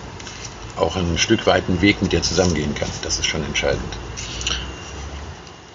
auch 0.77 0.97
ein 0.97 1.19
Stück 1.19 1.47
weit 1.47 1.69
einen 1.69 1.81
Weg 1.81 2.03
mit 2.03 2.13
dir 2.13 2.23
zusammengehen 2.23 2.75
kann. 2.75 2.89
Das 3.03 3.19
ist 3.19 3.27
schon 3.27 3.45
entscheidend. 3.45 3.93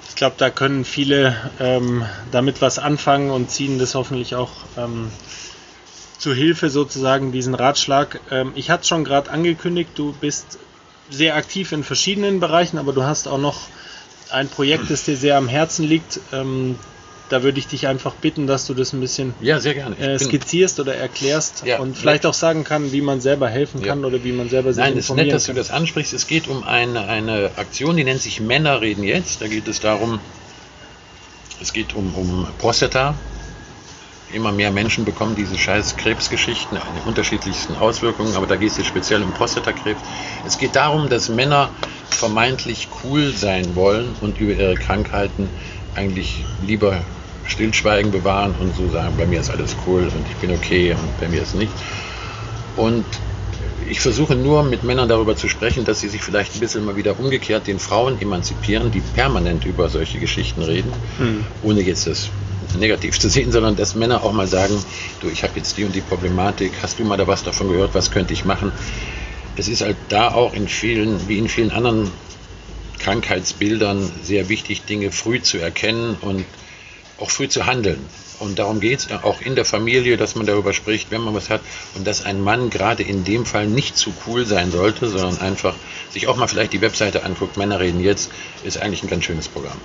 Ich 0.09 0.15
glaube, 0.15 0.35
da 0.37 0.49
können 0.49 0.85
viele 0.85 1.35
ähm, 1.59 2.05
damit 2.31 2.61
was 2.61 2.79
anfangen 2.79 3.31
und 3.31 3.51
ziehen 3.51 3.79
das 3.79 3.95
hoffentlich 3.95 4.35
auch 4.35 4.51
ähm, 4.77 5.11
zu 6.17 6.33
Hilfe 6.33 6.69
sozusagen, 6.69 7.31
diesen 7.31 7.53
Ratschlag. 7.53 8.21
Ähm, 8.31 8.53
ich 8.55 8.69
hatte 8.69 8.83
es 8.83 8.87
schon 8.87 9.03
gerade 9.03 9.29
angekündigt, 9.29 9.91
du 9.95 10.13
bist 10.13 10.57
sehr 11.09 11.35
aktiv 11.35 11.71
in 11.71 11.83
verschiedenen 11.83 12.39
Bereichen, 12.39 12.77
aber 12.77 12.93
du 12.93 13.03
hast 13.03 13.27
auch 13.27 13.37
noch 13.37 13.67
ein 14.31 14.47
Projekt, 14.49 14.89
das 14.89 15.03
dir 15.03 15.17
sehr 15.17 15.37
am 15.37 15.47
Herzen 15.47 15.85
liegt. 15.85 16.19
Ähm, 16.31 16.79
da 17.29 17.43
würde 17.43 17.57
ich 17.59 17.67
dich 17.67 17.87
einfach 17.87 18.13
bitten, 18.15 18.47
dass 18.47 18.67
du 18.67 18.73
das 18.73 18.93
ein 18.93 18.99
bisschen 18.99 19.33
ja, 19.41 19.59
sehr 19.59 19.73
gerne. 19.73 19.97
Äh, 19.97 20.19
skizzierst 20.19 20.79
oder 20.79 20.95
erklärst 20.95 21.63
ja, 21.65 21.79
und 21.79 21.97
vielleicht 21.97 22.25
auch 22.25 22.33
sagen 22.33 22.63
kann, 22.63 22.91
wie 22.91 23.01
man 23.01 23.21
selber 23.21 23.49
helfen 23.49 23.81
kann 23.81 24.01
ja. 24.01 24.07
oder 24.07 24.23
wie 24.23 24.31
man 24.31 24.49
selber 24.49 24.73
sich 24.73 24.83
Nein, 24.83 24.97
es 24.97 25.09
ist 25.09 25.15
nett, 25.15 25.31
dass 25.31 25.47
kann. 25.47 25.55
du 25.55 25.61
das 25.61 25.71
ansprichst. 25.71 26.13
Es 26.13 26.27
geht 26.27 26.47
um 26.47 26.63
eine, 26.63 27.07
eine 27.07 27.51
Aktion, 27.55 27.97
die 27.97 28.03
nennt 28.03 28.21
sich 28.21 28.41
Männer 28.41 28.81
reden 28.81 29.03
jetzt. 29.03 29.41
Da 29.41 29.47
geht 29.47 29.67
es 29.67 29.79
darum, 29.79 30.19
es 31.61 31.73
geht 31.73 31.95
um, 31.95 32.13
um 32.15 32.47
Prostata. 32.59 33.15
Immer 34.33 34.51
mehr 34.51 34.71
Menschen 34.71 35.05
bekommen 35.05 35.35
diese 35.35 35.57
scheiß 35.57 35.97
Krebsgeschichten, 35.97 36.77
die 36.77 37.07
unterschiedlichsten 37.07 37.75
Auswirkungen, 37.75 38.35
aber 38.35 38.47
da 38.47 38.55
geht 38.55 38.71
es 38.71 38.77
jetzt 38.77 38.87
speziell 38.87 39.21
um 39.21 39.31
Prostatakrebs. 39.31 39.99
Es 40.45 40.57
geht 40.57 40.75
darum, 40.75 41.09
dass 41.09 41.29
Männer 41.29 41.69
vermeintlich 42.09 42.87
cool 43.03 43.31
sein 43.31 43.75
wollen 43.75 44.15
und 44.21 44.39
über 44.39 44.53
ihre 44.53 44.75
Krankheiten 44.75 45.49
eigentlich 45.95 46.43
lieber 46.65 47.01
Stillschweigen 47.47 48.11
bewahren 48.11 48.55
und 48.59 48.75
so 48.75 48.89
sagen, 48.89 49.15
bei 49.17 49.25
mir 49.25 49.39
ist 49.39 49.49
alles 49.49 49.75
cool 49.85 50.03
und 50.03 50.25
ich 50.29 50.35
bin 50.37 50.51
okay 50.51 50.93
und 50.93 51.19
bei 51.19 51.27
mir 51.27 51.41
ist 51.41 51.55
nichts. 51.55 51.81
Und 52.75 53.05
ich 53.89 53.99
versuche 53.99 54.35
nur 54.35 54.63
mit 54.63 54.83
Männern 54.83 55.07
darüber 55.07 55.35
zu 55.35 55.47
sprechen, 55.47 55.85
dass 55.85 55.99
sie 55.99 56.07
sich 56.07 56.21
vielleicht 56.21 56.55
ein 56.55 56.59
bisschen 56.59 56.85
mal 56.85 56.95
wieder 56.95 57.19
umgekehrt 57.19 57.67
den 57.67 57.79
Frauen 57.79 58.19
emanzipieren, 58.19 58.91
die 58.91 59.01
permanent 59.01 59.65
über 59.65 59.89
solche 59.89 60.19
Geschichten 60.19 60.63
reden, 60.63 60.91
hm. 61.17 61.45
ohne 61.61 61.81
jetzt 61.81 62.07
das 62.07 62.29
negativ 62.79 63.19
zu 63.19 63.29
sehen, 63.29 63.51
sondern 63.51 63.75
dass 63.75 63.95
Männer 63.95 64.23
auch 64.23 64.33
mal 64.33 64.47
sagen, 64.47 64.75
du, 65.21 65.29
ich 65.29 65.43
habe 65.43 65.53
jetzt 65.55 65.77
die 65.77 65.85
und 65.85 65.95
die 65.95 66.01
Problematik, 66.01 66.73
hast 66.81 66.99
du 66.99 67.05
mal 67.05 67.17
da 67.17 67.27
was 67.27 67.43
davon 67.43 67.69
gehört, 67.69 67.93
was 67.93 68.11
könnte 68.11 68.33
ich 68.33 68.43
machen? 68.43 68.71
Es 69.55 69.67
ist 69.67 69.81
halt 69.81 69.97
da 70.09 70.33
auch 70.33 70.53
in 70.53 70.67
vielen, 70.67 71.29
wie 71.29 71.37
in 71.37 71.47
vielen 71.47 71.71
anderen 71.71 72.11
Krankheitsbildern 72.99 74.11
sehr 74.23 74.49
wichtig, 74.49 74.83
Dinge 74.83 75.11
früh 75.11 75.41
zu 75.41 75.57
erkennen 75.57 76.17
und 76.21 76.45
auch 77.19 77.29
früh 77.29 77.47
zu 77.47 77.65
handeln. 77.65 77.99
Und 78.39 78.59
darum 78.59 78.79
geht 78.81 78.99
es 78.99 79.11
auch 79.11 79.41
in 79.41 79.55
der 79.55 79.65
Familie, 79.65 80.17
dass 80.17 80.35
man 80.35 80.45
darüber 80.45 80.73
spricht, 80.73 81.11
wenn 81.11 81.21
man 81.21 81.33
was 81.33 81.49
hat. 81.49 81.61
Und 81.95 82.05
dass 82.05 82.25
ein 82.25 82.41
Mann 82.41 82.69
gerade 82.69 83.03
in 83.03 83.23
dem 83.23 83.45
Fall 83.45 83.67
nicht 83.67 83.97
zu 83.97 84.13
cool 84.27 84.45
sein 84.45 84.71
sollte, 84.71 85.07
sondern 85.07 85.37
einfach 85.39 85.75
sich 86.09 86.27
auch 86.27 86.35
mal 86.35 86.47
vielleicht 86.47 86.73
die 86.73 86.81
Webseite 86.81 87.23
anguckt. 87.23 87.55
Männer 87.55 87.79
reden 87.79 88.01
jetzt, 88.01 88.31
ist 88.63 88.81
eigentlich 88.81 89.03
ein 89.03 89.09
ganz 89.09 89.23
schönes 89.23 89.47
Programm. 89.47 89.77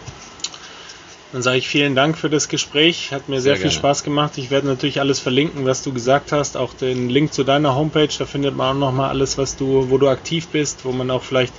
Dann 1.33 1.43
sage 1.43 1.59
ich 1.59 1.69
vielen 1.69 1.95
Dank 1.95 2.19
für 2.19 2.29
das 2.29 2.49
Gespräch. 2.49 3.13
Hat 3.13 3.29
mir 3.29 3.37
sehr, 3.37 3.55
sehr 3.55 3.57
viel 3.57 3.63
gerne. 3.71 3.79
Spaß 3.79 4.03
gemacht. 4.03 4.37
Ich 4.37 4.51
werde 4.51 4.67
natürlich 4.67 4.99
alles 4.99 5.21
verlinken, 5.21 5.65
was 5.65 5.83
du 5.85 5.93
gesagt 5.93 6.33
hast. 6.33 6.57
Auch 6.57 6.75
den 6.75 7.09
Link 7.09 7.33
zu 7.33 7.45
deiner 7.45 7.77
Homepage. 7.77 8.09
Da 8.19 8.27
findet 8.27 8.57
man 8.57 8.77
auch 8.77 8.81
nochmal 8.81 9.11
alles, 9.11 9.39
was 9.39 9.57
du, 9.57 9.91
wo 9.91 9.99
du 9.99 10.09
aktiv 10.09 10.49
bist, 10.49 10.85
wo 10.85 10.91
man 10.91 11.09
auch 11.13 11.23
vielleicht 11.23 11.55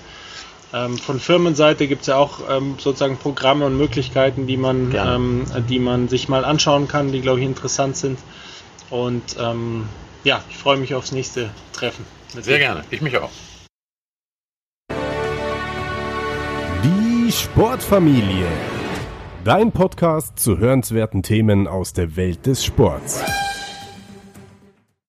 ähm, 0.73 0.97
von 0.97 1.19
Firmenseite 1.19 1.87
gibt 1.87 2.01
es 2.01 2.07
ja 2.07 2.15
auch 2.15 2.39
ähm, 2.49 2.75
sozusagen 2.77 3.17
Programme 3.17 3.65
und 3.65 3.77
Möglichkeiten, 3.77 4.47
die 4.47 4.57
man, 4.57 4.95
ähm, 4.95 5.45
die 5.69 5.79
man 5.79 6.07
sich 6.07 6.29
mal 6.29 6.45
anschauen 6.45 6.87
kann, 6.87 7.11
die, 7.11 7.21
glaube 7.21 7.39
ich, 7.39 7.45
interessant 7.45 7.97
sind. 7.97 8.19
Und 8.89 9.35
ähm, 9.39 9.87
ja, 10.23 10.41
ich 10.49 10.57
freue 10.57 10.77
mich 10.77 10.95
aufs 10.95 11.11
nächste 11.11 11.49
Treffen. 11.73 12.05
Sehr 12.29 12.57
dir. 12.57 12.59
gerne, 12.59 12.83
ich 12.89 13.01
mich 13.01 13.17
auch. 13.17 13.31
Die 16.83 17.31
Sportfamilie. 17.31 18.47
Dein 19.43 19.71
Podcast 19.71 20.37
zu 20.39 20.59
hörenswerten 20.59 21.23
Themen 21.23 21.67
aus 21.67 21.93
der 21.93 22.15
Welt 22.15 22.45
des 22.45 22.63
Sports. 22.63 23.23